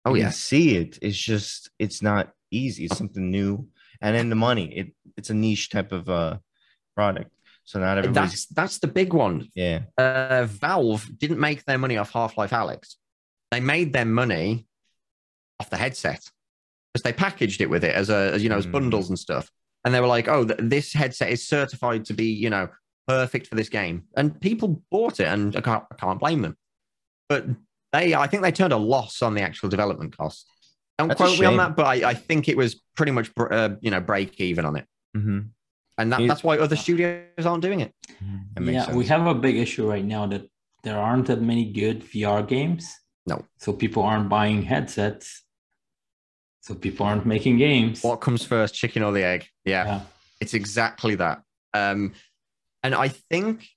Oh 0.06 0.14
you 0.14 0.22
yeah, 0.22 0.30
see 0.30 0.78
it. 0.78 1.00
It's 1.02 1.18
just 1.18 1.70
it's 1.78 2.02
not 2.02 2.32
easy. 2.50 2.86
It's 2.86 2.98
something 2.98 3.30
new, 3.30 3.68
and 4.02 4.16
then 4.16 4.30
the 4.30 4.36
money. 4.36 4.74
It 4.74 4.94
it's 5.18 5.30
a 5.30 5.34
niche 5.34 5.70
type 5.70 5.92
of 5.92 6.08
uh 6.10 6.38
product. 6.96 7.32
So 7.66 7.80
not 7.80 7.98
everybody. 7.98 8.28
That's 8.28 8.46
that's 8.48 8.80
the 8.80 8.88
big 8.88 9.14
one. 9.14 9.50
Yeah. 9.54 9.82
Uh, 9.98 10.46
Valve 10.46 11.08
didn't 11.18 11.40
make 11.40 11.66
their 11.66 11.78
money 11.78 11.98
off 11.98 12.12
Half 12.12 12.38
Life 12.38 12.52
Alyx. 12.52 12.96
They 13.52 13.60
made 13.60 13.94
their 13.94 14.06
money 14.06 14.66
off 15.64 15.70
the 15.70 15.78
headset 15.78 16.30
because 16.94 17.04
they 17.04 17.14
packaged 17.14 17.62
it 17.62 17.70
with 17.70 17.84
it 17.84 17.96
as 17.96 18.10
a 18.10 18.34
as, 18.34 18.44
you 18.44 18.50
know 18.50 18.58
as 18.58 18.68
mm. 18.68 18.74
bundles 18.74 19.10
and 19.10 19.18
stuff. 19.18 19.50
And 19.86 19.94
they 19.94 20.00
were 20.00 20.08
like, 20.08 20.28
"Oh, 20.28 20.46
th- 20.46 20.60
this 20.62 20.94
headset 20.94 21.30
is 21.30 21.48
certified 21.48 22.06
to 22.06 22.14
be 22.14 22.26
you 22.26 22.50
know 22.50 22.68
perfect 23.08 23.48
for 23.48 23.56
this 23.56 23.70
game," 23.70 24.04
and 24.16 24.40
people 24.40 24.82
bought 24.92 25.20
it, 25.20 25.28
and 25.28 25.56
I 25.56 25.62
can't 25.62 25.84
I 25.92 25.96
can't 25.96 26.20
blame 26.20 26.42
them. 26.42 26.58
But 27.30 27.48
they, 27.92 28.14
I 28.16 28.28
think 28.28 28.44
they 28.44 28.52
turned 28.52 28.74
a 28.74 28.78
loss 28.78 29.22
on 29.22 29.34
the 29.34 29.42
actual 29.42 29.70
development 29.70 30.18
cost. 30.18 30.46
Don't 30.98 31.08
That's 31.08 31.20
quote 31.20 31.40
me 31.40 31.46
on 31.46 31.58
that, 31.58 31.76
but 31.76 31.86
I, 31.86 32.10
I, 32.10 32.14
think 32.14 32.48
it 32.48 32.56
was 32.56 32.82
pretty 32.96 33.12
much 33.12 33.32
uh, 33.38 33.70
you 33.82 33.92
know 33.92 34.00
break 34.00 34.40
even 34.40 34.66
on 34.66 34.76
it. 34.76 34.86
Mm-hmm. 35.18 35.40
And 35.98 36.12
that, 36.12 36.28
that's 36.28 36.44
why 36.44 36.58
other 36.58 36.76
studios 36.76 37.46
aren't 37.46 37.62
doing 37.62 37.82
it. 37.82 37.94
Yeah, 38.60 38.86
sense. 38.86 38.96
we 38.96 39.06
have 39.06 39.28
a 39.28 39.36
big 39.36 39.58
issue 39.58 39.88
right 39.88 40.04
now 40.04 40.26
that 40.28 40.50
there 40.84 40.98
aren't 40.98 41.28
that 41.28 41.42
many 41.42 41.72
good 41.72 42.04
VR 42.04 42.48
games. 42.48 42.88
No. 43.26 43.46
So 43.58 43.74
people 43.74 44.04
aren't 44.04 44.30
buying 44.30 44.64
headsets. 44.64 45.43
So 46.64 46.74
people 46.74 47.06
aren't 47.06 47.26
making 47.26 47.58
games. 47.58 48.02
What 48.04 48.22
comes 48.22 48.46
first, 48.46 48.74
chicken 48.74 49.04
or 49.04 49.12
the 49.12 49.24
egg? 49.24 49.48
Yeah, 49.66 49.86
yeah. 49.86 50.02
it's 50.40 50.54
exactly 50.54 51.16
that. 51.16 51.42
Um, 51.74 52.14
and 52.84 52.96
I 52.96 53.10
think 53.10 53.68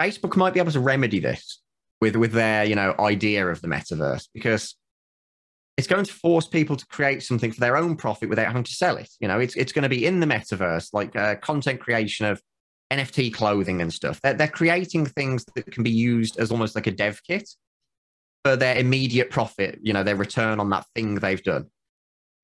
Facebook 0.00 0.36
might 0.36 0.54
be 0.54 0.60
able 0.60 0.70
to 0.70 0.80
remedy 0.80 1.18
this 1.18 1.60
with 2.00 2.14
with 2.14 2.32
their 2.32 2.64
you 2.64 2.76
know 2.76 2.94
idea 3.00 3.48
of 3.48 3.60
the 3.62 3.68
metaverse 3.68 4.28
because 4.32 4.76
it's 5.76 5.88
going 5.88 6.04
to 6.04 6.12
force 6.12 6.46
people 6.46 6.76
to 6.76 6.86
create 6.86 7.24
something 7.24 7.50
for 7.50 7.58
their 7.58 7.76
own 7.76 7.96
profit 7.96 8.28
without 8.28 8.46
having 8.46 8.62
to 8.62 8.72
sell 8.72 8.96
it. 8.96 9.10
You 9.18 9.26
know, 9.26 9.40
it's 9.40 9.56
it's 9.56 9.72
going 9.72 9.82
to 9.82 9.88
be 9.88 10.06
in 10.06 10.20
the 10.20 10.26
metaverse, 10.26 10.90
like 10.92 11.16
uh, 11.16 11.34
content 11.36 11.80
creation 11.80 12.26
of 12.26 12.40
NFT 12.92 13.34
clothing 13.34 13.82
and 13.82 13.92
stuff. 13.92 14.20
They're, 14.22 14.34
they're 14.34 14.46
creating 14.46 15.06
things 15.06 15.44
that 15.56 15.72
can 15.72 15.82
be 15.82 15.90
used 15.90 16.38
as 16.38 16.52
almost 16.52 16.76
like 16.76 16.86
a 16.86 16.92
dev 16.92 17.20
kit 17.26 17.48
for 18.44 18.54
their 18.54 18.76
immediate 18.76 19.30
profit. 19.30 19.80
You 19.82 19.92
know, 19.94 20.04
their 20.04 20.14
return 20.14 20.60
on 20.60 20.70
that 20.70 20.86
thing 20.94 21.16
they've 21.16 21.42
done. 21.42 21.66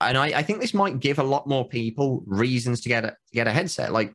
And 0.08 0.18
I, 0.18 0.38
I 0.38 0.42
think 0.42 0.60
this 0.60 0.74
might 0.74 1.00
give 1.00 1.18
a 1.18 1.24
lot 1.24 1.46
more 1.46 1.66
people 1.66 2.22
reasons 2.26 2.80
to 2.82 2.88
get 2.88 3.04
a, 3.04 3.08
to 3.08 3.32
get 3.32 3.46
a 3.46 3.52
headset. 3.52 3.92
Like 3.92 4.14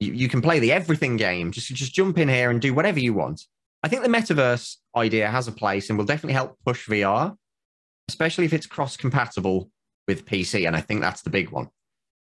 you, 0.00 0.12
you 0.12 0.28
can 0.28 0.42
play 0.42 0.58
the 0.58 0.72
everything 0.72 1.16
game. 1.16 1.52
Just 1.52 1.68
just 1.68 1.94
jump 1.94 2.18
in 2.18 2.28
here 2.28 2.50
and 2.50 2.60
do 2.60 2.74
whatever 2.74 2.98
you 2.98 3.14
want. 3.14 3.42
I 3.82 3.88
think 3.88 4.02
the 4.02 4.08
metaverse 4.08 4.76
idea 4.96 5.28
has 5.28 5.48
a 5.48 5.52
place 5.52 5.88
and 5.88 5.98
will 5.98 6.04
definitely 6.04 6.34
help 6.34 6.56
push 6.64 6.88
VR 6.88 7.36
especially 8.08 8.44
if 8.44 8.52
it's 8.52 8.66
cross 8.66 8.96
compatible 8.96 9.70
with 10.06 10.26
PC. 10.26 10.66
And 10.66 10.76
I 10.76 10.80
think 10.80 11.00
that's 11.00 11.22
the 11.22 11.30
big 11.30 11.50
one. 11.50 11.68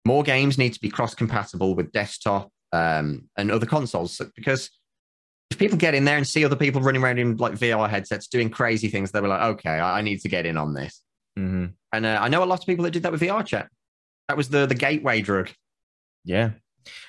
More 0.05 0.23
games 0.23 0.59
need 0.59 0.75
to 0.75 0.81
be 0.81 0.91
cross 0.91 1.15
compatible 1.15 1.75
with 1.75 1.93
desktop 1.93 2.51
um, 2.73 3.29
and 3.37 3.51
other 3.51 3.67
consoles 3.67 4.21
because 4.37 4.71
if 5.51 5.59
people 5.59 5.77
get 5.77 5.95
in 5.95 6.05
there 6.05 6.17
and 6.17 6.27
see 6.27 6.45
other 6.45 6.57
people 6.57 6.81
running 6.81 7.03
around 7.03 7.19
in 7.19 7.37
like 7.37 7.55
VR 7.55 7.89
headsets 7.89 8.29
doing 8.29 8.51
crazy 8.51 8.89
things, 8.89 9.11
they'll 9.11 9.23
be 9.23 9.29
like, 9.29 9.43
okay, 9.55 9.81
I, 9.81 10.01
need 10.01 10.21
to 10.21 10.29
get 10.29 10.47
in 10.47 10.57
on 10.57 10.75
this. 10.75 11.03
Mm-hmm. 11.39 11.67
And 11.93 12.07
uh, 12.07 12.19
I 12.21 12.29
know 12.29 12.43
a 12.43 12.47
lot 12.47 12.61
of 12.61 12.67
people 12.67 12.85
that 12.85 12.93
did 12.93 13.03
that 13.03 13.13
with 13.13 13.21
VR 13.21 13.45
chat. 13.45 13.69
That 14.29 14.37
was 14.37 14.49
the 14.49 14.67
the 14.67 14.75
gateway 14.75 15.21
drug. 15.23 15.51
Yeah. 16.25 16.51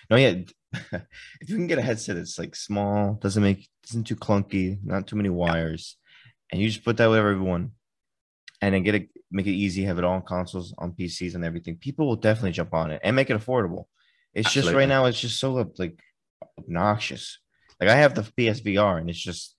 No, 0.10 0.16
yeah. 0.18 0.36
if 0.74 1.50
you 1.50 1.56
can 1.56 1.68
get 1.68 1.78
a 1.78 1.82
headset 1.82 2.16
that's 2.16 2.40
like 2.40 2.56
small, 2.56 3.16
doesn't 3.16 3.44
make 3.44 3.68
isn't 3.90 4.06
too 4.06 4.16
clunky, 4.16 4.80
not 4.84 5.08
too 5.08 5.16
many 5.16 5.30
wires, 5.30 5.98
and 6.52 6.62
you 6.62 6.70
just 6.70 6.86
put 6.86 6.98
that 6.98 7.08
with 7.08 7.20
everyone, 7.20 7.72
and 8.62 8.74
then 8.74 8.84
get 8.84 8.96
it, 8.96 9.10
make 9.30 9.48
it 9.48 9.52
easy, 9.52 9.84
have 9.84 9.98
it 9.98 10.04
all 10.04 10.16
on 10.16 10.22
consoles, 10.22 10.74
on 10.78 10.94
PCs, 10.94 11.36
and 11.36 11.44
everything. 11.44 11.76
People 11.76 12.08
will 12.08 12.16
definitely 12.16 12.52
jump 12.52 12.74
on 12.74 12.92
it 12.92 13.02
and 13.04 13.16
make 13.16 13.30
it 13.30 13.38
affordable. 13.38 13.86
It's 14.34 14.48
Absolutely. 14.48 14.72
just 14.72 14.76
right 14.78 14.88
now, 14.88 15.06
it's 15.06 15.20
just 15.20 15.40
so 15.40 15.72
like 15.78 16.00
obnoxious. 16.58 17.40
Like 17.80 17.90
I 17.90 17.96
have 17.96 18.16
the 18.16 18.22
PSVR, 18.22 19.00
and 19.00 19.10
it's 19.10 19.20
just 19.20 19.56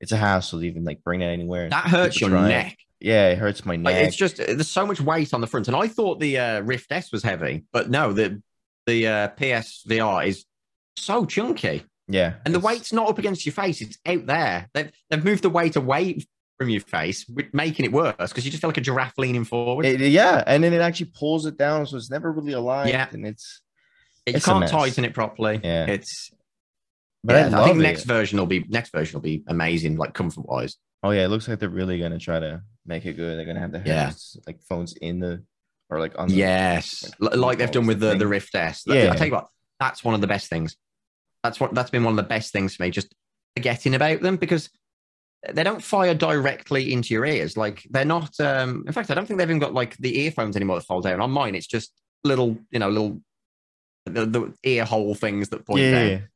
it's 0.00 0.12
a 0.12 0.16
hassle 0.16 0.60
to 0.60 0.66
even 0.66 0.84
like 0.84 1.02
bring 1.02 1.22
it 1.22 1.26
anywhere. 1.26 1.70
That 1.70 1.86
hurts 1.86 2.20
your 2.20 2.30
neck. 2.30 2.76
Yeah, 3.04 3.28
it 3.28 3.38
hurts 3.38 3.66
my 3.66 3.76
neck. 3.76 3.92
Like, 3.92 4.02
it's 4.06 4.16
just 4.16 4.38
there's 4.38 4.70
so 4.70 4.86
much 4.86 4.98
weight 4.98 5.34
on 5.34 5.42
the 5.42 5.46
front, 5.46 5.68
and 5.68 5.76
I 5.76 5.88
thought 5.88 6.20
the 6.20 6.38
uh, 6.38 6.60
Rift 6.62 6.90
S 6.90 7.12
was 7.12 7.22
heavy, 7.22 7.64
but 7.70 7.90
no, 7.90 8.14
the 8.14 8.42
the 8.86 9.06
uh, 9.06 9.28
PSVR 9.28 10.26
is 10.26 10.46
so 10.96 11.26
chunky. 11.26 11.84
Yeah, 12.08 12.36
and 12.46 12.54
the 12.54 12.60
weight's 12.60 12.94
not 12.94 13.10
up 13.10 13.18
against 13.18 13.44
your 13.44 13.52
face; 13.52 13.82
it's 13.82 13.98
out 14.06 14.24
there. 14.24 14.70
They've 14.72 14.90
they've 15.10 15.22
moved 15.22 15.42
the 15.42 15.50
weight 15.50 15.76
away 15.76 16.24
from 16.58 16.70
your 16.70 16.80
face, 16.80 17.30
making 17.52 17.84
it 17.84 17.92
worse 17.92 18.14
because 18.16 18.46
you 18.46 18.50
just 18.50 18.62
feel 18.62 18.70
like 18.70 18.78
a 18.78 18.80
giraffe 18.80 19.18
leaning 19.18 19.44
forward. 19.44 19.84
It, 19.84 20.00
yeah, 20.00 20.42
and 20.46 20.64
then 20.64 20.72
it 20.72 20.80
actually 20.80 21.10
pulls 21.14 21.44
it 21.44 21.58
down, 21.58 21.86
so 21.86 21.98
it's 21.98 22.10
never 22.10 22.32
really 22.32 22.54
aligned. 22.54 22.88
Yeah, 22.88 23.06
and 23.12 23.26
it's 23.26 23.60
you 24.26 24.32
it's 24.36 24.46
can't 24.46 24.66
tighten 24.66 25.04
it 25.04 25.12
properly. 25.12 25.60
Yeah, 25.62 25.84
it's. 25.88 26.30
But 27.22 27.50
yeah, 27.50 27.58
I, 27.58 27.62
I, 27.62 27.64
think 27.66 27.80
it. 27.80 27.82
next 27.82 28.04
version 28.04 28.38
will 28.38 28.46
be 28.46 28.64
next 28.66 28.92
version 28.92 29.18
will 29.18 29.22
be 29.24 29.44
amazing, 29.46 29.98
like 29.98 30.14
comfort 30.14 30.46
wise. 30.46 30.78
Oh 31.02 31.10
yeah, 31.10 31.26
it 31.26 31.28
looks 31.28 31.46
like 31.46 31.58
they're 31.58 31.68
really 31.68 31.98
gonna 31.98 32.18
try 32.18 32.40
to 32.40 32.62
make 32.86 33.06
it 33.06 33.14
good. 33.14 33.38
They're 33.38 33.46
gonna 33.46 33.60
have 33.60 33.72
the 33.72 33.82
yeah. 33.84 34.12
like 34.46 34.62
phones 34.62 34.94
in 34.94 35.20
the 35.20 35.42
or 35.90 36.00
like 36.00 36.18
on 36.18 36.28
the, 36.28 36.34
yes, 36.34 37.10
like, 37.18 37.36
like 37.36 37.58
they've 37.58 37.70
done 37.70 37.86
with 37.86 38.00
the, 38.00 38.14
the 38.14 38.26
Rift 38.26 38.54
S. 38.54 38.84
Yeah, 38.86 39.12
I 39.12 39.16
tell 39.16 39.26
you 39.26 39.32
what, 39.32 39.48
that's 39.80 40.02
one 40.02 40.14
of 40.14 40.20
the 40.20 40.26
best 40.26 40.48
things. 40.48 40.76
That's 41.42 41.60
what 41.60 41.74
that's 41.74 41.90
been 41.90 42.04
one 42.04 42.12
of 42.12 42.16
the 42.16 42.22
best 42.22 42.52
things 42.52 42.74
for 42.74 42.82
me. 42.82 42.90
Just 42.90 43.14
forgetting 43.56 43.94
about 43.94 44.20
them 44.20 44.36
because 44.36 44.70
they 45.52 45.62
don't 45.62 45.82
fire 45.82 46.14
directly 46.14 46.92
into 46.92 47.12
your 47.12 47.26
ears. 47.26 47.56
Like 47.56 47.86
they're 47.90 48.04
not. 48.04 48.38
Um, 48.40 48.84
in 48.86 48.92
fact, 48.92 49.10
I 49.10 49.14
don't 49.14 49.26
think 49.26 49.38
they've 49.38 49.48
even 49.48 49.58
got 49.58 49.74
like 49.74 49.96
the 49.98 50.20
earphones 50.22 50.56
anymore 50.56 50.76
that 50.76 50.86
fall 50.86 51.02
down. 51.02 51.20
On 51.20 51.30
mine, 51.30 51.54
it's 51.54 51.66
just 51.66 51.92
little, 52.24 52.56
you 52.70 52.78
know, 52.78 52.88
little 52.88 53.20
the, 54.06 54.26
the 54.26 54.54
ear 54.64 54.84
hole 54.84 55.14
things 55.14 55.50
that 55.50 55.66
point 55.66 55.80
yeah. 55.80 55.90
down. 55.90 56.28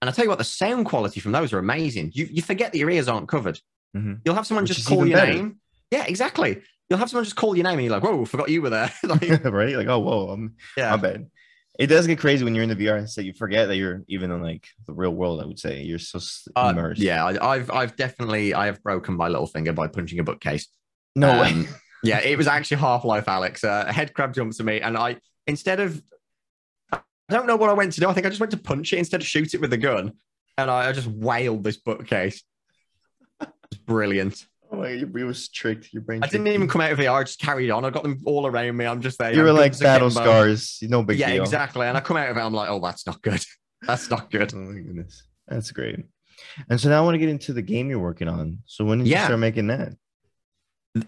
And 0.00 0.08
I 0.08 0.12
tell 0.12 0.24
you 0.24 0.28
what, 0.28 0.38
the 0.38 0.44
sound 0.44 0.86
quality 0.86 1.20
from 1.20 1.32
those 1.32 1.52
are 1.52 1.58
amazing. 1.58 2.12
You 2.14 2.28
you 2.30 2.42
forget 2.42 2.72
that 2.72 2.78
your 2.78 2.90
ears 2.90 3.08
aren't 3.08 3.28
covered. 3.28 3.58
Mm-hmm. 3.96 4.14
You'll 4.24 4.34
have 4.34 4.46
someone 4.46 4.64
Which 4.64 4.74
just 4.74 4.88
call 4.88 5.06
your 5.06 5.18
better. 5.18 5.32
name. 5.32 5.60
Yeah, 5.92 6.04
exactly. 6.08 6.60
You'll 6.90 6.98
have 6.98 7.08
someone 7.08 7.24
just 7.24 7.36
call 7.36 7.54
your 7.54 7.62
name, 7.62 7.74
and 7.74 7.84
you're 7.84 7.92
like, 7.92 8.02
"Whoa, 8.02 8.24
forgot 8.24 8.50
you 8.50 8.62
were 8.62 8.70
there." 8.70 8.92
like, 9.04 9.22
right? 9.44 9.76
Like, 9.76 9.86
oh, 9.86 10.00
whoa, 10.00 10.30
I'm 10.30 10.56
yeah, 10.76 10.90
my 10.90 10.96
bad 10.96 11.30
it 11.78 11.86
does 11.86 12.06
get 12.06 12.18
crazy 12.18 12.44
when 12.44 12.54
you're 12.54 12.64
in 12.64 12.68
the 12.68 12.76
VR 12.76 13.08
so 13.08 13.20
you 13.20 13.32
forget 13.32 13.68
that 13.68 13.76
you're 13.76 14.02
even 14.06 14.30
in 14.30 14.42
like 14.42 14.68
the 14.86 14.92
real 14.92 15.10
world. 15.10 15.40
I 15.40 15.46
would 15.46 15.58
say 15.58 15.82
you're 15.82 15.98
so 15.98 16.18
uh, 16.54 16.68
immersed. 16.70 17.00
Uh, 17.00 17.04
yeah, 17.04 17.24
I, 17.24 17.58
have 17.58 17.70
I've 17.70 17.96
definitely 17.96 18.52
I 18.54 18.66
have 18.66 18.82
broken 18.82 19.16
my 19.16 19.28
little 19.28 19.46
finger 19.46 19.72
by 19.72 19.88
punching 19.88 20.18
a 20.18 20.24
bookcase. 20.24 20.68
No 21.16 21.30
um, 21.30 21.38
way. 21.40 21.68
yeah, 22.04 22.20
it 22.20 22.36
was 22.36 22.46
actually 22.46 22.76
Half 22.78 23.04
Life 23.04 23.24
Alyx. 23.24 23.64
Uh, 23.64 23.88
a 23.88 23.92
head 23.92 24.12
crab 24.12 24.34
jumps 24.34 24.60
at 24.60 24.66
me, 24.66 24.80
and 24.80 24.96
I 24.98 25.16
instead 25.46 25.80
of 25.80 26.02
I 26.92 27.00
don't 27.30 27.46
know 27.46 27.56
what 27.56 27.70
I 27.70 27.74
went 27.74 27.94
to 27.94 28.00
do. 28.00 28.08
I 28.08 28.12
think 28.12 28.26
I 28.26 28.28
just 28.28 28.40
went 28.40 28.52
to 28.52 28.58
punch 28.58 28.92
it 28.92 28.98
instead 28.98 29.22
of 29.22 29.26
shoot 29.26 29.54
it 29.54 29.60
with 29.60 29.72
a 29.72 29.78
gun, 29.78 30.12
and 30.58 30.70
I, 30.70 30.88
I 30.88 30.92
just 30.92 31.08
wailed 31.08 31.64
this 31.64 31.78
bookcase. 31.78 32.42
It 33.40 33.48
was 33.70 33.78
brilliant. 33.78 34.46
Your 34.72 35.06
brain 35.06 35.26
was 35.26 35.48
tricked. 35.48 35.92
Your 35.92 36.02
brain. 36.02 36.22
I 36.22 36.26
didn't 36.26 36.48
even 36.48 36.68
come 36.68 36.80
out 36.80 36.92
of 36.92 36.98
VR. 36.98 37.20
I 37.20 37.22
just 37.24 37.40
carried 37.40 37.70
on. 37.70 37.84
I 37.84 37.90
got 37.90 38.02
them 38.02 38.20
all 38.24 38.46
around 38.46 38.76
me. 38.76 38.86
I'm 38.86 39.00
just 39.00 39.18
there. 39.18 39.32
You 39.32 39.42
were 39.42 39.52
like 39.52 39.78
battle 39.78 40.10
scars. 40.10 40.78
No 40.82 41.02
big 41.02 41.18
yeah, 41.18 41.28
deal. 41.28 41.36
Yeah, 41.36 41.42
exactly. 41.42 41.86
And 41.86 41.96
I 41.96 42.00
come 42.00 42.16
out 42.16 42.30
of 42.30 42.36
it. 42.36 42.40
I'm 42.40 42.54
like, 42.54 42.70
oh, 42.70 42.80
that's 42.80 43.06
not 43.06 43.20
good. 43.22 43.44
That's 43.84 44.08
not 44.10 44.30
good. 44.30 44.54
Oh 44.54 44.58
my 44.58 44.74
goodness. 44.74 45.24
That's 45.48 45.72
great. 45.72 46.04
And 46.68 46.80
so 46.80 46.88
now 46.88 46.98
I 46.98 47.04
want 47.04 47.14
to 47.14 47.18
get 47.18 47.28
into 47.28 47.52
the 47.52 47.62
game 47.62 47.90
you're 47.90 47.98
working 47.98 48.28
on. 48.28 48.58
So 48.64 48.84
when 48.84 48.98
did 48.98 49.08
yeah. 49.08 49.22
you 49.22 49.24
start 49.24 49.40
making 49.40 49.66
that? 49.66 49.94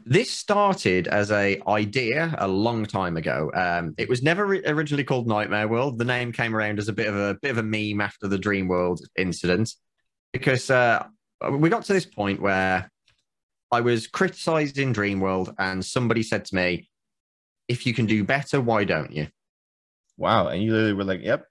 This 0.05 0.31
started 0.31 1.07
as 1.07 1.31
a 1.31 1.61
idea 1.69 2.35
a 2.39 2.49
long 2.49 2.85
time 2.85 3.17
ago. 3.17 3.53
Um, 3.55 3.95
it 3.99 4.09
was 4.09 4.23
never 4.23 4.47
re- 4.47 4.63
originally 4.67 5.05
called 5.05 5.29
Nightmare 5.29 5.69
World. 5.69 5.99
The 5.99 6.05
name 6.05 6.33
came 6.33 6.57
around 6.57 6.79
as 6.79 6.89
a 6.89 6.93
bit 6.93 7.07
of 7.07 7.17
a 7.17 7.35
bit 7.35 7.51
of 7.51 7.59
a 7.59 7.63
meme 7.63 8.01
after 8.01 8.27
the 8.27 8.39
Dream 8.39 8.67
World 8.67 9.03
incident, 9.17 9.73
because 10.33 10.71
uh, 10.71 11.07
we 11.49 11.69
got 11.69 11.85
to 11.85 11.93
this 11.93 12.07
point 12.07 12.41
where 12.41 12.91
I 13.75 13.81
was 13.81 14.07
criticized 14.07 14.79
in 14.79 14.93
Dreamworld, 14.93 15.55
and 15.59 15.85
somebody 15.85 16.23
said 16.23 16.45
to 16.47 16.55
me, 16.55 16.89
"If 17.69 17.87
you 17.87 17.95
can 17.95 18.07
do 18.07 18.25
better, 18.25 18.61
why 18.61 18.85
don't 18.85 19.13
you?" 19.13 19.29
Wow! 20.17 20.49
And 20.49 20.63
you 20.63 20.73
literally 20.73 20.95
were 20.95 21.05
like, 21.05 21.23
"Yep, 21.23 21.47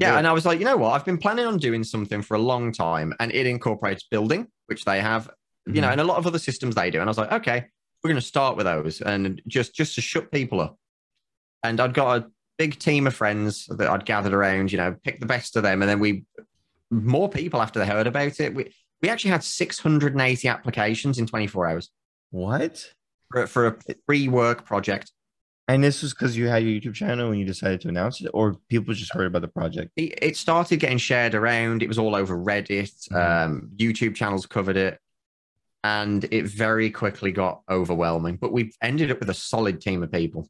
yeah, 0.00 0.18
and 0.18 0.26
I 0.26 0.32
was 0.32 0.46
like, 0.46 0.58
you 0.58 0.64
know 0.64 0.76
what? 0.76 0.92
I've 0.92 1.04
been 1.04 1.18
planning 1.18 1.46
on 1.46 1.58
doing 1.58 1.84
something 1.84 2.22
for 2.22 2.34
a 2.34 2.40
long 2.40 2.72
time, 2.72 3.14
and 3.20 3.32
it 3.32 3.46
incorporates 3.46 4.04
building, 4.04 4.48
which 4.66 4.84
they 4.84 5.00
have, 5.00 5.26
mm-hmm. 5.26 5.74
you 5.74 5.80
know, 5.80 5.88
mm-hmm. 5.88 5.92
and 5.92 6.00
a 6.00 6.04
lot 6.04 6.18
of 6.18 6.26
other 6.26 6.38
systems 6.38 6.74
they 6.74 6.90
do. 6.90 7.00
And 7.00 7.08
I 7.08 7.10
was 7.10 7.18
like, 7.18 7.32
okay, 7.32 7.66
we're 8.02 8.08
going 8.08 8.20
to 8.20 8.26
start 8.26 8.56
with 8.56 8.66
those, 8.66 9.00
and 9.00 9.40
just 9.46 9.74
just 9.74 9.94
to 9.96 10.00
shut 10.00 10.32
people 10.32 10.60
up. 10.60 10.78
And 11.62 11.80
I'd 11.80 11.94
got 11.94 12.18
a 12.18 12.30
big 12.58 12.78
team 12.78 13.06
of 13.06 13.14
friends 13.14 13.66
that 13.66 13.88
I'd 13.88 14.04
gathered 14.04 14.34
around, 14.34 14.72
you 14.72 14.78
know, 14.78 14.96
pick 15.04 15.20
the 15.20 15.26
best 15.26 15.56
of 15.56 15.62
them, 15.62 15.82
and 15.82 15.88
then 15.88 16.00
we 16.00 16.24
more 16.90 17.28
people 17.28 17.62
after 17.62 17.78
they 17.78 17.86
heard 17.86 18.06
about 18.06 18.40
it. 18.40 18.54
We 18.54 18.74
we 19.04 19.10
actually 19.10 19.32
had 19.32 19.44
680 19.44 20.48
applications 20.48 21.18
in 21.18 21.26
24 21.26 21.66
hours. 21.66 21.90
What? 22.30 22.90
For, 23.30 23.46
for 23.46 23.66
a 23.66 23.76
free 24.06 24.28
work 24.28 24.64
project. 24.64 25.12
And 25.68 25.84
this 25.84 26.00
was 26.00 26.14
because 26.14 26.38
you 26.38 26.48
had 26.48 26.62
your 26.62 26.80
YouTube 26.80 26.94
channel 26.94 27.28
and 27.28 27.38
you 27.38 27.44
decided 27.44 27.82
to 27.82 27.88
announce 27.88 28.22
it, 28.22 28.30
or 28.32 28.56
people 28.70 28.94
just 28.94 29.12
heard 29.12 29.26
about 29.26 29.42
the 29.42 29.48
project? 29.48 29.90
It 29.96 30.38
started 30.38 30.80
getting 30.80 30.96
shared 30.96 31.34
around. 31.34 31.82
It 31.82 31.88
was 31.88 31.98
all 31.98 32.16
over 32.16 32.34
Reddit. 32.34 32.92
Mm-hmm. 33.10 33.14
Um, 33.14 33.70
YouTube 33.76 34.14
channels 34.14 34.46
covered 34.46 34.78
it, 34.78 34.98
and 35.82 36.24
it 36.30 36.46
very 36.46 36.90
quickly 36.90 37.30
got 37.30 37.60
overwhelming. 37.70 38.36
But 38.36 38.52
we 38.52 38.72
ended 38.80 39.10
up 39.10 39.20
with 39.20 39.28
a 39.28 39.34
solid 39.34 39.82
team 39.82 40.02
of 40.02 40.10
people 40.10 40.48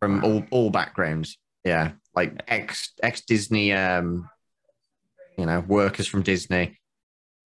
from 0.00 0.20
wow. 0.20 0.28
all 0.28 0.44
all 0.50 0.70
backgrounds. 0.70 1.38
Yeah, 1.64 1.92
like 2.16 2.42
ex 2.48 2.92
ex 3.04 3.20
Disney, 3.20 3.72
um, 3.72 4.28
you 5.38 5.46
know, 5.46 5.60
workers 5.60 6.08
from 6.08 6.22
Disney. 6.22 6.76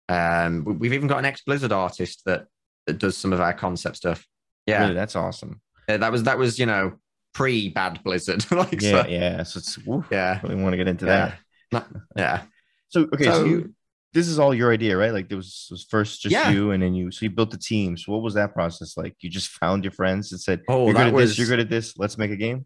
Um, 0.10 0.63
we've 0.80 0.94
even 0.94 1.08
got 1.08 1.20
an 1.20 1.26
ex 1.26 1.42
Blizzard 1.42 1.72
artist 1.72 2.24
that 2.26 2.46
that 2.88 3.00
does 3.00 3.18
some 3.18 3.34
of 3.34 3.39
our 3.39 3.54
concept 3.54 3.98
stuff. 3.98 4.26
Yeah, 4.66 4.82
really, 4.82 4.94
that's 4.94 5.16
awesome. 5.16 5.62
Yeah, 5.88 5.98
that 5.98 6.12
was 6.12 6.24
that 6.24 6.38
was 6.38 6.60
you 6.60 6.66
know 6.66 6.94
pre 7.34 7.70
bad 7.70 8.04
Blizzard. 8.04 8.46
like 8.52 8.82
yeah, 8.82 9.04
so, 9.04 9.08
yeah. 9.08 9.44
So 9.44 9.58
it's 9.60 9.78
woof, 9.80 10.06
yeah. 10.12 10.39
Really 10.44 10.56
want 10.56 10.74
to 10.74 10.78
get 10.78 10.88
into 10.88 11.06
yeah. 11.06 11.36
that. 11.72 11.88
yeah. 12.16 12.42
So 12.89 13.02
okay, 13.13 13.26
so, 13.26 13.34
so 13.34 13.46
you, 13.46 13.76
this 14.13 14.28
is 14.28 14.39
all 14.39 14.54
your 14.54 14.72
idea, 14.72 14.96
right? 14.96 15.12
Like 15.12 15.28
there 15.28 15.38
was 15.38 15.68
was 15.72 15.84
first 15.84 16.22
just 16.22 16.34
yeah. 16.34 16.52
you, 16.52 16.72
and 16.72 16.84
then 16.84 16.94
you 16.94 17.12
so 17.12 17.26
you 17.26 17.32
built 17.32 17.52
the 17.52 17.58
team. 17.58 17.98
So 17.98 18.12
what 18.12 18.22
was 18.22 18.36
that 18.36 18.54
process 18.54 18.96
like? 18.96 19.16
You 19.22 19.30
just 19.30 19.50
found 19.50 19.84
your 19.84 19.92
friends 19.92 20.32
and 20.32 20.39
said, 20.39 20.62
"Oh, 20.68 20.86
you're 20.86 20.94
good 20.94 21.08
at 21.08 21.13
was... 21.13 21.32
this. 21.32 21.38
You're 21.39 21.48
good 21.48 21.60
at 21.60 21.70
this. 21.70 21.98
Let's 21.98 22.18
make 22.18 22.32
a 22.32 22.36
game." 22.36 22.66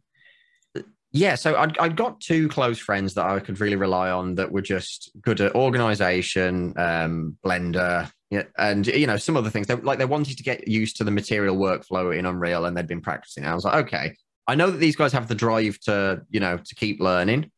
Yeah, 1.11 1.35
so 1.35 1.55
I'd, 1.55 1.77
I'd 1.77 1.95
got 1.95 2.19
two 2.19 2.49
close 2.49 2.77
friends 2.79 3.13
that 3.13 3.25
I 3.25 3.39
could 3.39 3.61
really 3.61 3.77
rely 3.77 4.09
on 4.11 4.35
that 4.35 4.51
were 4.51 4.61
just 4.61 5.11
good 5.21 5.39
at 5.39 5.55
organization, 5.55 6.73
um, 6.77 7.37
Blender, 7.45 8.11
and 8.57 8.85
you 8.87 9.07
know 9.07 9.17
some 9.17 9.37
other 9.37 9.49
things. 9.49 9.67
They, 9.67 9.75
like 9.75 9.99
they 9.99 10.05
wanted 10.05 10.37
to 10.37 10.43
get 10.43 10.67
used 10.67 10.97
to 10.97 11.03
the 11.03 11.11
material 11.11 11.55
workflow 11.55 12.17
in 12.17 12.25
Unreal, 12.25 12.65
and 12.65 12.75
they'd 12.75 12.87
been 12.87 13.01
practicing. 13.01 13.45
I 13.45 13.55
was 13.55 13.63
like, 13.63 13.85
okay, 13.85 14.15
I 14.47 14.55
know 14.55 14.69
that 14.69 14.77
these 14.77 14.95
guys 14.95 15.13
have 15.13 15.27
the 15.27 15.35
drive 15.35 15.79
to 15.81 16.23
you 16.29 16.39
know 16.39 16.57
to 16.57 16.75
keep 16.75 16.99
learning, 16.99 17.51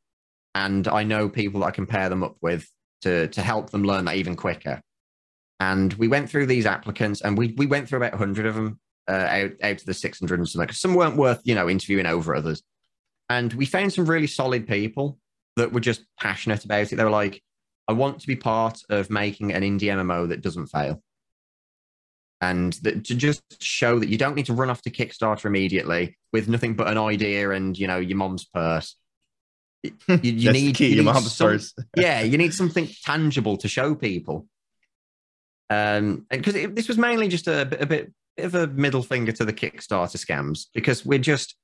and 0.53 0.87
I 0.87 1.03
know 1.03 1.27
people 1.27 1.61
that 1.61 1.67
I 1.67 1.71
can 1.71 1.87
pair 1.87 2.09
them 2.09 2.23
up 2.23 2.35
with 2.41 2.69
to 3.01 3.27
to 3.29 3.41
help 3.41 3.71
them 3.71 3.83
learn 3.83 4.05
that 4.05 4.15
even 4.15 4.35
quicker. 4.35 4.81
And 5.59 5.91
we 5.93 6.07
went 6.07 6.29
through 6.29 6.45
these 6.45 6.67
applicants, 6.67 7.21
and 7.21 7.37
we 7.37 7.53
we 7.57 7.65
went 7.65 7.89
through 7.89 7.97
about 7.97 8.13
hundred 8.13 8.45
of 8.45 8.55
them 8.55 8.79
uh, 9.07 9.11
out 9.11 9.51
out 9.63 9.79
of 9.79 9.85
the 9.85 9.93
six 9.93 10.19
hundred 10.19 10.39
and 10.39 10.47
something. 10.47 10.73
Some 10.73 10.93
weren't 10.93 11.17
worth 11.17 11.41
you 11.43 11.55
know 11.55 11.67
interviewing 11.67 12.05
over 12.05 12.35
others, 12.35 12.61
and 13.29 13.53
we 13.53 13.65
found 13.65 13.93
some 13.93 14.05
really 14.05 14.27
solid 14.27 14.67
people 14.67 15.19
that 15.55 15.71
were 15.71 15.79
just 15.79 16.03
passionate 16.19 16.65
about 16.65 16.91
it. 16.91 16.95
They 16.95 17.03
were 17.03 17.09
like, 17.09 17.41
I 17.87 17.93
want 17.93 18.19
to 18.21 18.27
be 18.27 18.35
part 18.35 18.81
of 18.89 19.09
making 19.09 19.53
an 19.53 19.61
indie 19.61 19.83
MMO 19.83 20.29
that 20.29 20.41
doesn't 20.41 20.67
fail. 20.67 21.01
And 22.41 22.73
that, 22.83 23.05
to 23.05 23.15
just 23.15 23.41
show 23.61 23.99
that 23.99 24.09
you 24.09 24.17
don't 24.17 24.35
need 24.35 24.45
to 24.45 24.53
run 24.53 24.69
off 24.69 24.81
to 24.83 24.89
Kickstarter 24.89 25.45
immediately 25.45 26.17
with 26.31 26.47
nothing 26.47 26.75
but 26.75 26.87
an 26.87 26.97
idea 26.97 27.51
and 27.51 27.77
you 27.77 27.85
know 27.87 27.97
your 27.97 28.17
mom's 28.17 28.45
purse. 28.45 28.95
You, 30.07 30.17
you 30.19 30.51
need, 30.51 30.75
key, 30.75 30.89
you 30.89 30.95
your 30.95 31.05
mom's 31.05 31.33
some, 31.33 31.51
purse. 31.51 31.73
yeah, 31.95 32.21
you 32.21 32.37
need 32.37 32.53
something 32.53 32.89
tangible 33.05 33.55
to 33.57 33.69
show 33.69 33.95
people. 33.95 34.45
Um, 35.69 36.25
because 36.29 36.53
this 36.53 36.89
was 36.89 36.97
mainly 36.97 37.29
just 37.29 37.47
a, 37.47 37.61
a 37.61 37.85
bit, 37.85 38.11
bit 38.35 38.45
of 38.45 38.55
a 38.55 38.67
middle 38.67 39.03
finger 39.03 39.31
to 39.31 39.45
the 39.45 39.53
Kickstarter 39.53 40.17
scams 40.17 40.65
because 40.73 41.05
we're 41.05 41.19
just 41.19 41.55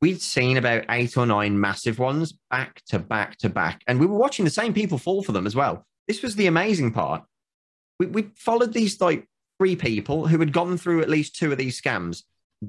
we'd 0.00 0.20
seen 0.20 0.56
about 0.56 0.84
eight 0.90 1.16
or 1.16 1.26
nine 1.26 1.60
massive 1.60 1.98
ones 1.98 2.32
back 2.50 2.82
to 2.86 2.98
back 2.98 3.36
to 3.38 3.48
back. 3.48 3.82
And 3.86 4.00
we 4.00 4.06
were 4.06 4.16
watching 4.16 4.44
the 4.44 4.50
same 4.50 4.72
people 4.72 4.98
fall 4.98 5.22
for 5.22 5.32
them 5.32 5.46
as 5.46 5.54
well. 5.54 5.86
This 6.08 6.22
was 6.22 6.36
the 6.36 6.46
amazing 6.46 6.92
part. 6.92 7.22
We, 7.98 8.06
we 8.06 8.30
followed 8.34 8.72
these 8.72 9.00
like 9.00 9.28
three 9.58 9.76
people 9.76 10.26
who 10.26 10.38
had 10.38 10.52
gone 10.52 10.78
through 10.78 11.02
at 11.02 11.10
least 11.10 11.36
two 11.36 11.52
of 11.52 11.58
these 11.58 11.80
scams, 11.80 12.22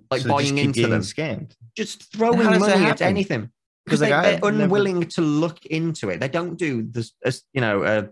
like 0.10 0.22
so 0.22 0.30
buying 0.30 0.58
into 0.58 0.88
them. 0.88 1.02
Scammed. 1.02 1.56
Just 1.76 2.12
throwing 2.12 2.44
money 2.44 2.86
at 2.86 3.02
anything. 3.02 3.50
Because 3.86 4.02
they, 4.02 4.12
are 4.12 4.40
unwilling 4.44 5.00
never... 5.00 5.12
to 5.12 5.22
look 5.22 5.66
into 5.66 6.10
it. 6.10 6.20
They 6.20 6.28
don't 6.28 6.56
do 6.56 6.84
this, 6.84 7.14
you 7.52 7.62
know, 7.62 7.84
a, 7.84 8.10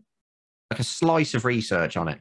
like 0.71 0.79
a 0.79 0.83
slice 0.83 1.35
of 1.35 1.45
research 1.45 1.95
on 1.95 2.07
it. 2.07 2.19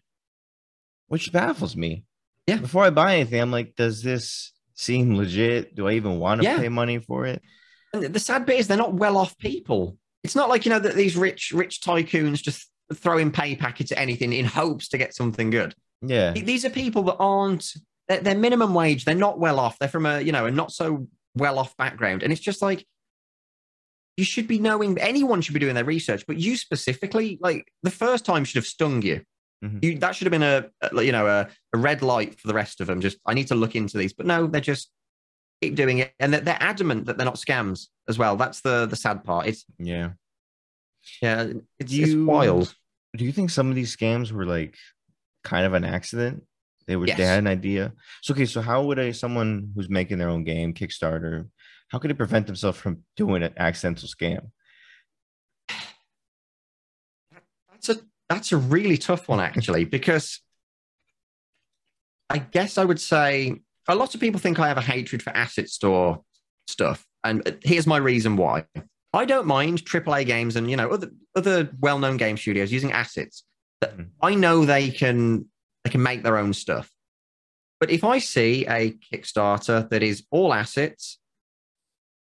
Which 1.06 1.32
baffles 1.32 1.74
me. 1.74 2.04
Yeah. 2.46 2.56
Before 2.56 2.84
I 2.84 2.90
buy 2.90 3.16
anything, 3.16 3.40
I'm 3.40 3.50
like, 3.50 3.74
does 3.74 4.02
this 4.02 4.52
seem 4.78 5.16
legit? 5.16 5.74
Do 5.74 5.88
I 5.88 5.92
even 5.92 6.18
want 6.18 6.40
to 6.40 6.46
yeah. 6.46 6.58
pay 6.58 6.68
money 6.68 6.98
for 6.98 7.26
it? 7.26 7.42
And 7.92 8.02
the 8.04 8.20
sad 8.20 8.46
bit 8.46 8.60
is 8.60 8.68
they're 8.68 8.76
not 8.76 8.94
well 8.94 9.16
off 9.16 9.36
people. 9.38 9.96
It's 10.22 10.36
not 10.36 10.48
like 10.48 10.64
you 10.64 10.70
know 10.70 10.78
that 10.78 10.94
these 10.94 11.16
rich 11.16 11.52
rich 11.52 11.80
tycoons 11.80 12.42
just 12.42 12.68
throw 12.94 13.18
in 13.18 13.30
pay 13.30 13.54
packets 13.56 13.92
at 13.92 13.98
anything 13.98 14.32
in 14.32 14.44
hopes 14.44 14.88
to 14.88 14.98
get 14.98 15.14
something 15.14 15.50
good. 15.50 15.74
Yeah, 16.02 16.32
these 16.32 16.64
are 16.64 16.70
people 16.70 17.02
that 17.04 17.16
aren't 17.18 17.72
they're, 18.08 18.20
they're 18.20 18.38
minimum 18.38 18.74
wage. 18.74 19.04
They're 19.04 19.14
not 19.14 19.38
well 19.38 19.58
off. 19.58 19.78
They're 19.78 19.88
from 19.88 20.06
a 20.06 20.20
you 20.20 20.32
know 20.32 20.46
a 20.46 20.50
not 20.50 20.72
so 20.72 21.08
well 21.34 21.58
off 21.58 21.76
background, 21.76 22.22
and 22.22 22.32
it's 22.32 22.40
just 22.40 22.62
like 22.62 22.86
you 24.16 24.24
should 24.24 24.48
be 24.48 24.58
knowing. 24.58 24.98
Anyone 24.98 25.40
should 25.40 25.54
be 25.54 25.60
doing 25.60 25.74
their 25.74 25.84
research, 25.84 26.24
but 26.26 26.36
you 26.36 26.56
specifically, 26.56 27.38
like 27.40 27.72
the 27.82 27.90
first 27.90 28.24
time, 28.24 28.44
should 28.44 28.56
have 28.56 28.66
stung 28.66 29.02
you. 29.02 29.22
Mm-hmm. 29.64 29.78
You, 29.82 29.98
that 29.98 30.14
should 30.14 30.26
have 30.26 30.32
been 30.32 30.42
a, 30.42 30.66
a 30.80 31.02
you 31.02 31.10
know 31.10 31.26
a, 31.26 31.48
a, 31.72 31.78
red 31.78 32.00
light 32.00 32.38
for 32.38 32.46
the 32.46 32.54
rest 32.54 32.80
of 32.80 32.86
them. 32.86 33.00
Just 33.00 33.18
I 33.26 33.34
need 33.34 33.48
to 33.48 33.56
look 33.56 33.74
into 33.74 33.98
these, 33.98 34.12
but 34.12 34.24
no, 34.26 34.46
they're 34.46 34.60
just 34.60 34.90
keep 35.60 35.74
doing 35.74 35.98
it, 35.98 36.12
and 36.20 36.32
they're, 36.32 36.40
they're 36.40 36.58
adamant 36.60 37.06
that 37.06 37.16
they're 37.16 37.24
not 37.24 37.34
scams 37.34 37.88
as 38.08 38.18
well. 38.18 38.36
That's 38.36 38.60
the 38.60 38.86
the 38.86 38.94
sad 38.94 39.24
part. 39.24 39.46
It's 39.46 39.64
yeah, 39.78 40.10
yeah, 41.20 41.52
it's, 41.80 41.92
you, 41.92 42.04
it's 42.04 42.14
wild. 42.14 42.72
Do 43.16 43.24
you 43.24 43.32
think 43.32 43.50
some 43.50 43.68
of 43.68 43.74
these 43.74 43.96
scams 43.96 44.30
were 44.30 44.46
like 44.46 44.76
kind 45.42 45.66
of 45.66 45.74
an 45.74 45.84
accident? 45.84 46.44
They 46.86 46.94
were 46.94 47.06
yes. 47.06 47.18
they 47.18 47.24
had 47.24 47.40
an 47.40 47.48
idea. 47.48 47.92
So 48.22 48.34
okay, 48.34 48.46
so 48.46 48.60
how 48.60 48.84
would 48.84 49.00
a 49.00 49.12
someone 49.12 49.72
who's 49.74 49.90
making 49.90 50.18
their 50.18 50.28
own 50.28 50.44
game 50.44 50.72
Kickstarter, 50.72 51.48
how 51.88 51.98
could 51.98 52.10
they 52.10 52.14
prevent 52.14 52.46
themselves 52.46 52.78
from 52.78 53.02
doing 53.16 53.42
an 53.42 53.54
accidental 53.56 54.08
scam? 54.08 54.50
That's 57.72 57.88
a 57.88 57.96
that's 58.28 58.52
a 58.52 58.56
really 58.56 58.98
tough 58.98 59.28
one, 59.28 59.40
actually, 59.40 59.84
because 59.84 60.40
I 62.30 62.38
guess 62.38 62.78
I 62.78 62.84
would 62.84 63.00
say 63.00 63.60
a 63.88 63.94
lot 63.94 64.14
of 64.14 64.20
people 64.20 64.38
think 64.38 64.58
I 64.58 64.68
have 64.68 64.76
a 64.76 64.82
hatred 64.82 65.22
for 65.22 65.30
asset 65.30 65.68
store 65.68 66.22
stuff. 66.66 67.06
And 67.24 67.58
here's 67.62 67.86
my 67.86 67.96
reason 67.96 68.36
why. 68.36 68.66
I 69.14 69.24
don't 69.24 69.46
mind 69.46 69.84
AAA 69.84 70.26
games 70.26 70.56
and 70.56 70.70
you 70.70 70.76
know 70.76 70.90
other 70.90 71.10
other 71.34 71.70
well-known 71.80 72.18
game 72.18 72.36
studios 72.36 72.70
using 72.70 72.92
assets 72.92 73.44
that 73.80 73.96
mm. 73.96 74.08
I 74.20 74.34
know 74.34 74.64
they 74.64 74.90
can 74.90 75.46
they 75.84 75.90
can 75.90 76.02
make 76.02 76.22
their 76.22 76.36
own 76.36 76.52
stuff. 76.52 76.90
But 77.80 77.90
if 77.90 78.04
I 78.04 78.18
see 78.18 78.66
a 78.66 78.92
Kickstarter 78.92 79.88
that 79.88 80.02
is 80.02 80.24
all 80.30 80.52
assets, 80.52 81.18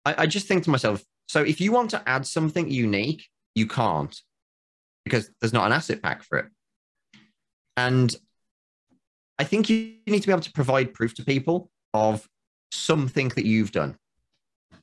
I, 0.05 0.23
I 0.23 0.25
just 0.27 0.47
think 0.47 0.65
to 0.65 0.69
myself, 0.69 1.03
so 1.27 1.41
if 1.41 1.61
you 1.61 1.71
want 1.71 1.91
to 1.91 2.03
add 2.07 2.27
something 2.27 2.69
unique, 2.69 3.25
you 3.55 3.65
can't 3.65 4.15
because 5.05 5.29
there's 5.39 5.53
not 5.53 5.65
an 5.65 5.73
asset 5.73 6.01
pack 6.01 6.23
for 6.23 6.39
it. 6.39 6.45
And 7.77 8.13
I 9.37 9.43
think 9.43 9.69
you 9.69 9.95
need 10.07 10.21
to 10.21 10.27
be 10.27 10.33
able 10.33 10.41
to 10.41 10.51
provide 10.51 10.93
proof 10.93 11.15
to 11.15 11.23
people 11.23 11.69
of 11.93 12.27
something 12.71 13.29
that 13.29 13.45
you've 13.45 13.71
done 13.71 13.97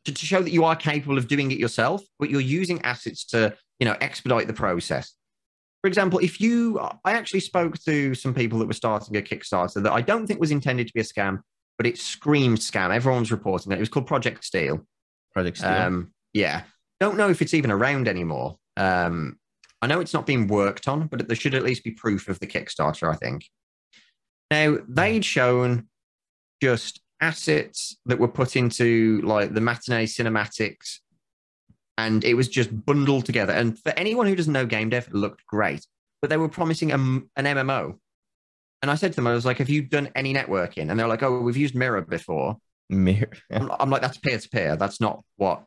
to, 0.07 0.15
to 0.15 0.27
show 0.27 0.41
that 0.41 0.53
you 0.53 0.65
are 0.65 0.77
capable 0.77 1.19
of 1.19 1.29
doing 1.29 1.51
it 1.51 1.59
yourself, 1.59 2.03
but 2.19 2.31
you're 2.31 2.41
using 2.41 2.81
assets 2.83 3.25
to, 3.27 3.55
you 3.79 3.87
know, 3.87 3.97
expedite 4.01 4.47
the 4.47 4.55
process. 4.55 5.13
For 5.83 5.89
example, 5.89 6.21
if 6.21 6.41
you, 6.41 6.81
I 7.05 7.13
actually 7.13 7.41
spoke 7.41 7.79
to 7.85 8.15
some 8.15 8.33
people 8.33 8.59
that 8.61 8.67
were 8.67 8.73
starting 8.73 9.17
a 9.17 9.21
Kickstarter 9.21 9.83
that 9.83 9.93
I 9.93 10.01
don't 10.01 10.27
think 10.27 10.41
was 10.41 10.51
intended 10.51 10.87
to 10.87 10.93
be 10.95 11.01
a 11.01 11.05
scam, 11.05 11.41
but 11.77 11.87
it 11.87 11.99
screamed 11.99 12.59
scam. 12.59 12.95
Everyone's 12.95 13.31
reporting 13.31 13.73
it. 13.73 13.77
It 13.77 13.81
was 13.81 13.89
called 13.89 14.07
Project 14.07 14.45
Steel. 14.45 14.87
Project 15.33 15.59
Steel. 15.59 15.71
Um, 15.71 16.13
yeah. 16.33 16.63
Don't 16.99 17.17
know 17.17 17.29
if 17.29 17.43
it's 17.43 17.55
even 17.55 17.71
around 17.71 18.09
anymore. 18.09 18.57
Um, 18.77 19.39
I 19.83 19.87
know 19.87 20.01
it's 20.01 20.15
not 20.15 20.27
being 20.27 20.47
worked 20.47 20.89
on, 20.89 21.07
but 21.07 21.27
there 21.27 21.37
should 21.37 21.55
at 21.55 21.63
least 21.63 21.85
be 21.85 21.91
proof 21.91 22.29
of 22.29 22.39
the 22.41 22.47
Kickstarter, 22.47 23.13
I 23.13 23.17
think. 23.17 23.45
Now, 24.51 24.79
they'd 24.89 25.25
shown 25.25 25.89
just 26.63 27.01
assets 27.21 27.97
that 28.07 28.19
were 28.19 28.29
put 28.29 28.57
into 28.57 29.21
like 29.23 29.53
the 29.53 29.61
matinee 29.61 30.07
cinematics, 30.07 30.99
and 31.99 32.25
it 32.25 32.35
was 32.35 32.49
just 32.49 32.85
bundled 32.85 33.27
together. 33.27 33.53
And 33.53 33.79
for 33.79 33.91
anyone 33.97 34.27
who 34.27 34.37
doesn't 34.37 34.53
know 34.53 34.67
game 34.67 34.91
dev, 34.91 35.09
it 35.09 35.15
looked 35.15 35.47
great, 35.47 35.87
but 36.21 36.31
they 36.31 36.37
were 36.37 36.49
promising 36.49 36.93
a, 36.93 36.97
an 36.97 37.29
MMO. 37.37 37.99
And 38.83 38.91
I 38.91 38.95
said 38.95 39.13
to 39.13 39.17
them, 39.17 39.27
I 39.27 39.33
was 39.33 39.47
like, 39.47 39.59
Have 39.59 39.71
you 39.71 39.83
done 39.83 40.11
any 40.15 40.35
networking? 40.35 40.91
And 40.91 40.99
they're 40.99 41.09
like, 41.09 41.23
Oh, 41.23 41.41
we've 41.41 41.57
used 41.57 41.75
Mirror 41.75 42.03
before. 42.03 42.57
Mirror. 42.89 43.33
I'm, 43.51 43.71
I'm 43.81 43.91
like, 43.91 44.03
That's 44.03 44.19
peer 44.19 44.39
to 44.39 44.49
peer. 44.49 44.77
That's 44.77 45.01
not 45.01 45.25
what 45.37 45.65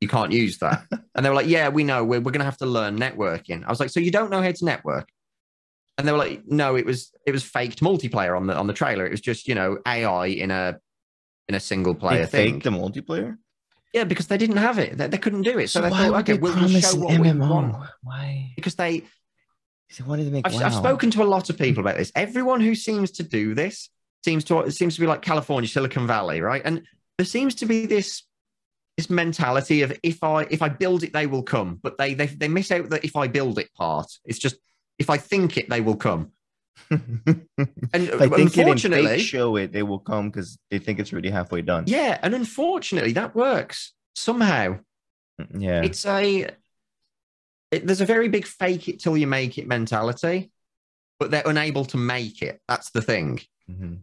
you 0.00 0.08
can't 0.08 0.32
use 0.32 0.58
that. 0.58 0.84
and 1.14 1.24
they 1.24 1.28
were 1.28 1.34
like, 1.34 1.48
Yeah, 1.48 1.68
we 1.68 1.84
know. 1.84 2.04
We're, 2.04 2.20
we're 2.20 2.32
going 2.32 2.40
to 2.40 2.44
have 2.44 2.56
to 2.58 2.66
learn 2.66 2.98
networking. 2.98 3.64
I 3.64 3.70
was 3.70 3.80
like, 3.80 3.90
So 3.90 4.00
you 4.00 4.10
don't 4.10 4.30
know 4.30 4.42
how 4.42 4.50
to 4.52 4.64
network? 4.64 5.08
And 5.98 6.06
they 6.08 6.12
were 6.12 6.18
like, 6.18 6.42
No, 6.46 6.76
it 6.76 6.86
was 6.86 7.12
it 7.26 7.32
was 7.32 7.42
faked 7.44 7.80
multiplayer 7.80 8.36
on 8.36 8.46
the 8.46 8.54
on 8.54 8.66
the 8.66 8.72
trailer. 8.72 9.06
It 9.06 9.10
was 9.10 9.20
just 9.20 9.48
you 9.48 9.54
know 9.54 9.78
AI 9.86 10.26
in 10.26 10.50
a 10.50 10.78
in 11.48 11.54
a 11.54 11.60
single 11.60 11.94
player 11.94 12.20
they 12.20 12.26
thing. 12.26 12.54
faked 12.54 12.64
the 12.64 12.70
multiplayer. 12.70 13.36
Yeah, 13.92 14.04
because 14.04 14.28
they 14.28 14.38
didn't 14.38 14.58
have 14.58 14.78
it. 14.78 14.96
They, 14.96 15.08
they 15.08 15.18
couldn't 15.18 15.42
do 15.42 15.58
it. 15.58 15.68
So, 15.68 15.80
So, 15.80 15.82
they 15.82 15.90
why 15.90 16.06
thought, 16.08 16.20
okay, 16.20 16.32
they 16.34 16.38
we'll 16.38 16.52
promise 16.52 16.92
show 16.92 16.96
what 16.96 17.18
we 17.18 17.32
want. 17.32 17.74
MMO? 17.74 17.88
Why? 18.04 18.52
Because 18.54 18.76
they, 18.76 19.00
They 19.98 20.04
wanted 20.06 20.26
to 20.26 20.30
make. 20.30 20.46
I've, 20.46 20.54
WoW. 20.54 20.60
I've 20.62 20.74
spoken 20.74 21.10
to 21.10 21.22
a 21.22 21.24
lot 21.24 21.50
of 21.50 21.58
people 21.58 21.80
about 21.80 21.96
this. 21.96 22.12
Everyone 22.14 22.60
who 22.60 22.76
seems 22.76 23.10
to 23.12 23.24
do 23.24 23.54
this 23.54 23.90
seems 24.24 24.44
to 24.44 24.60
it 24.60 24.72
seems 24.72 24.94
to 24.94 25.00
be 25.00 25.08
like 25.08 25.22
California, 25.22 25.68
Silicon 25.68 26.06
Valley, 26.06 26.40
right? 26.40 26.62
And 26.64 26.84
there 27.18 27.24
seems 27.26 27.56
to 27.56 27.66
be 27.66 27.86
this 27.86 28.22
this 29.00 29.10
mentality 29.10 29.80
of 29.82 29.98
if 30.02 30.22
I 30.22 30.42
if 30.50 30.60
I 30.60 30.68
build 30.68 31.02
it, 31.02 31.12
they 31.12 31.26
will 31.26 31.42
come. 31.42 31.80
But 31.82 31.96
they 31.96 32.12
they 32.14 32.26
they 32.26 32.48
miss 32.48 32.70
out 32.70 32.90
the 32.90 33.04
if 33.04 33.16
I 33.16 33.28
build 33.28 33.58
it 33.58 33.72
part. 33.74 34.06
It's 34.26 34.38
just 34.38 34.56
if 34.98 35.08
I 35.08 35.16
think 35.16 35.56
it, 35.56 35.68
they 35.70 35.80
will 35.80 35.96
come. 35.96 36.32
And 36.90 37.46
I 37.94 38.28
think 38.28 38.56
it 38.56 38.84
and 38.84 39.20
show 39.20 39.56
it, 39.56 39.72
they 39.72 39.82
will 39.82 39.98
come 39.98 40.30
because 40.30 40.58
they 40.70 40.78
think 40.78 40.98
it's 40.98 41.12
already 41.12 41.30
halfway 41.30 41.62
done. 41.62 41.84
yeah, 41.86 42.18
and 42.22 42.34
unfortunately, 42.34 43.12
that 43.12 43.34
works 43.34 43.92
somehow. 44.14 44.78
Yeah. 45.56 45.82
It's 45.82 46.04
a 46.06 46.48
it, 47.70 47.86
there's 47.86 48.00
a 48.00 48.06
very 48.06 48.28
big 48.28 48.46
fake 48.46 48.88
it 48.88 49.00
till 49.00 49.16
you 49.16 49.26
make 49.26 49.58
it 49.58 49.66
mentality, 49.66 50.50
but 51.18 51.30
they're 51.30 51.42
unable 51.46 51.84
to 51.86 51.96
make 51.96 52.42
it. 52.42 52.60
That's 52.68 52.90
the 52.90 53.02
thing. 53.02 53.40
Mhm. 53.70 54.00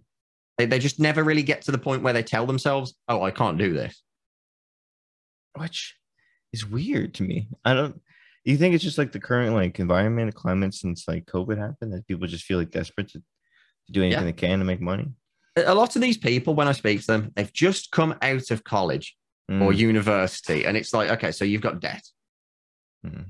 They, 0.58 0.66
they 0.66 0.80
just 0.80 1.00
never 1.00 1.24
really 1.24 1.44
get 1.44 1.64
to 1.64 1.72
the 1.72 1.78
point 1.78 2.02
where 2.04 2.14
they 2.14 2.24
tell 2.24 2.46
themselves, 2.46 2.96
"Oh, 3.08 3.22
I 3.22 3.32
can't 3.32 3.58
do 3.58 3.74
this." 3.74 4.02
Which 5.58 5.96
is 6.54 6.66
weird 6.66 7.14
to 7.16 7.24
me. 7.24 7.50
I 7.66 7.74
don't. 7.74 8.02
You 8.44 8.58
think 8.58 8.74
it's 8.76 8.84
just 8.84 8.98
like 8.98 9.12
the 9.12 9.20
current 9.20 9.54
like 9.54 9.80
environment, 9.80 10.34
climate 10.34 10.74
since 10.74 11.08
like 11.08 11.26
COVID 11.26 11.58
happened 11.58 11.94
that 11.94 12.08
people 12.08 12.28
just 12.28 12.46
feel 12.46 12.58
like 12.58 12.72
desperate 12.72 13.10
to, 13.10 13.20
to 13.20 13.92
do 13.92 14.02
anything 14.02 14.20
Yeah. 14.20 14.26
they 14.26 14.34
can 14.34 14.60
to 14.60 14.66
make 14.66 14.80
money? 14.80 15.12
A 15.58 15.76
lot 15.76 15.96
of 15.96 16.02
these 16.02 16.18
people, 16.18 16.54
when 16.54 16.68
I 16.68 16.72
speak 16.72 17.02
to 17.02 17.08
them, 17.08 17.32
they've 17.36 17.52
just 17.52 17.92
come 17.92 18.16
out 18.22 18.52
of 18.52 18.64
college 18.64 19.18
or 19.50 19.72
Mm, 19.72 19.78
university, 19.78 20.66
and 20.66 20.76
it's 20.76 20.94
like, 20.94 21.10
okay, 21.10 21.32
so 21.32 21.46
you've 21.46 21.62
got 21.62 21.80
debt, 21.80 22.04
mm. 23.06 23.26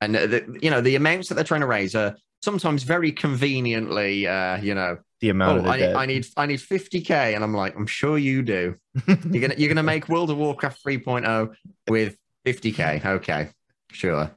and 0.00 0.14
the, 0.14 0.58
you 0.62 0.70
know 0.70 0.80
the 0.80 0.94
amounts 0.94 1.28
that 1.28 1.34
they're 1.34 1.42
trying 1.42 1.62
to 1.62 1.66
raise 1.66 1.96
are 1.96 2.14
sometimes 2.44 2.84
very 2.84 3.10
conveniently, 3.10 4.26
uh, 4.26 4.56
you 4.58 4.74
know, 4.74 4.98
the 5.20 5.30
amount 5.30 5.66
oh, 5.66 5.70
I 5.70 5.76
need. 5.76 5.94
I 5.94 6.06
need, 6.06 6.26
I 6.36 6.46
need 6.46 6.60
50k, 6.60 7.34
and 7.34 7.42
I'm 7.42 7.54
like, 7.54 7.76
I'm 7.76 7.86
sure 7.86 8.18
you 8.18 8.42
do. 8.42 8.76
You're 9.06 9.40
gonna, 9.40 9.54
you're 9.56 9.68
gonna 9.68 9.82
make 9.82 10.08
World 10.08 10.30
of 10.30 10.38
Warcraft 10.38 10.84
3.0 10.84 11.54
with 11.88 12.16
50k. 12.46 13.04
Okay, 13.04 13.50
sure. 13.92 14.30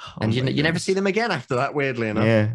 Oh 0.00 0.18
and 0.22 0.34
you, 0.34 0.44
you 0.44 0.62
never 0.62 0.78
see 0.78 0.94
them 0.94 1.06
again 1.06 1.30
after 1.30 1.56
that. 1.56 1.74
Weirdly 1.74 2.08
enough. 2.08 2.24
Yeah. 2.24 2.54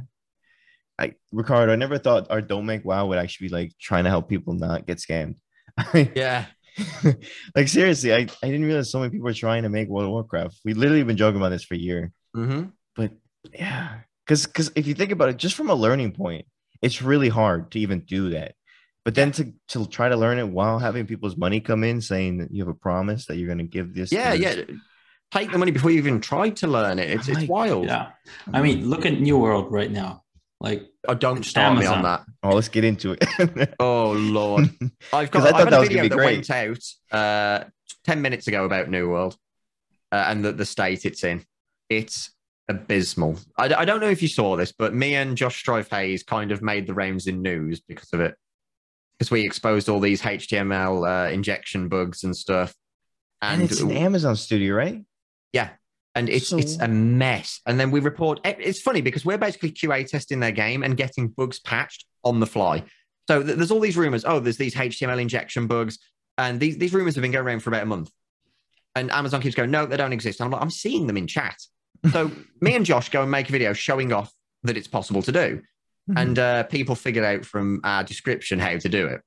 I 0.98 1.14
Ricardo, 1.32 1.74
I 1.74 1.76
never 1.76 1.98
thought 1.98 2.32
our 2.32 2.42
Don't 2.42 2.66
Make 2.66 2.86
Wow 2.86 3.08
would 3.08 3.18
actually 3.18 3.50
be 3.50 3.54
like 3.54 3.74
trying 3.80 4.06
to 4.06 4.10
help 4.10 4.30
people 4.30 4.54
not 4.54 4.86
get 4.86 4.98
scammed. 4.98 5.36
Yeah. 6.16 6.46
like 7.56 7.68
seriously, 7.68 8.14
I, 8.14 8.18
I 8.18 8.48
didn't 8.48 8.66
realize 8.66 8.92
so 8.92 9.00
many 9.00 9.12
people 9.12 9.28
are 9.30 9.34
trying 9.34 9.64
to 9.64 9.70
make 9.70 9.88
World 9.88 10.06
of 10.06 10.12
Warcraft. 10.12 10.60
We 10.66 10.74
literally 10.74 11.04
been 11.04 11.18
joking 11.18 11.40
about 11.40 11.50
this 11.50 11.64
for 11.64 11.74
a 11.76 11.78
year. 11.78 12.12
hmm 12.34 12.64
But 12.96 13.12
yeah, 13.54 14.00
because 14.26 14.46
because 14.46 14.72
if 14.76 14.88
you 14.88 14.94
think 14.94 15.12
about 15.12 15.30
it, 15.30 15.38
just 15.38 15.56
from 15.56 15.70
a 15.70 15.76
learning 15.76 16.14
point, 16.14 16.46
it's 16.86 17.02
really 17.02 17.30
hard 17.30 17.72
to 17.72 17.80
even 17.80 18.00
do 18.02 18.30
that. 18.32 18.54
But 19.04 19.14
then 19.16 19.32
to 19.34 19.54
to 19.70 19.86
try 19.88 20.08
to 20.10 20.18
learn 20.18 20.40
it 20.40 20.48
while 20.48 20.80
having 20.80 21.06
people's 21.06 21.38
money 21.38 21.60
come 21.62 21.84
in, 21.84 22.02
saying 22.02 22.38
that 22.40 22.52
you 22.52 22.64
have 22.64 22.74
a 22.76 22.80
promise 22.88 23.26
that 23.28 23.36
you're 23.38 23.48
going 23.54 23.66
to 23.68 23.72
give 23.78 23.94
this. 23.94 24.12
Yeah, 24.12 24.32
this- 24.36 24.58
yeah. 24.58 24.76
Take 25.32 25.52
the 25.52 25.58
money 25.58 25.72
before 25.72 25.92
you 25.92 25.98
even 25.98 26.22
tried 26.22 26.56
to 26.58 26.68
learn 26.68 26.98
it. 27.00 27.10
It's 27.10 27.28
I'm 27.28 27.38
it's 27.38 27.50
wild. 27.50 27.86
Yeah. 27.88 28.10
I 28.54 28.62
mean, 28.62 28.88
look 28.90 29.06
at 29.06 29.20
New 29.20 29.38
World 29.38 29.72
right 29.72 29.92
now. 29.92 30.24
Like, 30.62 30.84
Oh, 31.08 31.14
don't 31.16 31.44
start 31.44 31.78
me 31.78 31.86
on 31.86 32.04
that. 32.04 32.24
Oh, 32.42 32.52
let's 32.56 32.70
get 32.70 32.84
into 32.84 33.16
it. 33.20 33.74
Oh 33.80 34.12
lord, 34.14 34.70
i've 35.14 35.30
got. 35.32 35.54
I 35.54 35.58
I've 35.60 35.70
that 35.70 35.74
a 35.74 35.80
was 35.80 35.90
video 35.90 36.08
gonna 36.08 36.10
that 36.10 36.18
be 36.18 36.36
went 36.36 36.50
out 36.50 36.84
uh, 37.12 37.64
ten 38.06 38.22
minutes 38.22 38.48
ago 38.48 38.66
about 38.66 38.90
New 38.90 39.10
World 39.10 39.36
uh, 40.12 40.26
and 40.30 40.46
the, 40.46 40.52
the 40.54 40.66
state 40.66 41.06
it's 41.06 41.24
in. 41.24 41.44
It's 41.90 42.32
abysmal. 42.68 43.38
I, 43.58 43.74
I 43.74 43.86
don't 43.86 44.00
know 44.00 44.10
if 44.10 44.22
you 44.22 44.28
saw 44.28 44.56
this, 44.56 44.72
but 44.72 44.94
me 44.94 45.16
and 45.16 45.38
Josh 45.38 45.58
Strife 45.58 45.90
Hayes 45.90 46.24
kind 46.24 46.52
of 46.52 46.62
made 46.62 46.88
the 46.88 46.94
rounds 46.94 47.28
in 47.28 47.42
news 47.42 47.82
because 47.82 48.12
of 48.14 48.22
it. 48.22 48.36
Because 49.18 49.32
we 49.32 49.46
exposed 49.46 49.88
all 49.88 50.00
these 50.00 50.22
HTML 50.22 51.28
uh, 51.28 51.32
injection 51.32 51.88
bugs 51.88 52.24
and 52.24 52.36
stuff. 52.36 52.74
and 53.42 53.62
it's 53.62 53.80
an 53.80 53.92
Amazon 53.92 54.36
studio, 54.36 54.76
right? 54.76 55.02
Yeah. 55.54 55.70
And 56.16 56.28
it's 56.30 56.50
So- 56.50 56.58
it's 56.58 56.78
a 56.80 56.88
mess. 56.88 57.62
And 57.66 57.80
then 57.80 57.92
we 57.92 58.00
report 58.00 58.40
it's 58.44 58.82
funny 58.82 59.02
because 59.02 59.24
we're 59.26 59.38
basically 59.38 59.72
QA 59.72 60.06
testing 60.08 60.40
their 60.40 60.52
game 60.52 60.84
and 60.84 60.98
getting 60.98 61.30
bugs 61.30 61.60
patched 61.60 62.06
on 62.24 62.40
the 62.40 62.46
fly. 62.48 62.84
So 63.30 63.42
th- 63.42 63.56
there's 63.58 63.72
all 63.72 63.80
these 63.80 63.98
rumors. 63.98 64.26
Oh, 64.26 64.40
there's 64.40 64.58
these 64.58 64.76
HTML 64.76 65.22
injection 65.22 65.68
bugs. 65.68 65.98
And 66.38 66.60
these, 66.60 66.78
these 66.78 66.94
rumors 66.94 67.16
have 67.16 67.22
been 67.22 67.32
going 67.32 67.46
around 67.46 67.62
for 67.62 67.70
about 67.70 67.84
a 67.84 67.86
month. 67.86 68.10
And 68.96 69.12
Amazon 69.12 69.42
keeps 69.42 69.56
going, 69.56 69.72
no, 69.72 69.86
they 69.86 69.98
don't 69.98 70.14
exist. 70.14 70.40
And 70.40 70.46
I'm 70.46 70.52
like, 70.52 70.62
I'm 70.62 70.70
seeing 70.70 71.08
them 71.08 71.18
in 71.18 71.28
chat. 71.28 71.58
So 72.12 72.32
me 72.62 72.76
and 72.76 72.86
Josh 72.86 73.10
go 73.10 73.22
and 73.22 73.32
make 73.32 73.50
a 73.50 73.52
video 73.52 73.74
showing 73.74 74.12
off 74.14 74.32
that 74.64 74.78
it's 74.78 74.88
possible 74.88 75.22
to 75.24 75.32
do. 75.32 75.62
And 76.16 76.38
uh, 76.38 76.64
people 76.64 76.94
figured 76.96 77.26
out 77.26 77.46
from 77.46 77.82
our 77.84 78.04
description 78.04 78.60
how 78.60 78.78
to 78.78 78.90
do 78.90 79.08
it. 79.08 79.22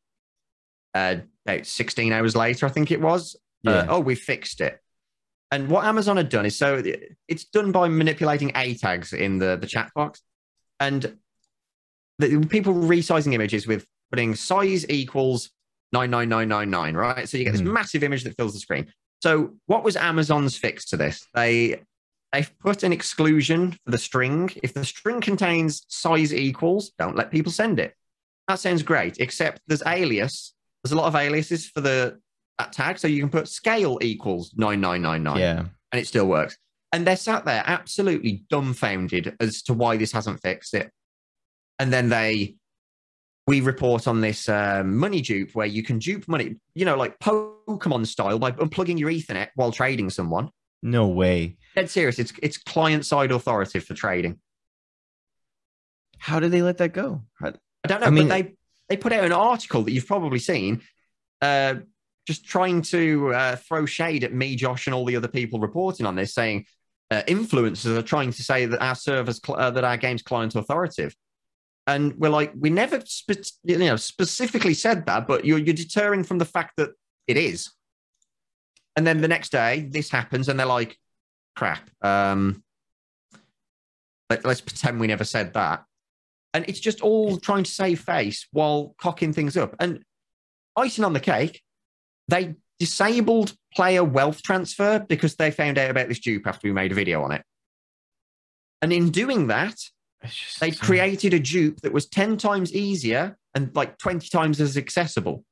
Uh, 0.94 1.16
about 1.44 1.66
16 1.66 2.12
hours 2.12 2.36
later, 2.36 2.66
I 2.66 2.68
think 2.68 2.90
it 2.92 3.00
was. 3.00 3.36
Uh, 3.66 3.86
oh, 3.88 4.00
we 4.00 4.14
fixed 4.14 4.60
it. 4.60 4.78
And 5.50 5.68
what 5.68 5.84
Amazon 5.84 6.16
had 6.16 6.28
done 6.28 6.46
is 6.46 6.56
so 6.56 6.80
it's 7.26 7.44
done 7.46 7.72
by 7.72 7.88
manipulating 7.88 8.52
A 8.54 8.74
tags 8.74 9.12
in 9.12 9.38
the, 9.38 9.56
the 9.56 9.66
chat 9.66 9.90
box. 9.94 10.22
And 10.78 11.18
the, 12.18 12.46
people 12.48 12.74
resizing 12.74 13.34
images 13.34 13.66
with 13.66 13.84
putting 14.12 14.34
size 14.36 14.88
equals 14.88 15.50
99999, 15.92 16.94
right? 16.96 17.28
So 17.28 17.38
you 17.38 17.44
get 17.44 17.52
this 17.52 17.62
Mhm. 17.62 17.72
massive 17.72 18.02
image 18.04 18.24
that 18.24 18.36
fills 18.36 18.54
the 18.54 18.60
screen. 18.60 18.92
So 19.20 19.56
what 19.66 19.82
was 19.82 19.96
Amazon's 19.96 20.56
fix 20.56 20.84
to 20.90 20.96
this? 20.96 21.26
They 21.34 21.80
they've 22.32 22.58
put 22.58 22.82
an 22.82 22.92
exclusion 22.92 23.72
for 23.72 23.90
the 23.90 23.98
string. 23.98 24.50
If 24.62 24.74
the 24.74 24.84
string 24.84 25.20
contains 25.20 25.84
size 25.88 26.34
equals, 26.34 26.92
don't 26.98 27.16
let 27.16 27.30
people 27.30 27.52
send 27.52 27.78
it. 27.78 27.94
That 28.48 28.58
sounds 28.58 28.82
great, 28.82 29.18
except 29.18 29.60
there's 29.66 29.82
alias. 29.86 30.54
There's 30.82 30.92
a 30.92 30.96
lot 30.96 31.08
of 31.08 31.16
aliases 31.16 31.68
for 31.68 31.80
the 31.80 32.18
that 32.58 32.72
tag, 32.72 32.98
so 32.98 33.06
you 33.06 33.20
can 33.20 33.30
put 33.30 33.48
scale 33.48 33.98
equals 34.00 34.52
9999 34.56 35.38
yeah. 35.38 35.64
and 35.92 36.00
it 36.00 36.06
still 36.06 36.26
works. 36.26 36.56
And 36.92 37.06
they're 37.06 37.16
sat 37.16 37.44
there 37.44 37.62
absolutely 37.66 38.44
dumbfounded 38.48 39.36
as 39.40 39.62
to 39.64 39.74
why 39.74 39.96
this 39.96 40.12
hasn't 40.12 40.40
fixed 40.40 40.74
it. 40.74 40.90
And 41.78 41.92
then 41.92 42.08
they, 42.08 42.56
we 43.46 43.60
report 43.60 44.08
on 44.08 44.20
this 44.20 44.48
uh, 44.48 44.82
money 44.84 45.20
dupe 45.20 45.54
where 45.54 45.66
you 45.66 45.82
can 45.82 45.98
dupe 45.98 46.26
money, 46.26 46.56
you 46.74 46.84
know, 46.84 46.96
like 46.96 47.18
Pokemon 47.20 48.06
style 48.06 48.38
by 48.38 48.52
unplugging 48.52 48.98
your 48.98 49.10
Ethernet 49.10 49.48
while 49.54 49.70
trading 49.70 50.10
someone. 50.10 50.50
No 50.82 51.08
way. 51.08 51.56
Dead 51.74 51.90
serious. 51.90 52.18
It's 52.18 52.32
it's 52.42 52.56
client 52.58 53.04
side 53.06 53.30
authoritative 53.32 53.84
for 53.84 53.94
trading. 53.94 54.38
How 56.18 56.40
did 56.40 56.50
they 56.50 56.62
let 56.62 56.78
that 56.78 56.92
go? 56.92 57.22
How- 57.40 57.52
I 57.84 57.88
don't 57.88 58.00
know, 58.00 58.06
I 58.06 58.10
mean- 58.10 58.28
but 58.28 58.34
they 58.34 58.54
they 58.88 58.96
put 58.96 59.12
out 59.12 59.24
an 59.24 59.32
article 59.32 59.82
that 59.82 59.92
you've 59.92 60.06
probably 60.06 60.38
seen, 60.38 60.80
uh, 61.42 61.74
just 62.26 62.46
trying 62.46 62.80
to 62.82 63.34
uh, 63.34 63.56
throw 63.56 63.84
shade 63.84 64.24
at 64.24 64.32
me, 64.32 64.56
Josh, 64.56 64.86
and 64.86 64.94
all 64.94 65.04
the 65.04 65.16
other 65.16 65.28
people 65.28 65.60
reporting 65.60 66.06
on 66.06 66.14
this, 66.16 66.32
saying 66.32 66.64
uh, 67.10 67.22
influencers 67.28 67.96
are 67.96 68.02
trying 68.02 68.32
to 68.32 68.42
say 68.42 68.64
that 68.66 68.82
our 68.82 68.94
servers, 68.94 69.40
cl- 69.44 69.58
uh, 69.58 69.70
that 69.70 69.84
our 69.84 69.96
game's 69.98 70.22
client 70.22 70.54
authoritative, 70.54 71.14
and 71.86 72.14
we're 72.16 72.28
like, 72.30 72.52
we 72.58 72.70
never, 72.70 73.00
spe- 73.04 73.52
you 73.64 73.78
know, 73.78 73.96
specifically 73.96 74.74
said 74.74 75.04
that, 75.06 75.26
but 75.28 75.44
you're 75.44 75.58
you're 75.58 75.74
deterring 75.74 76.24
from 76.24 76.38
the 76.38 76.44
fact 76.46 76.72
that 76.78 76.90
it 77.26 77.36
is. 77.36 77.70
And 78.98 79.06
then 79.06 79.22
the 79.22 79.28
next 79.28 79.52
day, 79.52 79.88
this 79.88 80.10
happens, 80.10 80.48
and 80.48 80.58
they're 80.58 80.66
like, 80.66 80.98
"Crap." 81.56 81.88
Um, 82.02 82.62
let, 84.28 84.44
let's 84.44 84.60
pretend 84.60 85.00
we 85.00 85.06
never 85.06 85.24
said 85.24 85.54
that 85.54 85.86
and 86.54 86.64
it's 86.68 86.80
just 86.80 87.00
all 87.02 87.36
trying 87.36 87.64
to 87.64 87.70
save 87.70 88.00
face 88.00 88.46
while 88.52 88.94
cocking 88.98 89.32
things 89.32 89.56
up. 89.56 89.76
And 89.80 90.02
icing 90.76 91.04
on 91.04 91.12
the 91.12 91.20
cake, 91.20 91.62
they 92.28 92.54
disabled 92.78 93.54
player 93.74 94.04
wealth 94.04 94.42
transfer 94.42 94.98
because 94.98 95.36
they 95.36 95.50
found 95.50 95.78
out 95.78 95.90
about 95.90 96.08
this 96.08 96.20
dupe 96.20 96.46
after 96.46 96.66
we 96.66 96.72
made 96.72 96.92
a 96.92 96.94
video 96.94 97.22
on 97.22 97.32
it. 97.32 97.42
And 98.80 98.92
in 98.92 99.10
doing 99.10 99.48
that, 99.48 99.76
they 100.60 100.70
created 100.70 101.34
a 101.34 101.38
dupe 101.38 101.80
that 101.82 101.92
was 101.92 102.06
10 102.06 102.38
times 102.38 102.72
easier 102.72 103.36
and 103.54 103.74
like 103.74 103.98
20 103.98 104.28
times 104.28 104.60
as 104.60 104.76
accessible, 104.76 105.44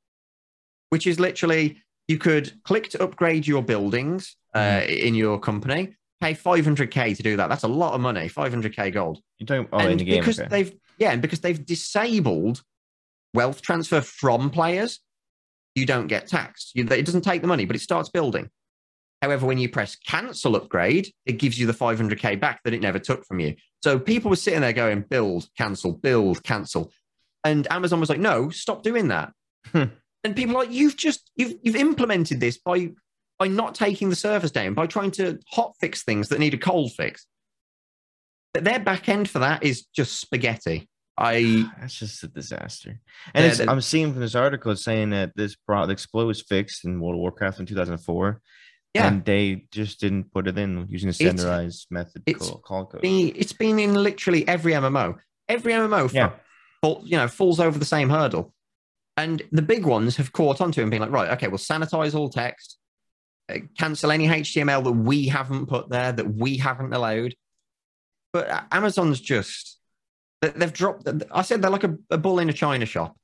which 0.89 1.05
is 1.05 1.19
literally 1.19 1.81
you 2.07 2.17
could 2.17 2.63
click 2.63 2.89
to 2.89 3.03
upgrade 3.03 3.45
your 3.45 3.61
buildings 3.61 4.35
uh, 4.53 4.59
mm. 4.59 4.99
in 4.99 5.15
your 5.15 5.39
company, 5.39 5.95
pay 6.21 6.33
500k 6.33 7.15
to 7.17 7.23
do 7.23 7.37
that. 7.37 7.49
That's 7.49 7.63
a 7.63 7.67
lot 7.67 7.93
of 7.93 8.01
money, 8.01 8.29
500k 8.29 8.93
gold. 8.93 9.19
You 9.39 9.45
don't 9.45 9.69
oh, 9.71 9.79
in 9.79 9.97
the 9.97 10.05
game 10.05 10.19
because 10.19 10.39
okay. 10.39 10.49
they've 10.49 10.73
yeah, 10.97 11.11
and 11.11 11.21
because 11.21 11.41
they've 11.41 11.63
disabled 11.63 12.63
wealth 13.33 13.61
transfer 13.61 14.01
from 14.01 14.49
players, 14.49 14.99
you 15.75 15.85
don't 15.85 16.07
get 16.07 16.27
taxed. 16.27 16.71
You, 16.73 16.87
it 16.87 17.05
doesn't 17.05 17.21
take 17.21 17.41
the 17.41 17.47
money, 17.47 17.65
but 17.65 17.75
it 17.75 17.79
starts 17.79 18.09
building. 18.09 18.49
However, 19.21 19.45
when 19.45 19.57
you 19.57 19.69
press 19.69 19.95
cancel 19.95 20.55
upgrade, 20.55 21.11
it 21.25 21.33
gives 21.33 21.59
you 21.59 21.67
the 21.67 21.73
500k 21.73 22.39
back 22.39 22.61
that 22.63 22.73
it 22.73 22.81
never 22.81 22.99
took 22.99 23.25
from 23.25 23.39
you. 23.39 23.55
So 23.83 23.99
people 23.99 24.29
were 24.29 24.35
sitting 24.35 24.61
there 24.61 24.73
going, 24.73 25.01
build, 25.01 25.47
cancel, 25.57 25.93
build, 25.93 26.43
cancel. 26.43 26.91
And 27.43 27.71
Amazon 27.71 27.99
was 27.99 28.09
like, 28.09 28.19
no, 28.19 28.49
stop 28.49 28.83
doing 28.83 29.07
that. 29.09 29.33
And 30.27 30.35
people 30.35 30.57
are 30.57 30.65
like, 30.65 30.73
you've 30.73 30.97
just 30.97 31.31
you've 31.37 31.53
you've 31.63 31.77
implemented 31.77 32.41
this 32.41 32.57
by 32.57 32.91
by 33.39 33.47
not 33.47 33.75
taking 33.75 34.09
the 34.09 34.15
servers 34.15 34.51
down, 34.51 34.73
by 34.73 34.85
trying 34.85 35.11
to 35.11 35.39
hot 35.49 35.73
fix 35.79 36.03
things 36.03 36.27
that 36.27 36.39
need 36.39 36.53
a 36.53 36.57
cold 36.57 36.91
fix. 36.91 37.25
But 38.53 38.65
their 38.65 38.79
back 38.79 39.07
end 39.07 39.29
for 39.29 39.39
that 39.39 39.63
is 39.63 39.85
just 39.85 40.19
spaghetti. 40.19 40.89
I 41.17 41.65
that's 41.79 41.97
just 41.97 42.21
a 42.25 42.27
disaster. 42.27 42.99
And 43.33 43.69
I'm 43.69 43.79
seeing 43.79 44.11
from 44.11 44.21
this 44.21 44.35
article 44.35 44.75
saying 44.75 45.11
that 45.11 45.31
this 45.37 45.55
product 45.55 45.93
Explode 45.93 46.25
was 46.25 46.41
fixed 46.41 46.83
in 46.83 46.99
World 46.99 47.15
of 47.15 47.19
Warcraft 47.19 47.61
in 47.61 47.65
2004. 47.65 48.41
Yeah. 48.93 49.07
And 49.07 49.23
they 49.23 49.65
just 49.71 50.01
didn't 50.01 50.33
put 50.33 50.47
it 50.47 50.57
in 50.57 50.87
using 50.89 51.09
a 51.09 51.13
standardized 51.13 51.83
it's, 51.83 51.91
method 51.91 52.23
it's 52.25 52.49
call, 52.49 52.57
call 52.57 52.85
code. 52.87 53.01
Been, 53.01 53.31
it's 53.33 53.53
been 53.53 53.79
in 53.79 53.93
literally 53.93 54.45
every 54.45 54.73
MMO. 54.73 55.15
Every 55.47 55.71
MMO, 55.71 56.11
yeah. 56.11 56.31
Fall, 56.81 57.01
you 57.05 57.15
know, 57.15 57.29
falls 57.29 57.61
over 57.61 57.79
the 57.79 57.85
same 57.85 58.09
hurdle. 58.09 58.53
And 59.17 59.41
the 59.51 59.63
big 59.63 59.85
ones 59.85 60.15
have 60.17 60.31
caught 60.31 60.61
onto 60.61 60.81
and 60.81 60.91
been 60.91 61.01
like, 61.01 61.11
right, 61.11 61.31
okay, 61.31 61.47
we'll 61.47 61.57
sanitize 61.57 62.13
all 62.13 62.29
text, 62.29 62.77
uh, 63.51 63.57
cancel 63.77 64.11
any 64.11 64.27
HTML 64.27 64.83
that 64.83 64.91
we 64.91 65.27
haven't 65.27 65.65
put 65.65 65.89
there, 65.89 66.11
that 66.11 66.35
we 66.35 66.57
haven't 66.57 66.93
allowed. 66.93 67.33
But 68.31 68.65
Amazon's 68.71 69.19
just, 69.19 69.79
they've 70.41 70.71
dropped, 70.71 71.09
I 71.31 71.41
said 71.41 71.63
they're 71.63 71.71
like 71.71 71.83
a, 71.83 71.97
a 72.11 72.17
bull 72.19 72.37
in 72.37 72.49
a 72.49 72.53
china 72.53 72.85
shop. 72.85 73.17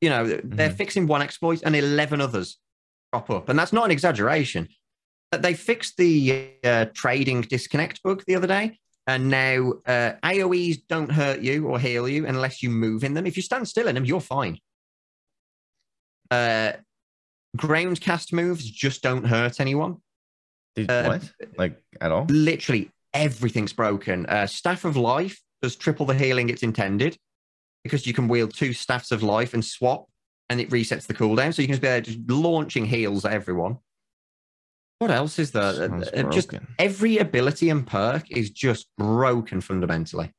You 0.00 0.08
know, 0.08 0.26
they're 0.26 0.68
mm-hmm. 0.68 0.76
fixing 0.76 1.06
one 1.06 1.20
exploit 1.20 1.62
and 1.62 1.76
11 1.76 2.22
others 2.22 2.56
crop 3.12 3.28
up. 3.28 3.50
And 3.50 3.58
that's 3.58 3.74
not 3.74 3.84
an 3.84 3.90
exaggeration. 3.90 4.68
They 5.32 5.52
fixed 5.52 5.98
the 5.98 6.54
uh, 6.64 6.86
trading 6.94 7.42
disconnect 7.42 8.02
bug 8.02 8.24
the 8.26 8.36
other 8.36 8.46
day. 8.46 8.78
And 9.06 9.28
now 9.28 9.74
uh, 9.86 10.12
AoEs 10.24 10.78
don't 10.88 11.10
hurt 11.10 11.40
you 11.40 11.66
or 11.66 11.78
heal 11.78 12.08
you 12.08 12.26
unless 12.26 12.62
you 12.62 12.70
move 12.70 13.04
in 13.04 13.12
them. 13.12 13.26
If 13.26 13.36
you 13.36 13.42
stand 13.42 13.68
still 13.68 13.88
in 13.88 13.94
them, 13.94 14.06
you're 14.06 14.20
fine. 14.20 14.58
Uh, 16.30 16.72
ground 17.56 18.00
cast 18.00 18.32
moves 18.32 18.64
just 18.64 19.02
don't 19.02 19.24
hurt 19.24 19.60
anyone. 19.60 19.96
Did, 20.76 20.90
uh, 20.90 21.04
what? 21.04 21.32
Like 21.56 21.82
at 22.00 22.12
all? 22.12 22.26
Literally 22.28 22.90
everything's 23.12 23.72
broken. 23.72 24.26
Uh, 24.26 24.46
Staff 24.46 24.84
of 24.84 24.96
Life 24.96 25.40
does 25.62 25.76
triple 25.76 26.06
the 26.06 26.14
healing 26.14 26.48
it's 26.48 26.62
intended 26.62 27.16
because 27.84 28.06
you 28.06 28.14
can 28.14 28.28
wield 28.28 28.54
two 28.54 28.72
staffs 28.72 29.10
of 29.10 29.22
life 29.22 29.54
and 29.54 29.64
swap, 29.64 30.06
and 30.48 30.60
it 30.60 30.70
resets 30.70 31.06
the 31.06 31.14
cooldown. 31.14 31.54
So 31.54 31.62
you 31.62 31.68
can 31.68 31.74
just 31.74 31.82
be 31.82 31.88
there 31.88 32.00
just 32.00 32.18
launching 32.28 32.86
heals 32.86 33.24
at 33.24 33.32
everyone. 33.32 33.78
What 34.98 35.10
else 35.10 35.38
is 35.38 35.50
there? 35.50 35.90
Uh, 35.90 36.30
just 36.30 36.52
every 36.78 37.18
ability 37.18 37.70
and 37.70 37.86
perk 37.86 38.30
is 38.30 38.50
just 38.50 38.86
broken 38.98 39.60
fundamentally. 39.60 40.32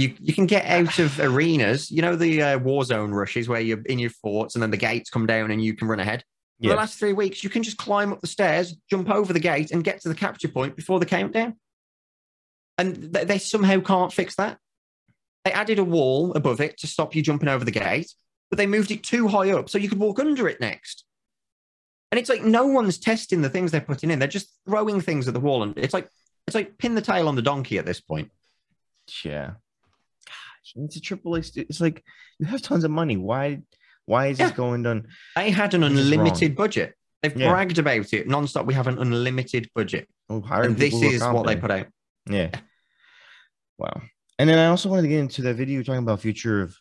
You 0.00 0.14
you 0.20 0.32
can 0.32 0.46
get 0.46 0.64
out 0.66 0.98
of 0.98 1.20
arenas. 1.20 1.90
You 1.90 2.02
know 2.02 2.16
the 2.16 2.42
uh, 2.42 2.58
war 2.58 2.84
zone 2.84 3.12
rushes 3.12 3.48
where 3.48 3.60
you're 3.60 3.82
in 3.82 3.98
your 3.98 4.10
forts 4.10 4.54
and 4.54 4.62
then 4.62 4.70
the 4.70 4.76
gates 4.76 5.10
come 5.10 5.26
down 5.26 5.50
and 5.50 5.62
you 5.62 5.74
can 5.74 5.88
run 5.88 6.00
ahead. 6.00 6.24
For 6.60 6.66
yeah. 6.66 6.72
the 6.72 6.78
last 6.78 6.98
three 6.98 7.14
weeks, 7.14 7.42
you 7.42 7.48
can 7.48 7.62
just 7.62 7.78
climb 7.78 8.12
up 8.12 8.20
the 8.20 8.26
stairs, 8.26 8.76
jump 8.90 9.08
over 9.08 9.32
the 9.32 9.40
gate, 9.40 9.70
and 9.70 9.82
get 9.82 10.02
to 10.02 10.08
the 10.10 10.14
capture 10.14 10.48
point 10.48 10.76
before 10.76 11.00
the 11.00 11.06
countdown. 11.06 11.56
And 12.76 13.14
th- 13.14 13.26
they 13.26 13.38
somehow 13.38 13.80
can't 13.80 14.12
fix 14.12 14.34
that. 14.36 14.58
They 15.44 15.52
added 15.52 15.78
a 15.78 15.84
wall 15.84 16.34
above 16.34 16.60
it 16.60 16.78
to 16.78 16.86
stop 16.86 17.14
you 17.14 17.22
jumping 17.22 17.48
over 17.48 17.64
the 17.64 17.70
gate, 17.70 18.12
but 18.50 18.58
they 18.58 18.66
moved 18.66 18.90
it 18.90 19.02
too 19.02 19.26
high 19.28 19.52
up 19.52 19.70
so 19.70 19.78
you 19.78 19.88
could 19.88 19.98
walk 19.98 20.18
under 20.18 20.48
it 20.48 20.60
next. 20.60 21.04
And 22.12 22.18
it's 22.18 22.28
like 22.28 22.42
no 22.42 22.66
one's 22.66 22.98
testing 22.98 23.40
the 23.40 23.48
things 23.48 23.70
they're 23.70 23.80
putting 23.80 24.10
in. 24.10 24.18
They're 24.18 24.28
just 24.28 24.52
throwing 24.66 25.00
things 25.00 25.28
at 25.28 25.34
the 25.34 25.40
wall, 25.40 25.62
and 25.62 25.78
it's 25.78 25.94
like 25.94 26.08
it's 26.46 26.54
like 26.54 26.76
pin 26.76 26.94
the 26.94 27.00
tail 27.00 27.28
on 27.28 27.36
the 27.36 27.42
donkey 27.42 27.78
at 27.78 27.86
this 27.86 28.00
point. 28.00 28.30
Yeah, 29.24 29.52
it's 30.76 30.96
a 30.96 31.00
triple 31.00 31.36
A. 31.36 31.38
It's 31.38 31.80
like 31.80 32.04
you 32.38 32.46
have 32.46 32.62
tons 32.62 32.84
of 32.84 32.90
money. 32.90 33.16
Why? 33.16 33.60
Why 34.06 34.28
is 34.28 34.38
yeah. 34.38 34.46
this 34.46 34.56
going 34.56 34.82
done? 34.82 35.08
They 35.36 35.50
had 35.50 35.74
an 35.74 35.84
unlimited 35.84 36.56
budget. 36.56 36.94
They've 37.22 37.36
yeah. 37.36 37.50
bragged 37.50 37.78
about 37.78 38.12
it 38.12 38.28
nonstop. 38.28 38.66
We 38.66 38.74
have 38.74 38.86
an 38.86 38.98
unlimited 38.98 39.70
budget. 39.74 40.08
Oh, 40.28 40.42
and 40.50 40.76
this 40.76 40.94
is 40.94 41.22
what 41.22 41.46
they 41.46 41.56
put 41.56 41.70
out. 41.70 41.86
Yeah. 42.28 42.50
Wow. 43.78 44.02
And 44.38 44.48
then 44.48 44.58
I 44.58 44.66
also 44.66 44.88
wanted 44.88 45.02
to 45.02 45.08
get 45.08 45.20
into 45.20 45.42
that 45.42 45.54
video 45.54 45.82
talking 45.82 46.02
about 46.02 46.20
future 46.20 46.62
of 46.62 46.76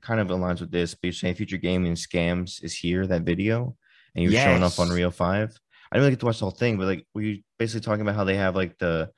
kind 0.00 0.20
of 0.20 0.28
aligns 0.28 0.60
with 0.60 0.70
this, 0.70 0.94
but 0.94 1.04
you're 1.04 1.12
saying 1.12 1.34
future 1.34 1.56
gaming 1.56 1.94
scams 1.94 2.62
is 2.62 2.74
here, 2.74 3.06
that 3.06 3.22
video 3.22 3.76
and 4.14 4.22
you're 4.22 4.32
yes. 4.32 4.44
showing 4.44 4.62
up 4.62 4.78
on 4.78 4.88
Real 4.88 5.10
Five. 5.10 5.58
I 5.90 5.96
didn't 5.96 6.04
really 6.04 6.10
get 6.12 6.20
to 6.20 6.26
watch 6.26 6.38
the 6.38 6.46
whole 6.46 6.50
thing, 6.50 6.76
but 6.76 6.86
like, 6.86 7.06
were 7.14 7.22
you 7.22 7.42
basically 7.58 7.82
talking 7.82 8.02
about 8.02 8.16
how 8.16 8.24
they 8.24 8.36
have 8.36 8.56
like 8.56 8.78
the 8.78 9.10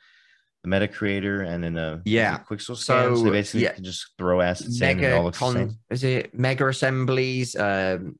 the 0.67 0.71
meta 0.71 0.89
creator 0.89 1.43
and 1.43 1.62
then 1.62 1.75
the 1.75 2.03
yeah 2.05 2.39
Quixel 2.39 2.77
scans? 2.77 3.19
So, 3.19 3.25
they 3.25 3.31
basically 3.31 3.62
yeah. 3.62 3.79
just 3.81 4.12
throw 4.19 4.41
assets 4.41 4.81
mega 4.81 4.99
in 4.99 5.05
and 5.05 5.14
all 5.14 5.33
con- 5.33 5.79
Is 5.91 6.05
it 6.05 6.35
mega 6.35 6.67
assemblies? 6.69 7.57
Um, 7.57 8.19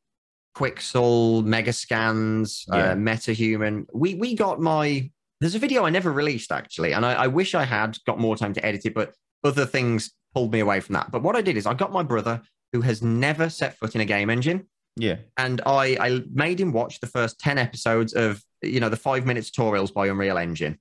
Quixel, 0.57 1.45
Megascans, 1.45 2.65
uh, 2.73 2.77
yeah. 2.77 2.85
uh, 2.93 2.95
MetaHuman. 2.95 3.87
We 3.93 4.15
we 4.15 4.35
got 4.35 4.61
my. 4.61 5.11
There's 5.41 5.55
a 5.55 5.59
video 5.59 5.85
I 5.85 5.91
never 5.91 6.11
released 6.11 6.51
actually, 6.51 6.95
and 6.95 7.05
I, 7.05 7.13
I, 7.13 7.27
wish 7.27 7.55
I 7.55 7.65
had 7.65 7.99
got 8.07 8.19
more 8.19 8.39
time 8.39 8.55
to 8.55 8.65
edit 8.65 8.87
it, 8.87 8.95
but 8.95 9.13
other 9.45 9.67
things 9.67 10.13
pulled 10.33 10.51
me 10.51 10.61
away 10.61 10.81
from 10.81 10.95
that. 10.95 11.11
But 11.11 11.23
what 11.23 11.37
I 11.37 11.43
did 11.43 11.59
is 11.59 11.67
I 11.67 11.75
got 11.75 11.93
my 11.93 12.03
brother 12.03 12.41
who 12.73 12.81
has 12.81 13.03
never 13.03 13.51
set 13.51 13.77
foot 13.77 13.95
in 13.95 14.01
a 14.01 14.07
game 14.07 14.31
engine. 14.31 14.67
Yeah. 14.97 15.17
And 15.37 15.61
I, 15.67 15.97
I 16.01 16.23
made 16.33 16.59
him 16.59 16.73
watch 16.73 17.01
the 17.01 17.07
first 17.07 17.39
10 17.41 17.59
episodes 17.59 18.15
of, 18.15 18.43
you 18.63 18.81
know, 18.81 18.89
the 18.89 18.97
five 18.97 19.27
minute 19.27 19.45
tutorials 19.45 19.93
by 19.93 20.07
Unreal 20.07 20.39
Engine. 20.39 20.79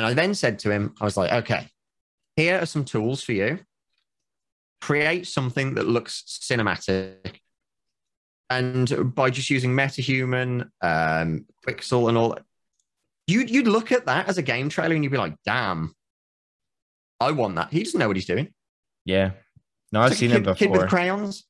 And 0.00 0.06
I 0.06 0.14
then 0.14 0.32
said 0.32 0.60
to 0.60 0.70
him, 0.70 0.94
I 0.98 1.04
was 1.04 1.18
like, 1.18 1.30
okay, 1.30 1.68
here 2.34 2.58
are 2.58 2.64
some 2.64 2.86
tools 2.86 3.22
for 3.22 3.32
you. 3.32 3.58
Create 4.80 5.26
something 5.26 5.74
that 5.74 5.86
looks 5.86 6.40
cinematic. 6.40 7.36
And 8.48 9.14
by 9.14 9.28
just 9.28 9.50
using 9.50 9.72
MetaHuman, 9.72 10.70
um, 10.80 11.44
Quixel, 11.68 12.08
and 12.08 12.16
all, 12.16 12.38
you'd, 13.26 13.50
you'd 13.50 13.66
look 13.66 13.92
at 13.92 14.06
that 14.06 14.26
as 14.30 14.38
a 14.38 14.42
game 14.42 14.70
trailer 14.70 14.94
and 14.94 15.04
you'd 15.04 15.12
be 15.12 15.18
like, 15.18 15.36
damn, 15.44 15.94
I 17.20 17.32
want 17.32 17.56
that. 17.56 17.70
He 17.70 17.82
doesn't 17.82 18.00
know 18.00 18.08
what 18.08 18.16
he's 18.16 18.24
doing. 18.24 18.54
Yeah. 19.04 19.32
No, 19.92 20.00
I've 20.00 20.12
like 20.12 20.18
seen 20.18 20.30
kid, 20.30 20.38
it 20.38 20.44
before. 20.44 20.56
Kid 20.56 20.70
with 20.70 20.88
crayons. 20.88 21.44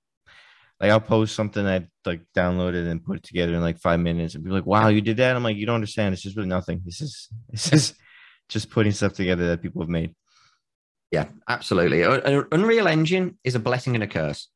Like 0.81 0.91
I'll 0.91 1.01
post 1.01 1.37
something 1.37 1.65
I 1.65 1.87
like 2.05 2.23
downloaded 2.37 2.91
and 2.91 3.05
put 3.05 3.19
it 3.19 3.23
together 3.23 3.55
in 3.55 3.61
like 3.61 3.79
five 3.79 4.01
minutes 4.01 4.35
and 4.35 4.43
be 4.43 4.51
like, 4.51 4.67
wow, 4.67 4.89
you 4.89 5.03
did 5.03 5.19
that. 5.19 5.37
I'm 5.37 5.45
like, 5.45 5.57
you 5.57 5.67
don't 5.67 5.77
understand. 5.77 6.15
It's 6.15 6.23
just 6.23 6.37
really 6.37 6.49
nothing. 6.49 6.83
This 6.85 7.01
is 7.01 7.29
this 7.49 7.73
is 7.73 7.95
just 8.51 8.71
putting 8.71 8.93
stuff 8.93 9.15
together 9.15 9.47
that 9.49 9.63
people 9.63 9.83
have 9.83 9.89
made. 9.89 10.15
Yeah, 11.11 11.27
absolutely. 11.49 12.03
Unreal 12.03 12.87
Engine 12.87 13.39
is 13.43 13.55
a 13.55 13.59
blessing 13.59 13.95
and 13.95 14.05
a 14.05 14.07
curse. 14.07 14.49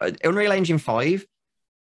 Uh, 0.00 0.12
Unreal 0.24 0.52
Engine 0.52 0.78
5, 0.78 1.26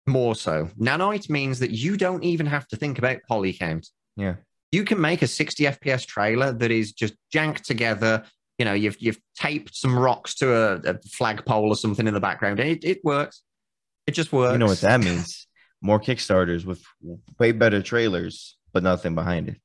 more 0.07 0.36
so. 0.36 0.70
Nanite 0.80 1.30
means 1.30 1.59
that 1.59 1.72
you 1.72 1.95
don't 1.95 2.24
even 2.24 2.45
have 2.47 2.68
to 2.70 2.76
think 2.76 2.97
about 2.97 3.20
poly 3.28 3.53
count. 3.53 3.88
Yeah. 4.18 4.36
You 4.72 4.84
can 4.84 4.99
make 4.99 5.22
a 5.22 5.28
60 5.28 5.64
FPS 5.64 6.05
trailer 6.05 6.51
that 6.51 6.72
is 6.72 6.91
just 6.91 7.14
janked 7.34 7.64
together 7.64 8.26
you 8.62 8.66
know 8.66 8.74
you've 8.74 9.01
you've 9.01 9.20
taped 9.36 9.76
some 9.76 9.97
rocks 9.97 10.36
to 10.36 10.53
a, 10.53 10.76
a 10.91 10.99
flagpole 11.09 11.70
or 11.70 11.76
something 11.76 12.07
in 12.07 12.14
the 12.14 12.20
background 12.20 12.59
and 12.59 12.70
it, 12.70 12.84
it 12.84 13.03
works 13.03 13.41
it 14.05 14.12
just 14.12 14.32
works 14.32 14.51
you 14.51 14.59
know 14.59 14.68
what 14.68 14.80
that 14.82 14.99
means 14.99 15.47
more 15.82 15.99
kickstarters 15.99 16.64
with 16.64 16.84
way 17.39 17.51
better 17.51 17.82
trailers 17.82 18.57
but 18.72 18.84
nothing 18.84 19.16
behind 19.16 19.49
it 19.49 19.59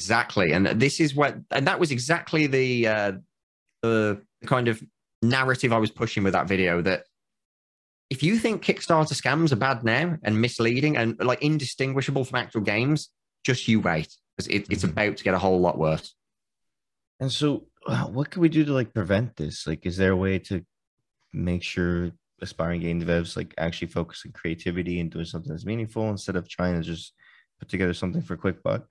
exactly 0.00 0.52
and 0.52 0.66
this 0.66 1.00
is 1.00 1.14
what 1.14 1.36
and 1.50 1.66
that 1.66 1.78
was 1.78 1.90
exactly 1.90 2.46
the 2.46 2.86
uh 2.86 3.12
the 3.82 4.20
kind 4.46 4.68
of 4.68 4.82
narrative 5.22 5.72
i 5.72 5.78
was 5.78 5.90
pushing 5.90 6.24
with 6.24 6.32
that 6.32 6.48
video 6.48 6.80
that 6.80 7.04
if 8.08 8.22
you 8.22 8.38
think 8.38 8.64
kickstarter 8.64 9.12
scams 9.12 9.52
are 9.52 9.56
bad 9.56 9.84
now 9.84 10.16
and 10.22 10.40
misleading 10.40 10.96
and 10.96 11.18
like 11.22 11.42
indistinguishable 11.42 12.24
from 12.24 12.38
actual 12.38 12.62
games 12.62 13.10
just 13.44 13.68
you 13.68 13.80
wait 13.80 14.16
because 14.36 14.48
it, 14.48 14.66
it's 14.70 14.82
mm-hmm. 14.82 14.92
about 14.92 15.16
to 15.16 15.24
get 15.24 15.34
a 15.34 15.38
whole 15.38 15.60
lot 15.60 15.78
worse 15.78 16.14
and 17.20 17.30
so 17.30 17.66
what 18.10 18.30
can 18.30 18.42
we 18.42 18.48
do 18.48 18.64
to 18.64 18.72
like 18.72 18.92
prevent 18.92 19.36
this? 19.36 19.66
Like, 19.66 19.86
is 19.86 19.96
there 19.96 20.12
a 20.12 20.16
way 20.16 20.38
to 20.40 20.64
make 21.32 21.62
sure 21.62 22.10
aspiring 22.42 22.80
game 22.80 23.02
devs 23.02 23.36
like 23.36 23.54
actually 23.58 23.88
focus 23.88 24.22
on 24.24 24.32
creativity 24.32 24.98
and 24.98 25.10
doing 25.10 25.26
something 25.26 25.50
that's 25.50 25.66
meaningful 25.66 26.08
instead 26.10 26.36
of 26.36 26.48
trying 26.48 26.74
to 26.74 26.82
just 26.82 27.12
put 27.58 27.68
together 27.68 27.94
something 27.94 28.22
for 28.22 28.36
quick 28.36 28.62
buck? 28.62 28.86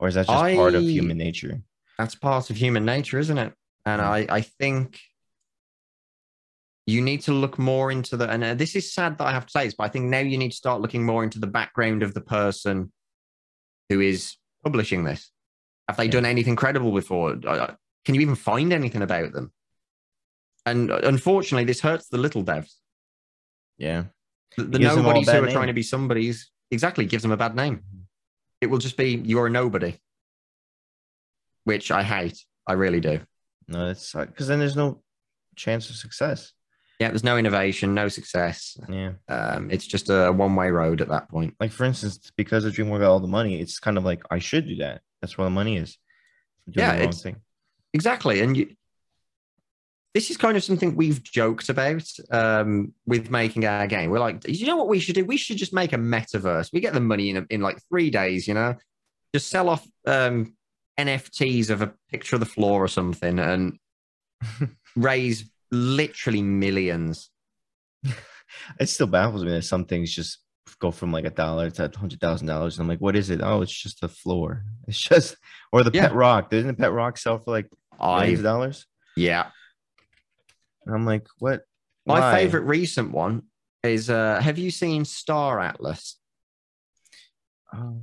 Or 0.00 0.08
is 0.08 0.14
that 0.14 0.26
just 0.26 0.36
I, 0.36 0.56
part 0.56 0.74
of 0.74 0.82
human 0.82 1.18
nature? 1.18 1.60
That's 1.98 2.14
part 2.14 2.48
of 2.48 2.56
human 2.56 2.84
nature, 2.84 3.18
isn't 3.18 3.36
it? 3.36 3.52
And 3.84 4.00
I, 4.00 4.26
I 4.28 4.40
think 4.40 4.98
you 6.86 7.02
need 7.02 7.20
to 7.22 7.32
look 7.32 7.58
more 7.58 7.90
into 7.90 8.16
the 8.16 8.28
and 8.28 8.42
uh, 8.42 8.54
this 8.54 8.74
is 8.74 8.92
sad 8.92 9.16
that 9.18 9.26
i 9.26 9.30
have 9.30 9.46
to 9.46 9.50
say 9.50 9.64
this 9.64 9.74
but 9.74 9.84
i 9.84 9.88
think 9.88 10.06
now 10.06 10.18
you 10.18 10.36
need 10.36 10.50
to 10.50 10.56
start 10.56 10.80
looking 10.80 11.04
more 11.04 11.22
into 11.22 11.38
the 11.38 11.46
background 11.46 12.02
of 12.02 12.14
the 12.14 12.20
person 12.20 12.90
who 13.88 14.00
is 14.00 14.36
publishing 14.64 15.04
this 15.04 15.30
have 15.88 15.96
they 15.96 16.06
yeah. 16.06 16.10
done 16.10 16.24
anything 16.24 16.56
credible 16.56 16.92
before 16.92 17.38
uh, 17.44 17.50
uh, 17.50 17.74
can 18.04 18.14
you 18.14 18.20
even 18.20 18.34
find 18.34 18.72
anything 18.72 19.02
about 19.02 19.32
them 19.32 19.52
and 20.66 20.90
unfortunately 20.90 21.64
this 21.64 21.80
hurts 21.80 22.08
the 22.08 22.18
little 22.18 22.42
devs 22.42 22.74
yeah 23.78 24.04
the, 24.56 24.64
the 24.64 24.78
nobodies 24.78 25.30
who 25.30 25.38
are 25.38 25.42
name. 25.42 25.52
trying 25.52 25.68
to 25.68 25.72
be 25.72 25.82
somebody's 25.82 26.50
exactly 26.70 27.04
gives 27.04 27.22
them 27.22 27.32
a 27.32 27.36
bad 27.36 27.54
name 27.54 27.82
it 28.60 28.66
will 28.66 28.78
just 28.78 28.96
be 28.96 29.20
you're 29.24 29.46
a 29.46 29.50
nobody 29.50 29.98
which 31.64 31.90
i 31.90 32.02
hate 32.02 32.44
i 32.66 32.72
really 32.72 33.00
do 33.00 33.20
no 33.68 33.88
it's 33.88 34.12
because 34.12 34.48
then 34.48 34.58
there's 34.58 34.76
no 34.76 35.02
chance 35.56 35.90
of 35.90 35.96
success 35.96 36.52
yeah, 37.00 37.08
there's 37.08 37.24
no 37.24 37.38
innovation, 37.38 37.94
no 37.94 38.08
success. 38.08 38.76
Yeah. 38.86 39.12
Um, 39.26 39.70
it's 39.70 39.86
just 39.86 40.10
a 40.10 40.30
one 40.30 40.54
way 40.54 40.70
road 40.70 41.00
at 41.00 41.08
that 41.08 41.30
point. 41.30 41.54
Like, 41.58 41.72
for 41.72 41.84
instance, 41.84 42.30
because 42.36 42.66
of 42.66 42.74
Dreamworld 42.74 43.00
got 43.00 43.10
all 43.10 43.20
the 43.20 43.26
money, 43.26 43.58
it's 43.58 43.80
kind 43.80 43.96
of 43.96 44.04
like, 44.04 44.22
I 44.30 44.38
should 44.38 44.68
do 44.68 44.76
that. 44.76 45.00
That's 45.22 45.38
where 45.38 45.46
the 45.46 45.50
money 45.50 45.78
is. 45.78 45.96
Yeah, 46.66 46.92
it's, 46.92 47.24
exactly. 47.94 48.42
And 48.42 48.54
you, 48.54 48.76
this 50.14 50.30
is 50.30 50.36
kind 50.36 50.56
of 50.56 50.64
something 50.64 50.96
we've 50.96 51.22
joked 51.22 51.68
about 51.68 52.02
um, 52.30 52.92
with 53.06 53.30
making 53.30 53.64
our 53.64 53.86
game. 53.86 54.10
We're 54.10 54.18
like, 54.18 54.46
you 54.48 54.66
know 54.66 54.76
what 54.76 54.88
we 54.88 54.98
should 54.98 55.14
do? 55.14 55.24
We 55.24 55.36
should 55.36 55.56
just 55.56 55.72
make 55.72 55.92
a 55.92 55.96
metaverse. 55.96 56.72
We 56.72 56.80
get 56.80 56.94
the 56.94 57.00
money 57.00 57.30
in, 57.30 57.36
a, 57.36 57.46
in 57.48 57.60
like 57.60 57.80
three 57.88 58.10
days, 58.10 58.48
you 58.48 58.54
know, 58.54 58.74
just 59.32 59.48
sell 59.48 59.68
off 59.68 59.86
um, 60.06 60.56
NFTs 60.98 61.70
of 61.70 61.82
a 61.82 61.94
picture 62.10 62.36
of 62.36 62.40
the 62.40 62.46
floor 62.46 62.82
or 62.82 62.88
something 62.88 63.38
and 63.38 63.78
raise 64.96 65.48
literally 65.70 66.42
millions. 66.42 67.30
it 68.80 68.88
still 68.88 69.06
baffles 69.06 69.44
me 69.44 69.50
that 69.50 69.62
some 69.62 69.84
things 69.84 70.12
just 70.12 70.38
go 70.80 70.90
from 70.90 71.12
like 71.12 71.24
a 71.24 71.30
dollar 71.30 71.70
to 71.70 71.84
a 71.84 71.98
hundred 71.98 72.20
thousand 72.20 72.48
dollars. 72.48 72.76
And 72.76 72.84
I'm 72.84 72.88
like, 72.88 73.00
what 73.00 73.14
is 73.14 73.30
it? 73.30 73.40
Oh, 73.42 73.62
it's 73.62 73.72
just 73.72 74.00
the 74.00 74.08
floor. 74.08 74.64
It's 74.88 74.98
just 74.98 75.36
or 75.72 75.84
the 75.84 75.92
yeah. 75.94 76.08
pet 76.08 76.14
rock. 76.14 76.50
Doesn't 76.50 76.66
the 76.66 76.74
pet 76.74 76.92
rock 76.92 77.16
sell 77.16 77.38
for 77.38 77.52
like 77.52 77.68
millions 78.00 78.40
of 78.40 78.44
dollars? 78.44 78.86
Yeah. 79.16 79.50
And 80.90 80.96
I'm 80.96 81.06
like, 81.06 81.28
what? 81.38 81.62
My 82.04 82.18
Why? 82.18 82.34
favorite 82.34 82.62
recent 82.62 83.12
one 83.12 83.42
is 83.84 84.10
uh 84.10 84.40
have 84.40 84.58
you 84.58 84.72
seen 84.72 85.04
Star 85.04 85.60
Atlas? 85.60 86.18
Oh, 87.72 88.00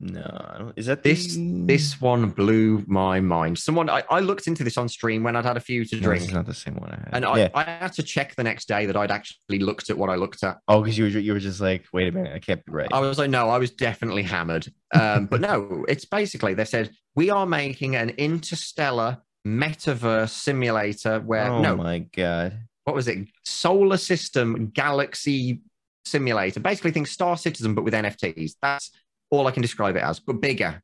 no, 0.00 0.72
is 0.74 0.86
that 0.86 1.04
this? 1.04 1.36
The... 1.36 1.62
This 1.66 2.00
one 2.00 2.30
blew 2.30 2.82
my 2.88 3.20
mind. 3.20 3.56
Someone 3.56 3.88
I, 3.88 4.02
I 4.10 4.18
looked 4.18 4.48
into 4.48 4.64
this 4.64 4.76
on 4.76 4.88
stream 4.88 5.22
when 5.22 5.36
I'd 5.36 5.44
had 5.44 5.56
a 5.56 5.60
few 5.60 5.84
to 5.84 6.00
drink. 6.00 6.24
It's 6.24 6.32
not 6.32 6.46
the 6.46 6.54
same 6.54 6.74
one 6.74 6.90
I 6.90 6.96
had, 6.96 7.08
and 7.12 7.24
I, 7.24 7.38
yeah. 7.38 7.48
I 7.54 7.62
had 7.62 7.92
to 7.92 8.02
check 8.02 8.34
the 8.34 8.42
next 8.42 8.66
day 8.66 8.86
that 8.86 8.96
I'd 8.96 9.12
actually 9.12 9.60
looked 9.60 9.88
at 9.88 9.96
what 9.96 10.10
I 10.10 10.16
looked 10.16 10.42
at. 10.42 10.58
Oh, 10.66 10.82
because 10.82 10.98
you 10.98 11.04
were 11.04 11.10
you 11.10 11.32
were 11.34 11.38
just 11.38 11.60
like, 11.60 11.84
wait 11.92 12.08
a 12.08 12.12
minute, 12.12 12.32
I 12.34 12.40
can't 12.40 12.64
be 12.66 12.72
right. 12.72 12.88
I 12.92 12.98
was 12.98 13.18
like, 13.18 13.30
no, 13.30 13.48
I 13.48 13.58
was 13.58 13.70
definitely 13.70 14.24
hammered. 14.24 14.66
Um, 14.92 15.26
but 15.26 15.40
no, 15.40 15.84
it's 15.88 16.04
basically 16.04 16.54
they 16.54 16.64
said 16.64 16.90
we 17.14 17.30
are 17.30 17.46
making 17.46 17.94
an 17.94 18.10
interstellar 18.10 19.18
metaverse 19.46 20.30
simulator 20.30 21.20
where 21.20 21.50
oh 21.50 21.62
no, 21.62 21.76
my 21.76 22.00
god, 22.00 22.58
what 22.84 22.96
was 22.96 23.08
it? 23.08 23.28
Solar 23.44 23.96
system 23.96 24.70
galaxy 24.74 25.60
simulator. 26.04 26.60
Basically, 26.60 26.90
think 26.90 27.06
Star 27.06 27.36
Citizen 27.36 27.74
but 27.74 27.84
with 27.84 27.94
NFTs. 27.94 28.54
That's 28.60 28.90
all 29.30 29.46
I 29.46 29.50
can 29.50 29.62
describe 29.62 29.96
it 29.96 30.02
as, 30.02 30.20
but 30.20 30.40
bigger. 30.40 30.82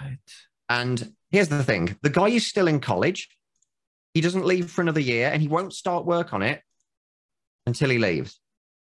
What? 0.00 0.18
And 0.68 1.12
here's 1.30 1.48
the 1.48 1.64
thing 1.64 1.96
the 2.02 2.10
guy 2.10 2.28
is 2.28 2.46
still 2.46 2.68
in 2.68 2.80
college. 2.80 3.28
He 4.12 4.20
doesn't 4.20 4.44
leave 4.44 4.70
for 4.70 4.80
another 4.80 5.00
year 5.00 5.28
and 5.32 5.42
he 5.42 5.48
won't 5.48 5.72
start 5.72 6.06
work 6.06 6.32
on 6.32 6.42
it 6.42 6.62
until 7.66 7.90
he 7.90 7.98
leaves. 7.98 8.38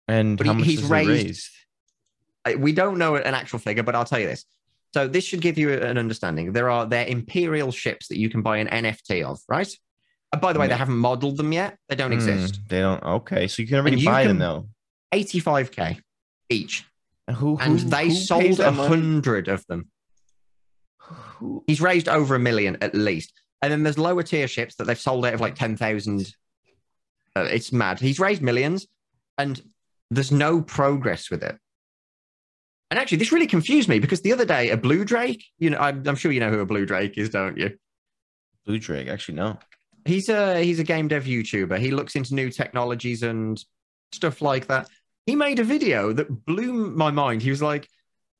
And 0.07 0.37
but 0.37 0.47
how 0.47 0.53
he, 0.53 0.59
much 0.59 0.67
he's 0.67 0.83
raised, 0.83 1.51
raised? 2.45 2.61
We 2.61 2.71
don't 2.71 2.97
know 2.97 3.15
an 3.15 3.35
actual 3.35 3.59
figure, 3.59 3.83
but 3.83 3.95
I'll 3.95 4.05
tell 4.05 4.19
you 4.19 4.25
this. 4.25 4.45
So 4.93 5.07
this 5.07 5.23
should 5.23 5.41
give 5.41 5.57
you 5.57 5.71
an 5.73 5.97
understanding. 5.97 6.51
There 6.51 6.69
are 6.69 6.85
their 6.85 7.05
imperial 7.05 7.71
ships 7.71 8.07
that 8.07 8.17
you 8.17 8.29
can 8.29 8.41
buy 8.41 8.57
an 8.57 8.67
NFT 8.67 9.23
of, 9.23 9.39
right? 9.47 9.71
Uh, 10.31 10.37
by 10.37 10.53
the 10.53 10.59
way, 10.59 10.67
they 10.67 10.75
haven't 10.75 10.97
modeled 10.97 11.37
them 11.37 11.51
yet. 11.51 11.77
They 11.89 11.95
don't 11.95 12.11
mm, 12.11 12.15
exist. 12.15 12.59
They 12.67 12.79
don't. 12.79 13.01
Okay, 13.03 13.47
so 13.47 13.61
you 13.61 13.67
can 13.67 13.77
already 13.77 14.03
buy 14.03 14.25
them 14.25 14.39
though. 14.39 14.67
85k 15.13 16.01
each. 16.49 16.85
And 17.27 17.37
who, 17.37 17.55
who 17.57 17.71
and 17.71 17.79
they 17.79 18.07
who 18.07 18.15
sold 18.15 18.59
a 18.59 18.71
hundred 18.71 19.47
of 19.47 19.65
them. 19.67 19.89
He's 21.67 21.81
raised 21.81 22.09
over 22.09 22.35
a 22.35 22.39
million 22.39 22.77
at 22.81 22.95
least. 22.95 23.33
And 23.61 23.71
then 23.71 23.83
there's 23.83 23.97
lower 23.97 24.23
tier 24.23 24.47
ships 24.47 24.75
that 24.75 24.85
they've 24.85 24.99
sold 24.99 25.25
out 25.25 25.33
of 25.33 25.41
like 25.41 25.55
10,000. 25.55 26.33
Uh, 27.35 27.41
it's 27.41 27.71
mad. 27.71 27.99
He's 27.99 28.19
raised 28.19 28.41
millions 28.41 28.87
and 29.37 29.61
there's 30.09 30.31
no 30.31 30.61
progress 30.61 31.29
with 31.29 31.43
it. 31.43 31.57
And 32.91 32.99
actually, 32.99 33.19
this 33.19 33.31
really 33.31 33.47
confused 33.47 33.87
me 33.87 33.99
because 33.99 34.21
the 34.21 34.33
other 34.33 34.45
day, 34.45 34.71
a 34.71 34.77
Bluedrake, 34.77 35.43
you 35.59 35.69
know, 35.69 35.77
I'm, 35.77 36.07
I'm 36.07 36.15
sure 36.15 36.31
you 36.31 36.39
know 36.39 36.49
who 36.49 36.59
a 36.59 36.65
Bluedrake 36.65 37.17
is, 37.17 37.29
don't 37.29 37.57
you? 37.57 37.77
Bluedrake, 38.65 39.07
actually, 39.07 39.35
no. 39.35 39.59
He's 40.05 40.29
a 40.29 40.63
he's 40.63 40.79
a 40.79 40.83
game 40.83 41.07
dev 41.07 41.25
YouTuber. 41.25 41.77
He 41.77 41.91
looks 41.91 42.15
into 42.15 42.33
new 42.33 42.49
technologies 42.49 43.21
and 43.21 43.63
stuff 44.11 44.41
like 44.41 44.67
that. 44.67 44.89
He 45.25 45.35
made 45.35 45.59
a 45.59 45.63
video 45.63 46.13
that 46.13 46.45
blew 46.45 46.89
my 46.89 47.11
mind. 47.11 47.41
He 47.43 47.51
was 47.51 47.61
like, 47.61 47.87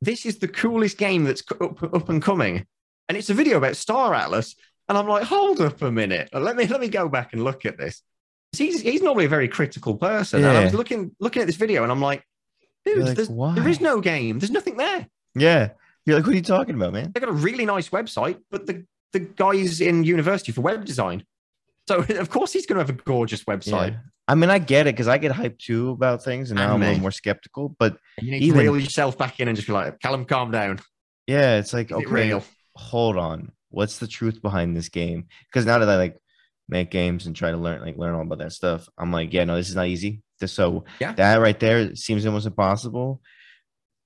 "This 0.02 0.26
is 0.26 0.40
the 0.40 0.48
coolest 0.48 0.98
game 0.98 1.26
that's 1.26 1.44
up, 1.62 1.84
up 1.84 2.10
and 2.10 2.22
coming," 2.22 2.66
and 3.08 3.18
it's 3.18 3.30
a 3.30 3.36
video 3.36 3.58
about 3.58 3.76
Star 3.76 4.14
Atlas. 4.16 4.56
And 4.88 4.98
I'm 4.98 5.08
like, 5.08 5.24
"Hold 5.24 5.62
up 5.62 5.82
a 5.84 5.92
minute. 5.92 6.30
Let 6.34 6.56
me 6.56 6.66
let 6.66 6.80
me 6.80 6.88
go 6.88 7.08
back 7.08 7.34
and 7.34 7.44
look 7.44 7.66
at 7.66 7.78
this." 7.78 8.02
He's 8.58 8.82
he's 8.82 9.04
normally 9.04 9.26
a 9.26 9.30
very 9.30 9.48
critical 9.48 9.96
person. 9.98 10.42
Yeah. 10.42 10.50
And 10.50 10.58
I 10.58 10.64
was 10.64 10.74
looking 10.74 11.16
looking 11.20 11.42
at 11.42 11.46
this 11.46 11.58
video, 11.58 11.84
and 11.84 11.92
I'm 11.92 12.02
like, 12.02 12.24
"Dude, 12.86 13.06
like, 13.06 13.56
there 13.56 13.68
is 13.68 13.82
no 13.82 14.02
game. 14.02 14.40
There's 14.40 14.52
nothing 14.52 14.78
there." 14.78 15.08
Yeah, 15.36 15.70
you're 16.06 16.18
like, 16.18 16.26
"What 16.26 16.34
are 16.34 16.38
you 16.38 16.42
talking 16.42 16.76
about, 16.76 16.94
man?" 16.94 17.12
They've 17.14 17.24
got 17.24 17.30
a 17.30 17.34
really 17.34 17.66
nice 17.66 17.90
website, 17.90 18.40
but 18.52 18.66
the 18.66 18.86
the 19.14 19.20
guy's 19.20 19.82
in 19.82 20.04
university 20.04 20.52
for 20.52 20.62
web 20.62 20.86
design. 20.86 21.24
So 21.88 22.00
of 22.10 22.30
course 22.30 22.54
he's 22.54 22.66
going 22.66 22.76
to 22.76 22.82
have 22.82 22.90
a 22.90 23.02
gorgeous 23.04 23.44
website. 23.46 23.92
Yeah. 23.92 24.00
I 24.28 24.36
mean, 24.36 24.52
I 24.52 24.60
get 24.60 24.86
it 24.86 24.94
because 24.94 25.08
I 25.08 25.18
get 25.18 25.32
hyped 25.32 25.58
too 25.58 25.90
about 25.90 26.24
things, 26.24 26.52
and 26.52 26.60
now 26.60 26.76
I'm 26.76 26.84
a 26.84 26.86
little 26.86 27.02
more 27.02 27.12
skeptical. 27.12 27.76
But 27.80 27.98
you 28.22 28.30
need 28.30 28.44
even, 28.44 28.60
to 28.60 28.64
reel 28.72 28.80
yourself 28.80 29.18
back 29.18 29.40
in 29.40 29.48
and 29.48 29.56
just 29.56 29.68
be 29.68 29.74
like, 29.74 30.00
"Callum, 30.00 30.26
calm 30.26 30.52
down." 30.52 30.80
Yeah, 31.26 31.58
it's 31.58 31.74
like, 31.74 31.92
Is 31.92 31.98
okay, 31.98 32.32
it 32.32 32.44
hold 32.76 33.18
on. 33.18 33.52
What's 33.70 34.00
the 34.00 34.08
truth 34.08 34.42
behind 34.42 34.76
this 34.76 34.90
game? 34.90 35.28
Because 35.48 35.66
now 35.66 35.80
that 35.80 35.90
I 35.90 35.96
like 35.96 36.18
make 36.68 36.92
games 36.92 37.26
and 37.26 37.36
try 37.36 37.52
to 37.52 37.58
learn, 37.58 37.82
like 37.82 37.98
learn 37.98 38.16
all 38.16 38.22
about 38.22 38.40
that 38.40 38.54
stuff, 38.54 38.88
I'm 38.98 39.12
like, 39.12 39.34
yeah, 39.34 39.44
no, 39.44 39.56
this 39.56 39.70
is 39.70 39.76
not 39.76 39.88
easy. 39.88 40.22
So 40.48 40.86
yeah. 41.00 41.14
that 41.14 41.38
right 41.38 41.60
there 41.60 41.96
seems 41.96 42.26
almost 42.26 42.48
impossible. 42.48 43.22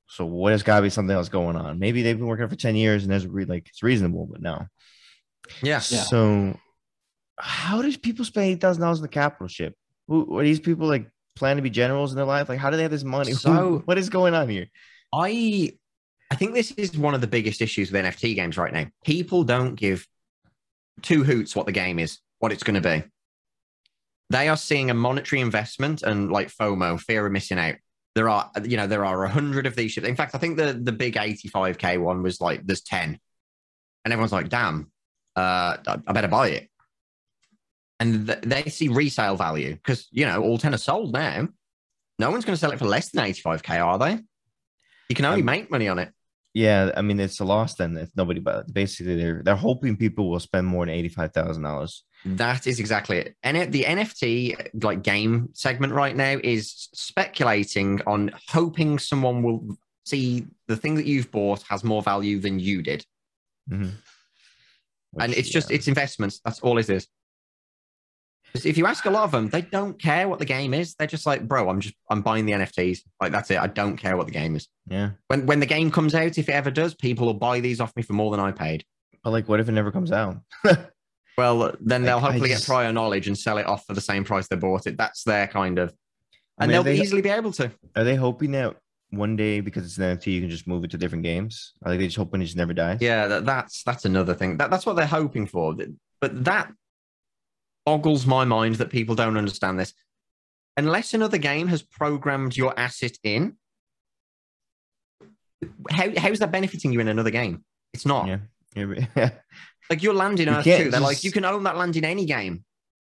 So 0.07 0.25
what 0.25 0.51
has 0.51 0.63
got 0.63 0.77
to 0.77 0.81
be 0.83 0.89
something 0.89 1.15
else 1.15 1.29
going 1.29 1.55
on? 1.55 1.79
Maybe 1.79 2.01
they've 2.01 2.17
been 2.17 2.27
working 2.27 2.47
for 2.47 2.55
ten 2.55 2.75
years 2.75 3.03
and 3.03 3.11
there's 3.11 3.25
re- 3.25 3.45
like 3.45 3.67
it's 3.69 3.83
reasonable, 3.83 4.27
but 4.31 4.41
no. 4.41 4.67
Yeah. 5.61 5.79
So 5.79 6.57
how 7.37 7.81
does 7.81 7.97
people 7.97 8.25
spend 8.25 8.47
eight 8.47 8.61
thousand 8.61 8.81
dollars 8.81 8.99
in 8.99 9.03
the 9.03 9.09
capital 9.09 9.47
ship? 9.47 9.75
Who 10.07 10.37
are 10.37 10.43
these 10.43 10.59
people 10.59 10.87
like 10.87 11.09
plan 11.35 11.55
to 11.55 11.61
be 11.61 11.69
generals 11.69 12.11
in 12.11 12.17
their 12.17 12.25
life? 12.25 12.49
Like, 12.49 12.59
how 12.59 12.69
do 12.69 12.77
they 12.77 12.83
have 12.83 12.91
this 12.91 13.03
money? 13.03 13.33
So, 13.33 13.51
Who, 13.51 13.77
what 13.85 13.97
is 13.97 14.09
going 14.09 14.33
on 14.33 14.49
here? 14.49 14.67
I 15.13 15.73
I 16.31 16.35
think 16.35 16.53
this 16.53 16.71
is 16.71 16.97
one 16.97 17.13
of 17.13 17.21
the 17.21 17.27
biggest 17.27 17.61
issues 17.61 17.91
with 17.91 18.03
NFT 18.03 18.35
games 18.35 18.57
right 18.57 18.73
now. 18.73 18.87
People 19.05 19.43
don't 19.43 19.75
give 19.75 20.07
two 21.01 21.23
hoots 21.23 21.55
what 21.55 21.65
the 21.65 21.71
game 21.71 21.99
is, 21.99 22.19
what 22.39 22.51
it's 22.51 22.63
going 22.63 22.81
to 22.81 22.87
be. 22.89 23.03
They 24.29 24.49
are 24.49 24.57
seeing 24.57 24.89
a 24.89 24.93
monetary 24.93 25.41
investment 25.41 26.01
and 26.01 26.31
like 26.31 26.47
FOMO, 26.49 26.99
fear 26.99 27.25
of 27.25 27.31
missing 27.31 27.59
out. 27.59 27.75
There 28.15 28.29
are, 28.29 28.49
you 28.63 28.77
know, 28.77 28.87
there 28.87 29.05
are 29.05 29.23
a 29.23 29.29
hundred 29.29 29.65
of 29.65 29.75
these 29.75 29.91
ships. 29.91 30.07
In 30.07 30.15
fact, 30.15 30.35
I 30.35 30.37
think 30.37 30.57
the 30.57 30.73
the 30.73 30.91
big 30.91 31.15
85k 31.15 31.99
one 31.99 32.23
was 32.23 32.39
like 32.39 32.65
there's 32.65 32.81
10, 32.81 33.19
and 34.05 34.13
everyone's 34.13 34.31
like, 34.31 34.49
damn, 34.49 34.91
uh, 35.35 35.77
I 35.85 36.11
better 36.13 36.27
buy 36.27 36.49
it. 36.49 36.69
And 37.99 38.27
th- 38.27 38.41
they 38.41 38.63
see 38.69 38.89
resale 38.89 39.35
value 39.35 39.75
because 39.75 40.07
you 40.11 40.25
know 40.25 40.41
all 40.43 40.57
10 40.57 40.73
are 40.73 40.77
sold 40.77 41.13
now. 41.13 41.47
No 42.19 42.29
one's 42.31 42.45
going 42.45 42.55
to 42.55 42.59
sell 42.59 42.71
it 42.71 42.79
for 42.79 42.85
less 42.85 43.09
than 43.09 43.25
85k 43.25 43.83
are 43.83 43.97
they? 43.97 44.19
You 45.09 45.15
can 45.15 45.25
only 45.25 45.41
um, 45.41 45.45
make 45.45 45.71
money 45.71 45.87
on 45.87 45.99
it. 45.99 46.11
yeah 46.53 46.91
i 46.95 47.01
mean 47.01 47.19
it's 47.19 47.39
a 47.39 47.45
loss 47.45 47.75
then. 47.75 47.97
If 47.97 48.09
nobody 48.15 48.39
but 48.39 48.71
basically 48.71 49.15
they're 49.15 49.41
they're 49.43 49.55
hoping 49.55 49.97
people 49.97 50.29
will 50.29 50.39
spend 50.39 50.67
more 50.67 50.85
than 50.85 50.95
$85000 50.95 52.01
that 52.25 52.67
is 52.67 52.79
exactly 52.79 53.17
it 53.17 53.35
and 53.43 53.71
the 53.71 53.83
nft 53.83 54.83
like 54.83 55.03
game 55.03 55.49
segment 55.53 55.93
right 55.93 56.15
now 56.15 56.39
is 56.43 56.89
speculating 56.93 58.01
on 58.07 58.31
hoping 58.49 58.97
someone 58.97 59.43
will 59.43 59.77
see 60.05 60.45
the 60.67 60.77
thing 60.77 60.95
that 60.95 61.05
you've 61.05 61.31
bought 61.31 61.61
has 61.63 61.83
more 61.83 62.01
value 62.01 62.39
than 62.39 62.59
you 62.59 62.81
did 62.81 63.05
mm-hmm. 63.69 63.89
Which, 65.11 65.23
and 65.23 65.33
it's 65.33 65.49
just 65.49 65.69
yeah. 65.69 65.75
it's 65.75 65.87
investments 65.87 66.39
that's 66.43 66.59
all 66.61 66.77
it 66.77 66.89
is 66.89 67.07
If 68.53 68.77
you 68.77 68.85
ask 68.85 69.05
a 69.05 69.09
lot 69.09 69.23
of 69.23 69.31
them, 69.31 69.49
they 69.49 69.61
don't 69.61 69.99
care 69.99 70.27
what 70.27 70.37
the 70.37 70.45
game 70.45 70.75
is. 70.75 70.93
They're 70.93 71.07
just 71.07 71.25
like, 71.25 71.47
bro, 71.47 71.69
I'm 71.69 71.79
just 71.79 71.95
I'm 72.09 72.21
buying 72.21 72.45
the 72.45 72.51
NFTs. 72.51 72.99
Like 73.19 73.31
that's 73.31 73.49
it. 73.49 73.57
I 73.57 73.65
don't 73.65 73.97
care 73.97 74.15
what 74.15 74.27
the 74.27 74.31
game 74.31 74.55
is. 74.55 74.67
Yeah. 74.87 75.11
When 75.27 75.47
when 75.47 75.59
the 75.59 75.65
game 75.65 75.89
comes 75.89 76.13
out, 76.13 76.37
if 76.37 76.49
it 76.49 76.51
ever 76.51 76.69
does, 76.69 76.93
people 76.93 77.25
will 77.25 77.33
buy 77.33 77.59
these 77.61 77.81
off 77.81 77.95
me 77.95 78.03
for 78.03 78.13
more 78.13 78.29
than 78.29 78.39
I 78.39 78.51
paid. 78.51 78.85
But 79.23 79.31
like, 79.31 79.49
what 79.49 79.59
if 79.59 79.69
it 79.69 79.71
never 79.71 79.91
comes 79.91 80.11
out? 80.11 80.37
well, 81.37 81.75
then 81.79 82.03
they'll 82.03 82.17
Like, 82.17 82.31
hopefully 82.31 82.49
just- 82.49 82.67
get 82.67 82.73
prior 82.73 82.93
knowledge 82.93 83.27
and 83.27 83.37
sell 83.37 83.57
it 83.57 83.65
off 83.65 83.85
for 83.85 83.93
the 83.93 84.01
same 84.01 84.23
price 84.23 84.47
they 84.47 84.55
bought 84.55 84.87
it. 84.87 84.97
That's 84.97 85.23
their 85.23 85.47
kind 85.47 85.79
of, 85.79 85.93
I 86.57 86.63
and 86.65 86.69
mean, 86.69 86.73
they'll 86.75 86.83
they- 86.83 86.99
easily 87.01 87.21
be 87.21 87.29
able 87.29 87.51
to. 87.53 87.71
Are 87.95 88.03
they 88.03 88.15
hoping 88.15 88.51
that 88.51 88.75
one 89.09 89.35
day 89.35 89.59
because 89.59 89.85
it's 89.85 89.97
an 89.97 90.17
NFT, 90.17 90.27
you 90.33 90.41
can 90.41 90.49
just 90.49 90.67
move 90.67 90.83
it 90.83 90.91
to 90.91 90.97
different 90.97 91.23
games? 91.23 91.73
Are 91.83 91.95
they 91.95 92.05
just 92.05 92.17
hoping 92.17 92.41
it 92.41 92.45
just 92.45 92.57
never 92.57 92.73
dies? 92.73 92.99
Yeah, 93.01 93.27
that, 93.27 93.45
that's 93.45 93.83
that's 93.83 94.05
another 94.05 94.33
thing. 94.33 94.57
That, 94.57 94.69
that's 94.71 94.85
what 94.85 94.95
they're 94.95 95.05
hoping 95.05 95.45
for. 95.47 95.75
But 96.21 96.43
that 96.45 96.71
boggles 97.85 98.25
my 98.25 98.43
mind 98.45 98.75
that 98.75 98.89
people 98.89 99.13
don't 99.15 99.37
understand 99.37 99.79
this. 99.79 99.93
Unless 100.77 101.13
another 101.13 101.37
game 101.37 101.67
has 101.67 101.83
programmed 101.83 102.57
your 102.57 102.73
asset 102.79 103.17
in, 103.23 103.57
how 105.91 106.09
how's 106.17 106.39
that 106.39 106.51
benefiting 106.51 106.91
you 106.91 106.99
in 106.99 107.07
another 107.07 107.29
game? 107.29 107.63
It's 107.93 108.05
not. 108.05 108.27
Yeah. 108.27 108.37
Yeah. 108.75 109.29
Like 109.89 110.01
your 110.01 110.13
land 110.13 110.39
in 110.39 110.47
You 110.47 110.55
Earth 110.55 110.63
can't 110.63 110.83
2, 110.85 110.91
they're 110.91 110.99
like, 110.99 111.23
you 111.23 111.31
can 111.31 111.45
own 111.45 111.63
that 111.63 111.77
land 111.77 111.95
in 111.95 112.05
any 112.05 112.25
game. 112.25 112.63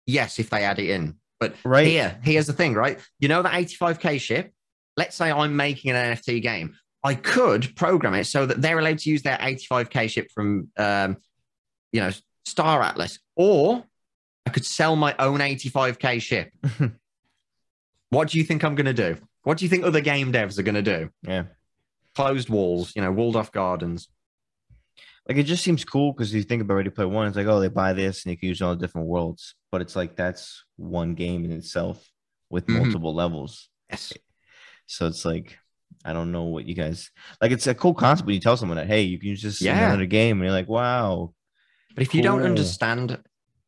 Yes, 0.06 0.40
if 0.40 0.50
they 0.50 0.64
add 0.64 0.80
it 0.80 0.90
in. 0.90 1.16
But 1.40 1.56
Right. 1.64 1.88
here, 1.88 2.20
here's 2.24 2.48
the 2.48 2.54
thing, 2.54 2.74
right? 2.74 3.00
You 3.20 3.28
know 3.28 3.42
that 3.42 3.54
85k 3.54 4.20
ship? 4.20 4.52
Let's 4.98 5.16
say 5.16 5.32
I'm 5.32 5.56
making 5.56 5.92
an 5.92 6.16
NFT 6.16 6.42
game. 6.42 6.76
I 7.04 7.16
could 7.16 7.76
program 7.76 8.14
it 8.14 8.26
so 8.26 8.46
that 8.46 8.62
they're 8.62 8.80
allowed 8.80 9.00
to 9.00 9.10
use 9.10 9.24
their 9.24 9.38
85k 9.38 10.10
ship 10.10 10.28
from 10.34 10.70
um, 10.78 11.18
you 11.92 12.00
know, 12.02 12.12
Star 12.46 12.82
Atlas. 12.82 13.20
Or 13.36 13.84
I 14.46 14.50
could 14.50 14.66
sell 14.66 14.96
my 14.96 15.16
own 15.20 15.40
85k 15.40 16.22
ship. 16.22 16.52
what 18.10 18.30
do 18.30 18.38
you 18.38 18.44
think 18.44 18.64
I'm 18.64 18.76
gonna 18.76 18.94
do? 18.94 19.18
What 19.44 19.58
do 19.58 19.66
you 19.66 19.70
think 19.70 19.84
other 19.84 20.02
game 20.02 20.32
devs 20.32 20.58
are 20.58 20.64
gonna 20.64 20.82
do? 20.82 21.10
yeah. 21.22 21.44
Closed 22.16 22.48
walls, 22.48 22.94
you 22.96 23.02
know, 23.02 23.12
walled 23.12 23.36
off 23.36 23.52
gardens. 23.52 24.08
Like 25.28 25.38
it 25.38 25.44
just 25.44 25.64
seems 25.64 25.86
cool 25.86 26.12
because 26.12 26.34
you 26.34 26.44
think 26.44 26.62
about 26.62 26.76
Ready 26.76 26.90
Player 26.90 27.08
One, 27.08 27.28
it's 27.28 27.38
like, 27.38 27.48
oh, 27.48 27.60
they 27.60 27.70
buy 27.70 27.94
this 27.94 28.24
and 28.26 28.32
you 28.32 28.38
can 28.38 28.50
use 28.50 28.62
all 28.62 28.76
the 28.76 28.82
different 28.86 29.08
worlds. 29.08 29.56
But 29.72 29.82
it's 29.82 29.96
like 29.96 30.16
that's 30.16 30.66
one 30.76 31.14
game 31.16 31.46
in 31.46 31.52
itself 31.52 32.06
with 32.50 32.68
Mhm. 32.68 32.78
multiple 32.84 33.14
levels. 33.16 33.70
Yes. 33.90 34.12
So 34.86 35.08
it's 35.08 35.24
like, 35.24 35.58
I 36.04 36.12
don't 36.12 36.32
know 36.34 36.44
what 36.44 36.66
you 36.66 36.76
guys 36.76 37.10
like. 37.42 37.52
It's 37.52 37.68
a 37.68 37.74
cool 37.76 37.94
concept 37.94 38.28
when 38.28 38.34
you 38.36 38.42
tell 38.42 38.58
someone 38.58 38.76
that, 38.78 38.88
hey, 38.88 39.04
you 39.04 39.18
can 39.18 39.30
use 39.30 39.42
this 39.42 39.62
in 39.62 39.68
Yeah. 39.68 39.88
another 39.88 40.06
game, 40.06 40.38
and 40.38 40.44
you're 40.44 40.52
like, 40.52 40.68
wow, 40.68 41.34
But 41.96 42.02
if 42.02 42.14
you 42.14 42.22
don't 42.22 42.42
understand, 42.42 43.20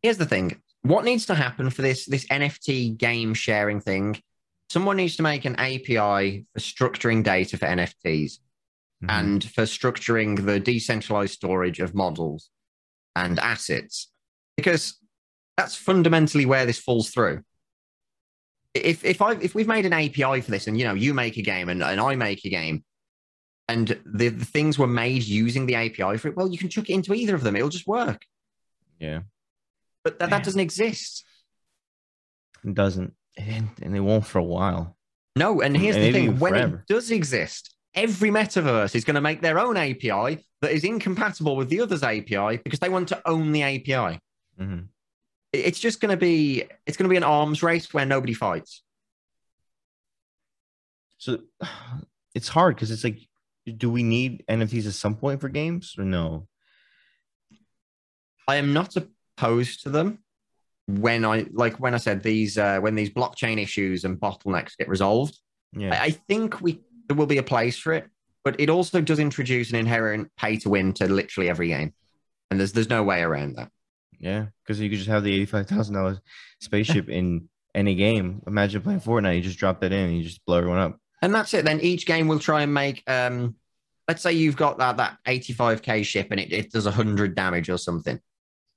here's 0.02 0.18
the 0.18 0.26
thing: 0.26 0.62
what 0.82 1.06
needs 1.06 1.26
to 1.28 1.36
happen 1.36 1.70
for 1.70 1.84
this 1.84 2.06
this 2.06 2.26
NFT 2.28 2.90
game 2.98 3.34
sharing 3.34 3.80
thing? 3.80 4.22
Someone 4.70 4.98
needs 4.98 5.16
to 5.18 5.24
make 5.24 5.46
an 5.46 5.56
API 5.58 6.46
for 6.52 6.60
structuring 6.60 7.24
data 7.24 7.56
for 7.58 7.66
NFTs 7.68 8.40
Mhm. 9.04 9.10
and 9.12 9.44
for 9.52 9.64
structuring 9.64 10.46
the 10.46 10.60
decentralized 10.60 11.34
storage 11.34 11.80
of 11.80 11.94
models 11.94 12.50
and 13.16 13.40
assets, 13.40 14.10
because 14.56 14.98
that's 15.58 15.76
fundamentally 15.76 16.46
where 16.46 16.66
this 16.66 16.80
falls 16.80 17.10
through. 17.10 17.44
If 18.74 19.04
if 19.06 19.22
I 19.22 19.34
if 19.34 19.54
we've 19.56 19.68
made 19.68 19.86
an 19.86 19.94
API 19.94 20.42
for 20.42 20.52
this, 20.52 20.68
and 20.68 20.78
you 20.78 20.86
know 20.86 20.94
you 20.94 21.14
make 21.14 21.38
a 21.38 21.42
game 21.42 21.70
and, 21.70 21.82
and 21.84 22.00
I 22.00 22.16
make 22.16 22.44
a 22.46 22.50
game, 22.50 22.84
and 23.68 23.88
the, 24.06 24.30
the 24.30 24.46
things 24.46 24.78
were 24.80 24.88
made 24.88 25.24
using 25.24 25.66
the 25.66 25.76
API 25.76 26.18
for 26.18 26.28
it, 26.30 26.36
well, 26.38 26.50
you 26.50 26.58
can 26.58 26.70
chuck 26.70 26.90
it 26.90 26.94
into 26.94 27.14
either 27.14 27.36
of 27.36 27.42
them; 27.44 27.56
it'll 27.56 27.70
just 27.70 27.88
work. 27.88 28.26
yeah, 29.00 29.22
But 30.04 30.20
that, 30.20 30.30
that 30.30 30.44
doesn't 30.44 30.60
exist. 30.62 31.24
it 32.64 32.74
doesn't, 32.74 33.14
and, 33.38 33.70
and 33.82 33.96
it 33.96 34.00
won't 34.02 34.26
for 34.26 34.40
a 34.40 34.44
while. 34.44 34.98
No, 35.38 35.62
and 35.62 35.76
here's 35.76 35.96
And 35.98 36.06
the 36.06 36.12
thing: 36.14 36.40
when 36.40 36.54
forever. 36.54 36.78
it 36.88 36.94
does 36.94 37.12
exist, 37.12 37.75
every 37.96 38.30
metaverse 38.30 38.96
is 38.96 39.04
going 39.06 39.16
to 39.16 39.22
make 39.22 39.42
their 39.42 39.58
own 39.58 39.78
API 39.78 40.46
that 40.62 40.72
is 40.72 40.84
incompatible 40.84 41.56
with 41.56 41.70
the 41.70 41.82
other's 41.82 42.04
API 42.04 42.58
because 42.58 42.80
they 42.80 42.90
want 42.90 43.08
to 43.10 43.22
own 43.26 43.52
the 43.52 43.64
API. 43.64 44.20
Mhm. 44.60 44.88
It's 45.54 45.80
just 45.80 46.02
going 46.02 46.12
to 46.12 46.18
be 46.18 46.66
it's 46.86 46.98
going 46.98 47.06
to 47.06 47.14
be 47.14 47.18
an 47.18 47.24
arms 47.24 47.64
race 47.64 47.94
where 47.94 48.06
nobody 48.06 48.34
fights. 48.34 48.84
So 51.18 51.40
it's 52.36 52.50
hard 52.50 52.76
because 52.76 52.92
it's 52.92 53.04
like, 53.04 53.20
do 53.78 53.90
we 53.90 54.04
need 54.04 54.44
NFTs 54.50 54.88
at 54.88 54.94
some 54.94 55.16
point 55.16 55.42
for 55.42 55.50
games 55.50 55.96
or 55.98 56.04
no? 56.04 56.48
I 58.48 58.58
am 58.58 58.74
not 58.74 58.96
opposed 58.96 59.84
to 59.84 59.90
them 59.90 60.20
when 60.88 61.26
I 61.26 61.48
like 61.52 61.78
when 61.78 61.96
I 61.96 61.98
said 61.98 62.22
these 62.22 62.58
uh, 62.58 62.80
when 62.80 62.96
these 62.96 63.10
blockchain 63.10 63.60
issues 63.62 64.04
and 64.04 64.20
bottlenecks 64.20 64.78
get 64.78 64.88
resolved. 64.88 65.40
Yeah, 65.74 66.00
I, 66.00 66.06
I 66.06 66.10
think 66.12 66.62
we 66.62 66.82
there 67.08 67.18
will 67.18 67.26
be 67.26 67.38
a 67.38 67.44
place 67.44 67.78
for 67.78 67.94
it, 67.94 68.08
but 68.44 68.60
it 68.60 68.70
also 68.70 69.02
does 69.02 69.20
introduce 69.20 69.70
an 69.72 69.78
inherent 69.78 70.32
pay 70.38 70.58
to 70.58 70.70
win 70.70 70.94
to 70.94 71.08
literally 71.08 71.50
every 71.50 71.68
game, 71.70 71.94
and 72.50 72.60
there's 72.60 72.72
there's 72.74 72.90
no 72.90 73.04
way 73.04 73.22
around 73.22 73.56
that. 73.56 73.70
yeah, 74.20 74.46
because 74.64 74.80
you 74.80 74.90
could 74.90 74.98
just 75.00 75.10
have 75.10 75.24
the 75.24 75.34
eighty-five 75.34 75.68
thousand 75.68 75.96
dollars 75.96 76.20
spaceship 76.62 77.10
in 77.10 77.50
any 77.74 77.96
game. 77.96 78.42
Imagine 78.48 78.82
playing 78.82 79.02
Fortnite, 79.02 79.36
you 79.36 79.42
just 79.42 79.60
drop 79.60 79.82
that 79.82 79.92
in 79.92 80.10
and 80.10 80.18
you 80.18 80.24
just 80.24 80.46
blow 80.46 80.58
everyone 80.58 80.80
up. 80.80 80.98
And 81.22 81.34
that's 81.34 81.54
it. 81.54 81.66
Then 81.66 81.82
each 81.82 82.06
game 82.06 82.28
will 82.28 82.40
try 82.40 82.62
and 82.62 82.74
make. 82.74 83.04
Um, 83.08 83.56
let's 84.08 84.22
say 84.22 84.34
you've 84.34 84.56
got 84.56 84.78
that 84.78 84.98
that 84.98 85.18
85k 85.28 86.06
ship 86.06 86.28
and 86.32 86.40
it, 86.40 86.54
it 86.54 86.72
does 86.72 86.86
100 86.86 87.36
damage 87.36 87.70
or 87.70 87.78
something. 87.78 88.20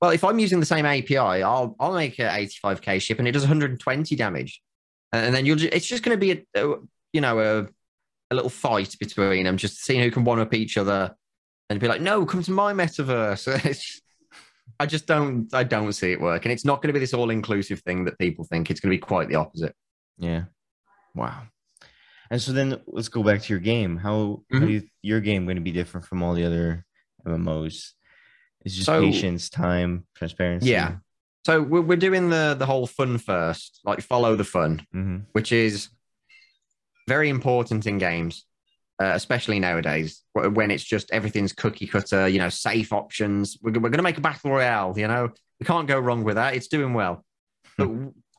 Well, 0.01 0.11
if 0.11 0.23
I'm 0.23 0.39
using 0.39 0.59
the 0.59 0.65
same 0.65 0.85
API, 0.85 1.17
I'll 1.17 1.75
I'll 1.79 1.93
make 1.93 2.19
a 2.19 2.23
85k 2.23 3.01
ship 3.01 3.19
and 3.19 3.27
it 3.27 3.31
does 3.33 3.43
120 3.43 4.15
damage, 4.15 4.61
and 5.11 5.35
then 5.35 5.45
you'll. 5.45 5.57
Ju- 5.57 5.69
it's 5.71 5.85
just 5.85 6.03
going 6.03 6.17
to 6.17 6.19
be 6.19 6.45
a, 6.55 6.63
a 6.63 6.75
you 7.13 7.21
know 7.21 7.39
a 7.39 7.67
a 8.31 8.35
little 8.35 8.49
fight 8.49 8.95
between 8.99 9.45
them, 9.45 9.57
just 9.57 9.83
seeing 9.83 10.01
who 10.01 10.11
can 10.11 10.23
one 10.23 10.39
up 10.39 10.53
each 10.53 10.77
other, 10.77 11.15
and 11.69 11.79
be 11.79 11.87
like, 11.87 12.01
no, 12.01 12.25
come 12.25 12.43
to 12.43 12.51
my 12.51 12.73
metaverse. 12.73 13.99
I 14.79 14.85
just 14.85 15.07
don't 15.07 15.53
I 15.53 15.63
don't 15.63 15.91
see 15.93 16.11
it 16.11 16.21
work. 16.21 16.45
And 16.45 16.51
It's 16.51 16.63
not 16.65 16.81
going 16.81 16.89
to 16.89 16.93
be 16.93 16.99
this 16.99 17.13
all 17.13 17.29
inclusive 17.31 17.79
thing 17.81 18.05
that 18.05 18.17
people 18.19 18.45
think. 18.45 18.69
It's 18.69 18.79
going 18.79 18.91
to 18.91 18.95
be 18.97 19.01
quite 19.01 19.27
the 19.27 19.35
opposite. 19.35 19.75
Yeah. 20.17 20.43
Wow. 21.15 21.41
And 22.31 22.39
so 22.41 22.51
then 22.51 22.79
let's 22.87 23.09
go 23.09 23.23
back 23.23 23.41
to 23.41 23.53
your 23.53 23.59
game. 23.59 23.97
How, 23.97 24.43
Mhm. 24.53 24.69
you, 24.69 24.83
your 25.01 25.19
game 25.21 25.45
going 25.45 25.55
to 25.57 25.61
be 25.61 25.71
different 25.71 26.05
from 26.05 26.21
all 26.21 26.35
the 26.35 26.45
other 26.45 26.85
MMOs? 27.25 27.93
It's 28.63 28.75
just 28.75 28.85
So- 28.85 29.01
patience, 29.01 29.49
time, 29.49 30.05
transparency. 30.15 30.69
Yeah. 30.69 30.97
So 31.45 31.61
we're, 31.63 31.81
we're 31.81 31.95
doing 31.97 32.29
the 32.29 32.55
the 32.57 32.65
whole 32.67 32.85
fun 32.85 33.17
first, 33.17 33.79
like 33.85 34.01
follow 34.01 34.35
the 34.35 34.43
fun, 34.43 34.85
hmm 34.91 35.17
which 35.31 35.51
is 35.51 35.89
very 37.15 37.29
important 37.29 37.85
in 37.85 37.97
games, 37.97 38.45
uh, 39.01 39.11
especially 39.15 39.59
nowadays 39.59 40.23
when 40.33 40.71
it's 40.71 40.83
just 40.83 41.11
everything's 41.11 41.53
cookie 41.53 41.87
cutter, 41.87 42.27
you 42.27 42.39
know, 42.39 42.49
safe 42.49 42.93
options. 42.93 43.57
We're, 43.61 43.73
we're 43.81 43.93
going 43.93 44.03
to 44.03 44.09
make 44.09 44.17
a 44.17 44.21
battle 44.21 44.51
royale, 44.51 44.93
you 44.97 45.07
know, 45.07 45.29
we 45.59 45.65
can't 45.65 45.87
go 45.87 45.99
wrong 45.99 46.23
with 46.23 46.35
that. 46.35 46.55
It's 46.55 46.67
doing 46.67 46.93
well. 46.93 47.25
But 47.77 47.89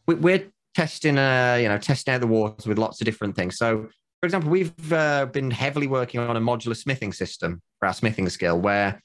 we, 0.06 0.14
we're 0.14 0.44
testing, 0.74 1.18
uh, 1.18 1.58
you 1.60 1.68
know, 1.68 1.78
testing 1.78 2.14
out 2.14 2.20
the 2.20 2.26
waters 2.26 2.66
with 2.66 2.78
lots 2.78 3.00
of 3.00 3.04
different 3.04 3.36
things. 3.36 3.58
So, 3.58 3.88
for 4.20 4.26
example, 4.26 4.50
we've 4.50 4.92
uh, 4.92 5.26
been 5.26 5.50
heavily 5.50 5.86
working 5.86 6.20
on 6.20 6.36
a 6.36 6.40
modular 6.40 6.76
smithing 6.76 7.12
system 7.12 7.60
for 7.78 7.86
our 7.86 7.94
smithing 7.94 8.28
skill 8.28 8.58
where 8.58 9.02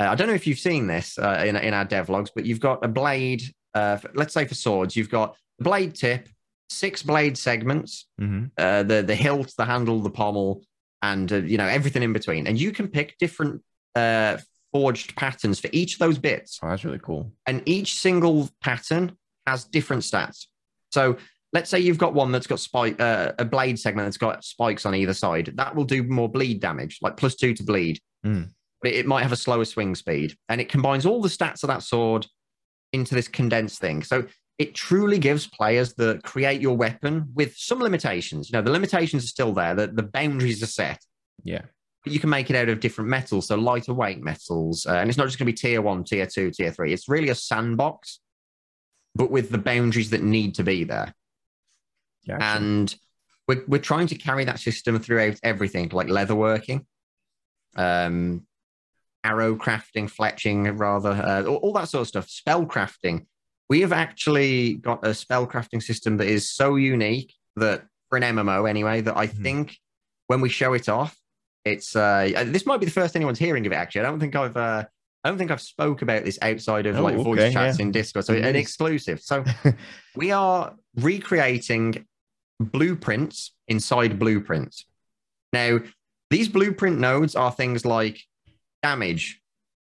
uh, 0.00 0.08
I 0.08 0.14
don't 0.14 0.28
know 0.28 0.34
if 0.34 0.46
you've 0.46 0.58
seen 0.58 0.86
this 0.86 1.18
uh, 1.18 1.44
in, 1.46 1.56
in 1.56 1.74
our 1.74 1.86
devlogs, 1.86 2.30
but 2.34 2.44
you've 2.44 2.60
got 2.60 2.84
a 2.84 2.88
blade. 2.88 3.42
Uh, 3.74 3.96
for- 3.96 4.10
let's 4.14 4.34
say 4.34 4.44
for 4.44 4.54
swords, 4.54 4.96
you've 4.96 5.10
got 5.10 5.36
the 5.58 5.64
blade 5.64 5.94
tip, 5.94 6.28
six 6.70 7.02
blade 7.02 7.36
segments, 7.38 8.06
hmm 8.18 8.44
uh, 8.58 8.82
the 8.82 9.02
the 9.02 9.14
hilt, 9.14 9.52
the 9.56 9.64
handle, 9.64 10.00
the 10.00 10.10
pommel, 10.10 10.62
and 11.02 11.32
uh, 11.32 11.36
you 11.36 11.58
know 11.58 11.66
everything 11.66 12.02
in 12.02 12.12
between. 12.12 12.46
And 12.46 12.60
you 12.60 12.72
can 12.72 12.88
pick 12.88 13.16
different 13.18 13.62
uh, 13.94 14.38
forged 14.72 15.14
patterns 15.16 15.60
for 15.60 15.68
each 15.72 15.94
of 15.94 15.98
those 16.00 16.18
bits, 16.18 16.58
Oh, 16.62 16.68
that's 16.68 16.84
really 16.84 16.98
cool. 16.98 17.32
and 17.46 17.62
each 17.66 17.94
single 17.94 18.50
pattern 18.60 19.16
has 19.46 19.64
different 19.64 20.02
stats. 20.02 20.46
So 20.90 21.16
let's 21.52 21.70
say 21.70 21.78
you've 21.78 21.98
got 21.98 22.14
one 22.14 22.32
that's 22.32 22.46
got 22.48 22.58
spike, 22.58 23.00
uh, 23.00 23.32
a 23.38 23.44
blade 23.44 23.78
segment 23.78 24.06
that's 24.06 24.16
got 24.16 24.42
spikes 24.42 24.84
on 24.86 24.94
either 24.94 25.14
side. 25.14 25.52
That 25.56 25.76
will 25.76 25.84
do 25.84 26.02
more 26.02 26.28
bleed 26.28 26.60
damage, 26.60 26.98
like 27.02 27.16
plus 27.16 27.36
two 27.36 27.54
to 27.54 27.62
bleed. 27.62 28.00
Mm. 28.26 28.50
But 28.82 28.92
it 28.92 29.06
might 29.06 29.22
have 29.22 29.32
a 29.32 29.36
slower 29.36 29.64
swing 29.64 29.94
speed, 29.94 30.36
and 30.48 30.60
it 30.60 30.68
combines 30.68 31.06
all 31.06 31.22
the 31.22 31.28
stats 31.28 31.62
of 31.62 31.68
that 31.68 31.82
sword 31.82 32.26
into 32.92 33.14
this 33.14 33.28
condensed 33.28 33.80
thing. 33.80 34.02
So 34.02 34.24
it 34.58 34.74
truly 34.74 35.18
gives 35.18 35.46
players 35.46 35.94
the 35.94 36.20
create 36.22 36.60
your 36.60 36.76
weapon 36.76 37.28
with 37.34 37.56
some 37.56 37.80
limitations. 37.80 38.50
You 38.50 38.58
know, 38.58 38.62
the 38.62 38.70
limitations 38.70 39.24
are 39.24 39.28
still 39.28 39.52
there. 39.52 39.74
The, 39.74 39.88
the 39.88 40.02
boundaries 40.02 40.62
are 40.62 40.66
set. 40.66 41.00
Yeah. 41.42 41.62
But 42.04 42.12
you 42.12 42.20
can 42.20 42.30
make 42.30 42.50
it 42.50 42.56
out 42.56 42.68
of 42.68 42.80
different 42.80 43.10
metals, 43.10 43.48
so 43.48 43.56
lighter 43.56 43.94
weight 43.94 44.22
metals, 44.22 44.86
uh, 44.86 44.92
and 44.92 45.08
it's 45.08 45.16
not 45.16 45.26
just 45.26 45.38
going 45.38 45.46
to 45.46 45.52
be 45.52 45.56
tier 45.56 45.80
one, 45.80 46.04
tier 46.04 46.26
two, 46.26 46.50
tier 46.50 46.70
three. 46.70 46.92
It's 46.92 47.08
really 47.08 47.30
a 47.30 47.34
sandbox, 47.34 48.20
but 49.14 49.30
with 49.30 49.50
the 49.50 49.58
boundaries 49.58 50.10
that 50.10 50.22
need 50.22 50.54
to 50.56 50.62
be 50.62 50.84
there. 50.84 51.14
Gotcha. 52.28 52.44
And 52.44 52.94
we're, 53.48 53.64
we're 53.66 53.78
trying 53.78 54.06
to 54.08 54.16
carry 54.16 54.44
that 54.44 54.60
system 54.60 54.98
throughout 54.98 55.40
everything, 55.42 55.88
like 55.88 56.08
leatherworking, 56.08 56.84
um, 57.74 58.46
arrow 59.24 59.56
crafting, 59.56 60.12
fletching, 60.12 60.78
rather, 60.78 61.10
uh, 61.10 61.44
all, 61.44 61.56
all 61.56 61.72
that 61.72 61.88
sort 61.88 62.02
of 62.02 62.08
stuff, 62.08 62.28
spell 62.28 62.66
crafting. 62.66 63.26
We 63.68 63.80
have 63.80 63.92
actually 63.92 64.74
got 64.74 65.06
a 65.06 65.14
spell 65.14 65.46
crafting 65.46 65.82
system 65.82 66.16
that 66.18 66.26
is 66.26 66.48
so 66.48 66.76
unique 66.76 67.34
that 67.56 67.84
for 68.08 68.18
an 68.18 68.36
MMO 68.36 68.68
anyway, 68.68 69.00
that 69.00 69.16
I 69.16 69.26
mm-hmm. 69.26 69.42
think 69.42 69.78
when 70.26 70.40
we 70.40 70.48
show 70.48 70.74
it 70.74 70.88
off, 70.88 71.16
it's 71.64 71.96
uh, 71.96 72.44
this 72.46 72.66
might 72.66 72.80
be 72.80 72.86
the 72.86 72.92
first 72.92 73.16
anyone's 73.16 73.38
hearing 73.38 73.66
of 73.66 73.72
it. 73.72 73.76
Actually, 73.76 74.02
I 74.02 74.04
don't 74.04 74.20
think 74.20 74.36
I've 74.36 74.56
uh, 74.56 74.84
I 75.24 75.28
don't 75.28 75.38
think 75.38 75.50
I've 75.50 75.60
spoke 75.60 76.02
about 76.02 76.24
this 76.24 76.38
outside 76.42 76.84
of 76.84 76.98
oh, 76.98 77.02
like 77.02 77.16
voice 77.16 77.52
chats 77.52 77.78
yeah. 77.78 77.86
in 77.86 77.92
Discord. 77.92 78.26
So 78.26 78.34
an 78.34 78.56
exclusive. 78.56 79.20
So 79.20 79.42
we 80.16 80.30
are 80.32 80.74
recreating 80.96 82.06
blueprints 82.60 83.52
inside 83.66 84.18
blueprints. 84.18 84.84
Now, 85.54 85.78
these 86.30 86.48
blueprint 86.48 86.98
nodes 86.98 87.34
are 87.34 87.50
things 87.50 87.86
like 87.86 88.20
damage, 88.82 89.40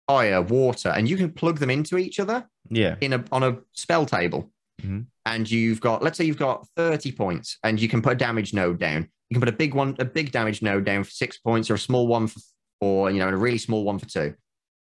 fire, 0.08 0.42
water, 0.42 0.90
and 0.90 1.10
you 1.10 1.18
can 1.18 1.32
plug 1.32 1.60
them 1.60 1.70
into 1.70 1.98
each 1.98 2.20
other. 2.20 2.48
Yeah. 2.70 2.96
In 3.02 3.14
a 3.14 3.24
on 3.32 3.44
a 3.44 3.58
spell 3.74 4.06
table. 4.06 4.52
Mm-hmm. 4.82 5.02
And 5.26 5.50
you've 5.50 5.82
got, 5.82 6.04
let's 6.04 6.18
say 6.18 6.24
you've 6.24 6.38
got 6.38 6.68
30 6.76 7.12
points 7.12 7.58
and 7.64 7.82
you 7.82 7.90
can 7.90 8.02
put 8.02 8.14
a 8.14 8.16
damage 8.16 8.54
node 8.54 8.80
down. 8.80 9.10
You 9.30 9.36
can 9.36 9.42
put 9.42 9.50
a 9.50 9.58
big 9.58 9.74
one, 9.74 9.96
a 10.00 10.06
big 10.06 10.32
damage 10.32 10.62
node 10.62 10.86
down 10.86 11.04
for 11.04 11.12
six 11.12 11.38
points 11.38 11.70
or 11.70 11.74
a 11.74 11.80
small 11.80 12.08
one 12.08 12.28
for 12.28 12.40
four, 12.80 13.12
you 13.12 13.20
know, 13.20 13.26
and 13.26 13.36
a 13.36 13.40
really 13.40 13.58
small 13.58 13.84
one 13.84 14.00
for 14.00 14.08
two. 14.08 14.36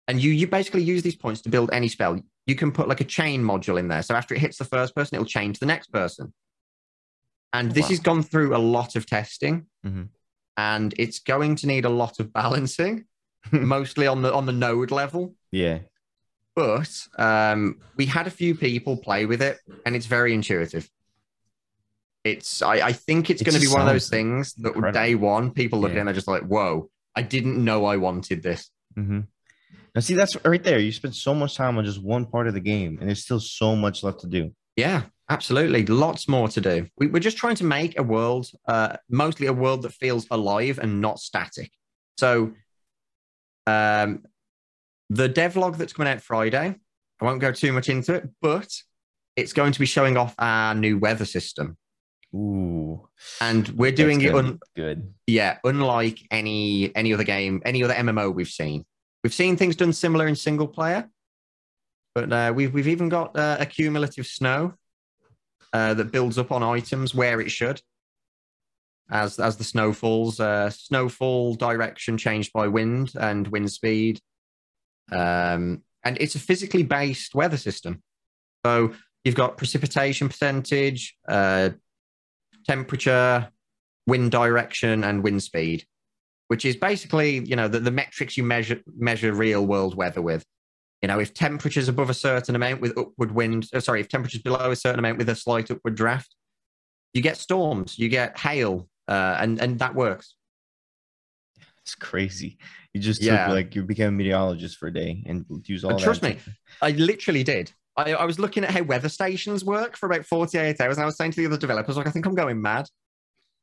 And 0.07 0.21
you 0.21 0.31
you 0.31 0.47
basically 0.47 0.81
use 0.81 1.03
these 1.03 1.15
points 1.15 1.41
to 1.41 1.49
build 1.49 1.69
any 1.71 1.87
spell. 1.87 2.19
You 2.47 2.55
can 2.55 2.71
put 2.71 2.87
like 2.87 3.01
a 3.01 3.05
chain 3.05 3.43
module 3.43 3.77
in 3.77 3.87
there. 3.87 4.01
So 4.01 4.15
after 4.15 4.33
it 4.33 4.41
hits 4.41 4.57
the 4.57 4.65
first 4.65 4.95
person, 4.95 5.15
it'll 5.15 5.25
chain 5.25 5.53
to 5.53 5.59
the 5.59 5.67
next 5.67 5.91
person. 5.91 6.33
And 7.53 7.71
this 7.71 7.83
wow. 7.83 7.89
has 7.89 7.99
gone 7.99 8.23
through 8.23 8.55
a 8.55 8.57
lot 8.57 8.95
of 8.95 9.05
testing. 9.05 9.67
Mm-hmm. 9.85 10.03
And 10.57 10.93
it's 10.97 11.19
going 11.19 11.55
to 11.57 11.67
need 11.67 11.85
a 11.85 11.89
lot 11.89 12.19
of 12.19 12.33
balancing, 12.33 13.05
mostly 13.51 14.07
on 14.07 14.21
the 14.21 14.33
on 14.33 14.45
the 14.45 14.51
node 14.51 14.91
level. 14.91 15.35
Yeah. 15.51 15.79
But 16.55 17.07
um, 17.17 17.79
we 17.95 18.05
had 18.05 18.27
a 18.27 18.31
few 18.31 18.55
people 18.55 18.97
play 18.97 19.25
with 19.25 19.41
it, 19.41 19.57
and 19.85 19.95
it's 19.95 20.05
very 20.05 20.33
intuitive. 20.33 20.89
It's 22.23 22.61
I, 22.61 22.87
I 22.87 22.93
think 22.93 23.29
it's 23.29 23.41
going 23.41 23.55
to 23.55 23.61
be 23.61 23.71
one 23.71 23.81
of 23.81 23.87
those 23.87 24.09
things 24.09 24.53
that 24.55 24.75
incredible. 24.75 24.91
day 24.91 25.15
one 25.15 25.51
people 25.51 25.79
look 25.79 25.91
yeah. 25.91 25.97
at 25.97 25.99
and 26.01 26.07
they're 26.07 26.15
just 26.15 26.27
like, 26.27 26.43
"Whoa, 26.43 26.89
I 27.15 27.21
didn't 27.21 27.63
know 27.63 27.85
I 27.85 27.97
wanted 27.97 28.43
this." 28.43 28.69
Mm-hmm. 28.97 29.21
Now, 29.95 30.01
see, 30.01 30.13
that's 30.13 30.37
right 30.45 30.63
there. 30.63 30.79
You 30.79 30.91
spend 30.91 31.15
so 31.15 31.33
much 31.33 31.55
time 31.55 31.77
on 31.77 31.85
just 31.85 32.01
one 32.01 32.25
part 32.25 32.47
of 32.47 32.53
the 32.53 32.61
game, 32.61 32.97
and 32.99 33.07
there's 33.07 33.23
still 33.23 33.39
so 33.39 33.75
much 33.75 34.03
left 34.03 34.21
to 34.21 34.27
do. 34.27 34.51
Yeah, 34.75 35.03
absolutely. 35.29 35.85
Lots 35.85 36.29
more 36.29 36.47
to 36.49 36.61
do. 36.61 36.87
We, 36.97 37.07
are 37.07 37.19
just 37.19 37.37
trying 37.37 37.55
to 37.55 37.65
make 37.65 37.99
a 37.99 38.03
world, 38.03 38.47
uh, 38.67 38.97
mostly 39.09 39.47
a 39.47 39.53
world 39.53 39.81
that 39.81 39.93
feels 39.93 40.27
alive 40.31 40.79
and 40.79 41.01
not 41.01 41.19
static. 41.19 41.71
So, 42.17 42.53
um, 43.67 44.23
the 45.09 45.29
devlog 45.29 45.77
that's 45.77 45.93
coming 45.93 46.11
out 46.11 46.21
Friday, 46.21 46.75
I 47.21 47.25
won't 47.25 47.41
go 47.41 47.51
too 47.51 47.71
much 47.71 47.89
into 47.89 48.13
it, 48.15 48.29
but 48.41 48.69
it's 49.35 49.53
going 49.53 49.73
to 49.73 49.79
be 49.79 49.85
showing 49.85 50.17
off 50.17 50.33
our 50.39 50.73
new 50.75 50.97
weather 50.97 51.25
system. 51.25 51.77
Ooh. 52.33 53.07
And 53.41 53.67
we're 53.69 53.91
doing 53.91 54.21
it 54.21 54.33
un- 54.33 54.59
good. 54.75 55.13
Yeah, 55.27 55.57
unlike 55.63 56.19
any 56.31 56.95
any 56.95 57.13
other 57.13 57.23
game, 57.23 57.61
any 57.65 57.83
other 57.83 57.93
MMO 57.93 58.33
we've 58.33 58.47
seen. 58.47 58.85
We've 59.23 59.33
seen 59.33 59.57
things 59.57 59.75
done 59.75 59.93
similar 59.93 60.27
in 60.27 60.35
single 60.35 60.67
player, 60.67 61.09
but 62.15 62.31
uh, 62.31 62.53
we've 62.55 62.73
we've 62.73 62.87
even 62.87 63.09
got 63.09 63.37
uh, 63.37 63.57
a 63.59 63.65
cumulative 63.65 64.25
snow 64.25 64.73
uh, 65.73 65.93
that 65.93 66.11
builds 66.11 66.37
up 66.37 66.51
on 66.51 66.63
items 66.63 67.13
where 67.13 67.41
it 67.41 67.51
should. 67.51 67.81
As 69.11 69.39
as 69.39 69.57
the 69.57 69.63
snow 69.63 69.93
falls, 69.93 70.39
uh, 70.39 70.69
snowfall 70.69 71.55
direction 71.55 72.17
changed 72.17 72.53
by 72.53 72.67
wind 72.67 73.11
and 73.19 73.47
wind 73.47 73.71
speed, 73.71 74.21
um, 75.11 75.83
and 76.03 76.17
it's 76.19 76.35
a 76.35 76.39
physically 76.39 76.83
based 76.83 77.35
weather 77.35 77.57
system. 77.57 78.01
So 78.65 78.93
you've 79.25 79.35
got 79.35 79.57
precipitation 79.57 80.29
percentage, 80.29 81.17
uh, 81.27 81.71
temperature, 82.65 83.49
wind 84.07 84.31
direction, 84.31 85.03
and 85.03 85.23
wind 85.23 85.43
speed 85.43 85.85
which 86.51 86.65
is 86.65 86.75
basically 86.75 87.39
you 87.45 87.55
know 87.55 87.69
the, 87.69 87.79
the 87.79 87.89
metrics 87.89 88.35
you 88.35 88.43
measure 88.43 88.81
measure 88.97 89.31
real 89.31 89.65
world 89.65 89.95
weather 89.95 90.21
with 90.21 90.43
you 91.01 91.07
know 91.07 91.17
if 91.17 91.33
temperatures 91.33 91.87
above 91.87 92.09
a 92.09 92.13
certain 92.13 92.55
amount 92.55 92.81
with 92.81 92.97
upward 92.97 93.31
wind 93.31 93.69
oh, 93.73 93.79
sorry 93.79 94.01
if 94.01 94.09
temperatures 94.09 94.41
below 94.41 94.69
a 94.69 94.75
certain 94.75 94.99
amount 94.99 95.17
with 95.17 95.29
a 95.29 95.35
slight 95.35 95.71
upward 95.71 95.95
draft 95.95 96.35
you 97.13 97.21
get 97.21 97.37
storms 97.37 97.97
you 97.97 98.09
get 98.09 98.37
hail 98.37 98.85
uh, 99.11 99.37
and 99.39 99.59
and 99.61 99.79
that 99.79 99.95
works 99.95 100.35
it's 101.83 101.95
crazy 101.95 102.57
you 102.93 103.01
just 103.01 103.21
yeah. 103.21 103.45
took 103.45 103.55
like 103.55 103.75
you 103.75 103.83
became 103.83 104.09
a 104.09 104.11
meteorologist 104.11 104.77
for 104.77 104.87
a 104.87 104.93
day 104.93 105.23
and 105.25 105.45
use 105.65 105.83
all 105.83 105.91
and 105.91 105.99
trust 105.99 106.21
me 106.21 106.37
i 106.81 106.91
literally 106.91 107.43
did 107.43 107.71
I, 107.97 108.13
I 108.13 108.25
was 108.25 108.39
looking 108.39 108.63
at 108.63 108.71
how 108.71 108.83
weather 108.83 109.09
stations 109.09 109.65
work 109.65 109.97
for 109.97 110.05
about 110.05 110.25
48 110.25 110.79
hours 110.79 110.97
and 110.97 111.03
i 111.03 111.05
was 111.05 111.17
saying 111.17 111.31
to 111.31 111.41
the 111.41 111.47
other 111.47 111.57
developers 111.57 111.97
like 111.97 112.07
i 112.07 112.11
think 112.11 112.25
i'm 112.25 112.35
going 112.35 112.61
mad 112.61 112.87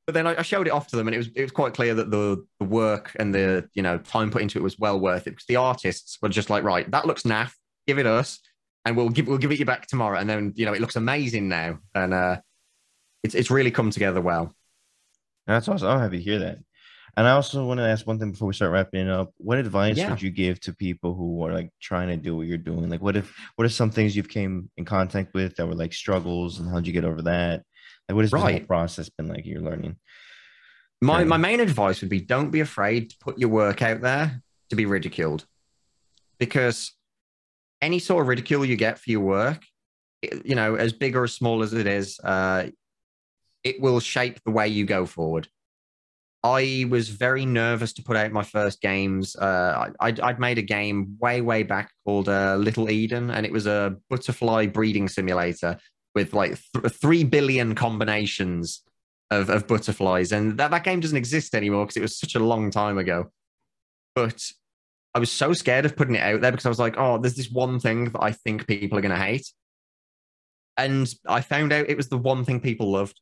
but 0.09 0.15
then 0.15 0.27
I, 0.27 0.41
showed 0.41 0.67
it 0.67 0.71
off 0.71 0.87
to 0.87 0.97
them, 0.97 1.07
and 1.07 1.15
it 1.15 1.19
was 1.19 1.29
it 1.35 1.43
was 1.43 1.51
quite 1.51 1.75
clear 1.75 1.95
that 1.95 2.11
the 2.11 2.43
the 2.61 2.65
work 2.65 3.15
and 3.19 3.35
the 3.35 3.69
you 3.75 3.83
know 3.83 3.99
time 3.99 4.31
put 4.31 4.41
into 4.41 4.59
it 4.59 4.63
was 4.63 4.79
well 4.79 4.99
worth 4.99 5.27
it 5.27 5.33
because 5.33 5.45
the 5.45 5.57
artists 5.57 6.17
were 6.23 6.31
just 6.31 6.49
like, 6.49 6.65
right, 6.65 6.91
that 6.93 7.05
looks 7.05 7.25
naff, 7.25 7.53
give 7.87 7.99
it 7.99 8.07
us, 8.07 8.39
and 8.87 8.97
we'll 8.97 9.11
give 9.11 9.29
we'll 9.29 9.37
give 9.37 9.53
it 9.53 9.59
you 9.59 9.67
back 9.67 9.87
tomorrow. 9.87 10.19
And 10.19 10.27
then 10.27 10.55
you 10.57 10.65
know 10.65 10.73
it 10.73 10.81
looks 10.81 10.97
amazing 10.97 11.51
now, 11.51 11.81
and 11.95 12.15
uh, 12.15 12.41
it's 13.23 13.35
it's 13.35 13.51
really 13.51 13.71
come 13.71 13.91
together 13.91 14.23
well. 14.23 14.55
That's 15.49 15.67
awesome. 15.67 15.89
I'm 15.89 15.99
happy 15.99 16.19
to 16.19 16.23
hear 16.23 16.39
that. 16.39 16.59
And 17.17 17.27
I 17.27 17.33
also 17.33 17.65
want 17.67 17.79
to 17.79 17.89
ask 17.89 18.07
one 18.07 18.21
thing 18.21 18.31
before 18.31 18.47
we 18.47 18.55
start 18.55 18.71
wrapping 18.71 19.09
it 19.09 19.11
up. 19.11 19.33
What 19.39 19.59
advice 19.59 19.97
yeah. 19.97 20.11
would 20.11 20.23
you 20.23 20.31
give 20.31 20.61
to 20.61 20.73
people 20.73 21.15
who 21.15 21.45
are 21.45 21.53
like 21.53 21.71
trying 21.83 22.09
to 22.09 22.17
do 22.17 22.37
what 22.37 22.47
you're 22.47 22.59
doing? 22.59 22.89
Like, 22.89 23.03
what 23.03 23.17
if 23.17 23.35
what 23.57 23.65
are 23.65 23.71
some 23.71 23.91
things 23.91 24.15
you've 24.15 24.29
came 24.29 24.71
in 24.77 24.85
contact 24.85 25.35
with 25.35 25.57
that 25.57 25.67
were 25.67 25.75
like 25.75 25.93
struggles, 25.93 26.61
and 26.61 26.71
how'd 26.71 26.87
you 26.87 26.93
get 26.93 27.05
over 27.05 27.23
that? 27.23 27.65
Like, 28.09 28.15
what 28.15 28.23
has 28.23 28.33
right. 28.33 28.53
the 28.53 28.59
whole 28.59 28.67
process 28.67 29.09
been 29.09 29.27
like? 29.27 29.47
You're 29.47 29.63
learning. 29.63 29.97
My 31.01 31.25
my 31.25 31.39
main 31.39 31.59
advice 31.59 32.03
would 32.03 32.11
be 32.11 32.21
don't 32.21 32.51
be 32.51 32.61
afraid 32.61 33.11
to 33.11 33.17
put 33.19 33.39
your 33.39 33.49
work 33.49 33.83
out 33.83 34.01
there 34.01 34.41
to 34.71 34.77
be 34.77 34.87
ridiculed, 34.87 35.45
because 36.39 36.93
any 37.83 37.99
sort 37.99 38.23
of 38.23 38.29
ridicule 38.29 38.65
you 38.65 38.77
get 38.77 38.99
for 38.99 39.11
your 39.11 39.23
work, 39.23 39.65
you 40.23 40.55
know, 40.55 40.77
as 40.77 40.93
big 40.93 41.17
or 41.17 41.25
as 41.25 41.33
small 41.33 41.63
as 41.63 41.73
it 41.73 41.87
is, 41.87 42.21
uh, 42.23 42.67
it 43.65 43.81
will 43.81 44.01
shape 44.01 44.41
the 44.45 44.51
way 44.51 44.69
you 44.69 44.85
go 44.85 45.07
forward. 45.07 45.49
I 46.45 46.87
was 46.89 47.09
very 47.09 47.45
nervous 47.45 47.93
to 47.95 48.03
put 48.03 48.17
out 48.17 48.31
my 48.31 48.45
first 48.45 48.81
games. 48.81 49.35
Uh, 49.35 49.91
I'd, 49.99 50.21
I'd, 50.21 50.39
made 50.39 50.59
a 50.59 50.63
game 50.63 51.17
way, 51.19 51.41
way 51.41 51.65
back 51.65 51.91
called 52.05 52.29
uh, 52.29 52.55
Little 52.57 52.91
Eden, 52.91 53.31
and 53.31 53.45
it 53.45 53.53
was 53.53 53.67
a 53.67 53.97
butterfly 54.09 54.67
breeding 54.67 55.09
simulator 55.09 55.79
with 56.15 56.35
like 56.35 56.59
th- 56.75 56.93
three 56.93 57.25
billion 57.25 57.75
combinations 57.75 58.83
of, 59.33 59.51
of 59.51 59.67
butterflies, 59.67 60.31
and 60.31 60.57
that, 60.59 60.71
that 60.71 60.85
game 60.85 61.01
doesn't 61.01 61.17
exist 61.17 61.57
anymore 61.57 61.85
because 61.85 61.97
it 61.97 62.03
was 62.03 62.19
such 62.19 62.37
a 62.37 62.41
long 62.41 62.71
time 62.71 62.99
ago. 62.99 63.33
But 64.15 64.41
I 65.15 65.19
was 65.19 65.33
so 65.33 65.53
scared 65.53 65.85
of 65.85 65.97
putting 65.97 66.15
it 66.15 66.23
out 66.23 66.41
there 66.41 66.53
because 66.53 66.67
I 66.67 66.71
was 66.71 66.79
like, 66.79 66.95
oh, 66.97 67.19
there's 67.19 67.35
this 67.35 67.51
one 67.51 67.81
thing 67.81 68.05
that 68.11 68.23
I 68.23 68.31
think 68.31 68.69
people 68.69 68.97
are 68.97 69.03
going 69.03 69.15
to 69.15 69.21
hate. 69.21 69.53
And 70.77 71.13
I 71.27 71.41
found 71.41 71.73
out 71.73 71.89
it 71.89 71.97
was 71.97 72.09
the 72.09 72.19
one 72.19 72.45
thing 72.45 72.61
people 72.61 72.93
loved. 72.93 73.21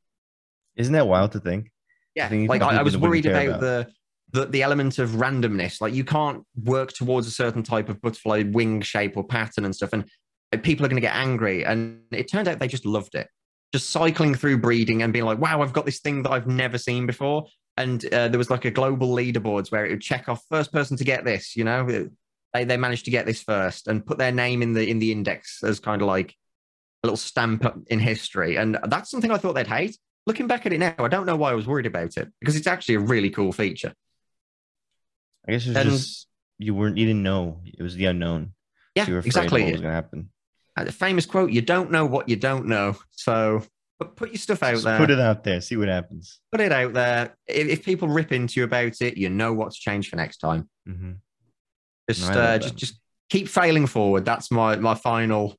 Isn't 0.76 0.92
that 0.92 1.06
wild 1.06 1.32
to 1.32 1.40
think? 1.40 1.70
Yeah, 2.14 2.28
like 2.48 2.62
I, 2.62 2.78
I, 2.78 2.82
was 2.82 2.96
worried 2.96 3.26
about, 3.26 3.46
about, 3.46 3.60
the, 3.60 3.88
the 4.32 4.46
the 4.46 4.62
element 4.62 4.98
of 4.98 5.10
randomness. 5.10 5.80
Like 5.80 5.92
you 5.92 6.04
can't 6.04 6.44
work 6.64 6.92
towards 6.92 7.26
a 7.26 7.30
certain 7.30 7.62
type 7.62 7.88
of 7.88 8.00
butterfly 8.00 8.44
wing 8.50 8.80
shape 8.80 9.16
or 9.16 9.24
pattern 9.24 9.64
and 9.66 9.74
stuff. 9.74 9.92
And 9.92 10.06
people 10.62 10.84
are 10.86 10.88
going 10.88 10.96
to 10.96 11.06
get 11.06 11.14
angry. 11.14 11.64
And 11.64 12.00
it 12.10 12.30
turned 12.30 12.48
out 12.48 12.58
they 12.58 12.68
just 12.68 12.86
loved 12.86 13.14
it. 13.14 13.28
Just 13.72 13.90
cycling 13.90 14.34
through 14.34 14.58
breeding 14.58 15.02
and 15.02 15.12
being 15.12 15.24
like, 15.24 15.38
wow, 15.38 15.60
I've 15.60 15.72
got 15.72 15.86
this 15.86 16.00
thing 16.00 16.22
that 16.22 16.30
I've 16.30 16.46
never 16.46 16.78
seen 16.78 17.06
before. 17.06 17.46
And 17.76 18.02
uh, 18.12 18.28
there 18.28 18.38
was 18.38 18.50
like 18.50 18.64
a 18.64 18.70
global 18.70 19.08
leaderboards 19.08 19.70
where 19.70 19.84
it 19.84 19.90
would 19.90 20.00
check 20.00 20.28
off 20.28 20.42
first 20.48 20.72
person 20.72 20.96
to 20.96 21.04
get 21.04 21.24
this, 21.24 21.56
you 21.56 21.64
know, 21.64 22.08
they, 22.54 22.64
they 22.64 22.76
managed 22.76 23.04
to 23.04 23.10
get 23.10 23.26
this 23.26 23.42
first 23.42 23.88
and 23.88 24.06
put 24.06 24.16
their 24.16 24.32
name 24.32 24.62
in 24.62 24.72
the 24.72 24.88
in 24.88 24.98
the 24.98 25.12
index 25.12 25.62
as 25.62 25.78
kind 25.78 26.00
of 26.00 26.08
like 26.08 26.34
a 27.02 27.06
little 27.06 27.18
stamp 27.18 27.66
in 27.88 27.98
history. 27.98 28.56
And 28.56 28.78
that's 28.84 29.10
something 29.10 29.30
I 29.30 29.36
thought 29.36 29.54
they'd 29.54 29.66
hate. 29.66 29.98
Looking 30.26 30.46
back 30.48 30.66
at 30.66 30.72
it 30.72 30.78
now, 30.78 30.94
I 30.98 31.08
don't 31.08 31.26
know 31.26 31.36
why 31.36 31.52
I 31.52 31.54
was 31.54 31.66
worried 31.66 31.86
about 31.86 32.16
it 32.16 32.28
because 32.40 32.56
it's 32.56 32.66
actually 32.66 32.96
a 32.96 33.00
really 33.00 33.30
cool 33.30 33.52
feature. 33.52 33.94
I 35.46 35.52
guess 35.52 35.66
it's 35.66 35.82
just 35.84 36.26
you 36.58 36.74
weren't 36.74 36.96
you 36.96 37.06
didn't 37.06 37.22
know 37.22 37.60
it 37.64 37.82
was 37.82 37.94
the 37.94 38.06
unknown. 38.06 38.52
Yeah, 38.94 39.06
so 39.06 39.18
exactly. 39.18 39.62
What 39.62 39.72
was 39.72 39.80
going 39.80 39.90
to 39.90 39.94
happen? 39.94 40.30
the 40.84 40.92
famous 40.92 41.24
quote, 41.26 41.50
you 41.50 41.62
don't 41.62 41.90
know 41.90 42.04
what 42.04 42.28
you 42.28 42.36
don't 42.36 42.66
know. 42.66 42.96
So 43.12 43.62
put, 43.98 44.16
put 44.16 44.28
your 44.30 44.38
stuff 44.38 44.62
out 44.62 44.72
Just 44.72 44.84
there. 44.84 44.98
Put 44.98 45.10
it 45.10 45.20
out 45.20 45.44
there. 45.44 45.60
See 45.60 45.76
what 45.76 45.88
happens. 45.88 46.40
Put 46.52 46.60
it 46.60 46.72
out 46.72 46.92
there. 46.92 47.34
If, 47.46 47.68
if 47.68 47.84
people 47.84 48.08
rip 48.08 48.32
into 48.32 48.60
you 48.60 48.64
about 48.64 49.00
it, 49.00 49.16
you 49.16 49.28
know 49.30 49.52
what 49.52 49.72
to 49.72 49.80
change 49.80 50.10
for 50.10 50.16
next 50.16 50.38
time. 50.38 50.68
Mm-hmm. 50.88 51.12
Just, 52.10 52.30
no, 52.30 52.40
uh, 52.40 52.58
just, 52.58 52.76
just 52.76 53.00
keep 53.30 53.48
failing 53.48 53.86
forward. 53.86 54.24
That's 54.24 54.50
my, 54.50 54.76
my 54.76 54.94
final, 54.94 55.56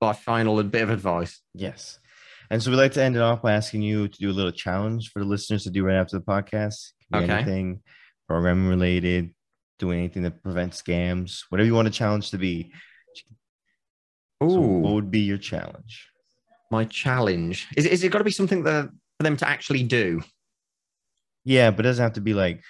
my 0.00 0.14
final 0.14 0.62
bit 0.62 0.82
of 0.82 0.90
advice. 0.90 1.40
Yes. 1.54 1.98
And 2.50 2.62
so 2.62 2.70
we'd 2.70 2.76
like 2.76 2.92
to 2.92 3.02
end 3.02 3.16
it 3.16 3.22
off 3.22 3.42
by 3.42 3.52
asking 3.52 3.82
you 3.82 4.08
to 4.08 4.18
do 4.18 4.30
a 4.30 4.32
little 4.32 4.52
challenge 4.52 5.10
for 5.10 5.20
the 5.20 5.24
listeners 5.24 5.64
to 5.64 5.70
do 5.70 5.84
right 5.84 5.96
after 5.96 6.18
the 6.18 6.24
podcast. 6.24 6.92
Okay. 7.14 7.30
Anything 7.30 7.82
programming 8.28 8.68
related, 8.68 9.34
doing 9.78 9.98
anything 9.98 10.22
that 10.22 10.42
prevents 10.42 10.80
scams, 10.80 11.44
whatever 11.48 11.66
you 11.66 11.74
want 11.74 11.88
a 11.88 11.90
challenge 11.90 12.30
to 12.30 12.38
be 12.38 12.72
Ooh. 14.42 14.50
So 14.50 14.60
what 14.60 14.94
would 14.94 15.10
be 15.10 15.20
your 15.20 15.38
challenge? 15.38 16.08
My 16.70 16.84
challenge 16.84 17.68
is 17.76 17.86
is 17.86 18.02
it 18.02 18.10
got 18.10 18.18
to 18.18 18.24
be 18.24 18.30
something 18.30 18.64
that 18.64 18.88
for 19.16 19.22
them 19.22 19.36
to 19.36 19.48
actually 19.48 19.82
do? 19.82 20.22
Yeah, 21.44 21.70
but 21.70 21.84
it 21.84 21.88
doesn't 21.88 22.02
have 22.02 22.14
to 22.14 22.20
be 22.20 22.34
like 22.34 22.62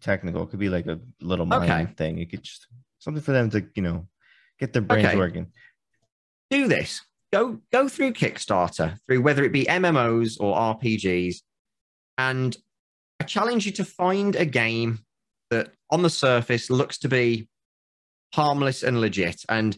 technical. 0.00 0.42
It 0.42 0.50
could 0.50 0.58
be 0.58 0.68
like 0.68 0.86
a 0.86 0.98
little 1.20 1.46
mind 1.46 1.70
okay. 1.70 1.92
thing. 1.96 2.18
It 2.18 2.30
could 2.30 2.42
just 2.42 2.66
something 2.98 3.22
for 3.22 3.32
them 3.32 3.50
to 3.50 3.66
you 3.74 3.82
know 3.82 4.08
get 4.58 4.72
their 4.72 4.82
brains 4.82 5.08
okay. 5.08 5.16
working. 5.16 5.52
Do 6.50 6.66
this. 6.66 7.02
Go 7.32 7.60
go 7.72 7.88
through 7.88 8.12
Kickstarter 8.14 8.98
through 9.06 9.22
whether 9.22 9.44
it 9.44 9.52
be 9.52 9.64
MMOs 9.64 10.36
or 10.40 10.56
RPGs, 10.56 11.36
and 12.18 12.56
I 13.20 13.24
challenge 13.24 13.66
you 13.66 13.72
to 13.72 13.84
find 13.84 14.34
a 14.34 14.44
game 14.44 15.00
that 15.50 15.72
on 15.90 16.02
the 16.02 16.10
surface 16.10 16.70
looks 16.70 16.98
to 16.98 17.08
be 17.08 17.48
harmless 18.34 18.82
and 18.82 19.00
legit 19.00 19.44
and 19.48 19.76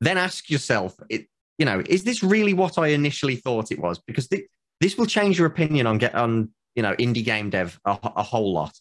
then 0.00 0.16
ask 0.16 0.48
yourself 0.48 0.96
it 1.10 1.26
you 1.58 1.66
know 1.66 1.82
is 1.86 2.02
this 2.02 2.22
really 2.22 2.54
what 2.54 2.78
i 2.78 2.88
initially 2.88 3.36
thought 3.36 3.70
it 3.70 3.78
was? 3.78 3.98
Because 3.98 4.28
th- 4.28 4.46
this 4.80 4.96
will 4.96 5.06
change 5.06 5.38
your 5.38 5.46
opinion 5.46 5.86
on 5.86 5.98
get 5.98 6.14
on 6.14 6.50
you 6.74 6.82
know 6.82 6.94
indie 6.94 7.24
game 7.24 7.50
dev 7.50 7.78
a, 7.84 7.98
a 8.16 8.22
whole 8.22 8.52
lot. 8.52 8.74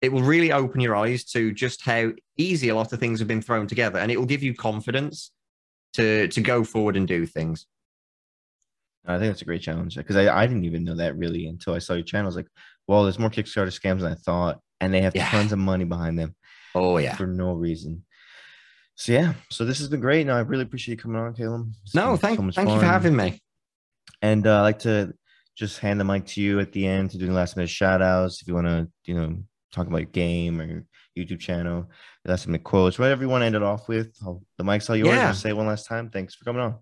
It 0.00 0.12
will 0.12 0.22
really 0.22 0.52
open 0.52 0.80
your 0.80 0.96
eyes 0.96 1.24
to 1.32 1.52
just 1.52 1.82
how 1.82 2.12
easy 2.36 2.68
a 2.68 2.74
lot 2.74 2.92
of 2.92 3.00
things 3.00 3.18
have 3.20 3.28
been 3.28 3.42
thrown 3.42 3.66
together 3.66 3.98
and 3.98 4.10
it 4.10 4.18
will 4.18 4.26
give 4.26 4.42
you 4.42 4.54
confidence 4.54 5.30
to 5.94 6.28
to 6.28 6.40
go 6.40 6.64
forward 6.64 6.96
and 6.96 7.08
do 7.08 7.26
things 7.26 7.66
i 9.06 9.18
think 9.18 9.30
that's 9.30 9.42
a 9.42 9.46
great 9.46 9.62
challenge 9.62 9.96
because 9.96 10.16
I, 10.16 10.42
I 10.42 10.46
didn't 10.46 10.64
even 10.64 10.84
know 10.84 10.96
that 10.96 11.16
really 11.16 11.46
until 11.46 11.74
i 11.74 11.78
saw 11.78 11.94
your 11.94 12.04
channel 12.04 12.26
I 12.26 12.28
was 12.28 12.36
like 12.36 12.48
well 12.86 13.02
there's 13.02 13.18
more 13.18 13.30
kickstarter 13.30 13.66
scams 13.68 14.00
than 14.00 14.12
i 14.12 14.16
thought 14.16 14.60
and 14.80 14.92
they 14.92 15.00
have 15.00 15.14
yeah. 15.14 15.28
tons 15.30 15.52
of 15.52 15.58
money 15.58 15.84
behind 15.84 16.18
them 16.18 16.34
oh 16.74 16.98
yeah 16.98 17.16
for 17.16 17.26
no 17.26 17.52
reason 17.52 18.04
so 18.96 19.12
yeah, 19.12 19.34
so 19.50 19.64
this 19.64 19.78
has 19.78 19.88
been 19.88 20.00
great. 20.00 20.26
No, 20.26 20.36
I 20.36 20.40
really 20.40 20.62
appreciate 20.62 20.92
you 20.92 21.02
coming 21.02 21.20
on, 21.20 21.34
Caleb. 21.34 21.66
It's 21.82 21.94
no, 21.94 22.16
thank, 22.16 22.38
so 22.38 22.42
thank 22.42 22.68
fun. 22.68 22.68
you 22.68 22.78
for 22.78 22.86
having 22.86 23.16
me. 23.16 23.40
And 24.22 24.46
uh, 24.46 24.58
I 24.58 24.60
like 24.62 24.78
to 24.80 25.12
just 25.56 25.80
hand 25.80 25.98
the 25.98 26.04
mic 26.04 26.26
to 26.26 26.40
you 26.40 26.60
at 26.60 26.72
the 26.72 26.86
end 26.86 27.10
to 27.10 27.18
do 27.18 27.26
the 27.26 27.32
last 27.32 27.56
minute 27.56 27.70
shout 27.70 28.02
outs. 28.02 28.40
If 28.40 28.48
you 28.48 28.54
want 28.54 28.68
to, 28.68 28.88
you 29.04 29.14
know, 29.14 29.36
talk 29.72 29.88
about 29.88 29.98
your 29.98 30.06
game 30.06 30.60
or 30.60 30.64
your 30.64 30.84
YouTube 31.18 31.40
channel, 31.40 31.90
last 32.24 32.46
minute 32.46 32.64
quotes, 32.64 32.98
whatever 32.98 33.22
you 33.22 33.28
want 33.28 33.42
to 33.42 33.46
end 33.46 33.54
it 33.54 33.62
off 33.62 33.88
with. 33.88 34.14
The 34.58 34.64
mic's 34.64 34.88
all 34.88 34.96
yours. 34.96 35.08
Yeah. 35.08 35.28
I'll 35.28 35.34
say 35.34 35.52
one 35.52 35.66
last 35.66 35.86
time. 35.86 36.10
Thanks 36.10 36.34
for 36.34 36.44
coming 36.44 36.62
on. 36.62 36.76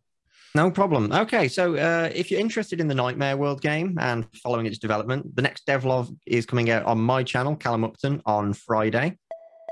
No 0.54 0.70
problem. 0.70 1.10
Okay, 1.12 1.48
so 1.48 1.76
uh, 1.76 2.10
if 2.14 2.30
you're 2.30 2.40
interested 2.40 2.78
in 2.78 2.86
the 2.86 2.94
Nightmare 2.94 3.38
World 3.38 3.62
game 3.62 3.96
and 3.98 4.26
following 4.42 4.66
its 4.66 4.78
development, 4.78 5.34
the 5.34 5.40
next 5.40 5.66
devlog 5.66 6.14
is 6.26 6.44
coming 6.44 6.68
out 6.70 6.84
on 6.84 7.00
my 7.00 7.22
channel, 7.22 7.56
Callum 7.56 7.84
Upton, 7.84 8.20
on 8.26 8.52
Friday. 8.52 9.18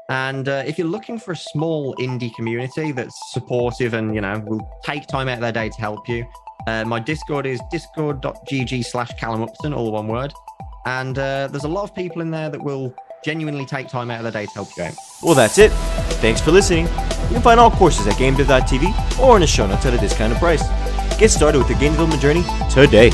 And 0.08 0.48
uh, 0.48 0.64
if 0.66 0.78
you're 0.78 0.88
looking 0.88 1.18
for 1.18 1.32
a 1.32 1.36
small 1.36 1.94
indie 1.96 2.34
community 2.34 2.92
that's 2.92 3.14
supportive 3.32 3.92
and, 3.92 4.14
you 4.14 4.22
know, 4.22 4.42
will 4.46 4.66
take 4.82 5.06
time 5.06 5.28
out 5.28 5.34
of 5.34 5.40
their 5.40 5.52
day 5.52 5.68
to 5.68 5.80
help 5.80 6.08
you, 6.08 6.24
uh, 6.66 6.84
my 6.84 6.98
Discord 6.98 7.46
is 7.46 7.60
discord.gg 7.70 8.84
slash 8.84 9.12
Callum 9.20 9.42
Upton, 9.42 9.74
all 9.74 9.92
one 9.92 10.08
word. 10.08 10.32
And 10.86 11.18
uh, 11.18 11.48
there's 11.48 11.64
a 11.64 11.68
lot 11.68 11.84
of 11.84 11.94
people 11.94 12.22
in 12.22 12.30
there 12.30 12.48
that 12.48 12.60
will 12.60 12.94
genuinely 13.24 13.66
take 13.66 13.88
time 13.88 14.10
out 14.10 14.18
of 14.18 14.24
the 14.24 14.30
day 14.30 14.46
to 14.46 14.52
help 14.52 14.68
you 14.76 14.84
out. 14.84 14.94
Well, 15.22 15.34
that's 15.34 15.58
it. 15.58 15.70
Thanks 16.20 16.40
for 16.40 16.50
listening. 16.50 16.86
You 16.86 17.34
can 17.34 17.42
find 17.42 17.60
all 17.60 17.70
courses 17.70 18.06
at 18.06 18.14
GameDev.tv 18.14 19.20
or 19.20 19.36
in 19.36 19.40
the 19.40 19.46
show 19.46 19.66
notes 19.66 19.86
at 19.86 19.94
a 19.94 19.98
discounted 19.98 20.38
price. 20.38 20.62
Get 21.18 21.30
started 21.30 21.58
with 21.58 21.68
your 21.68 21.78
game 21.78 21.92
development 21.92 22.22
journey 22.22 22.42
today. 22.70 23.10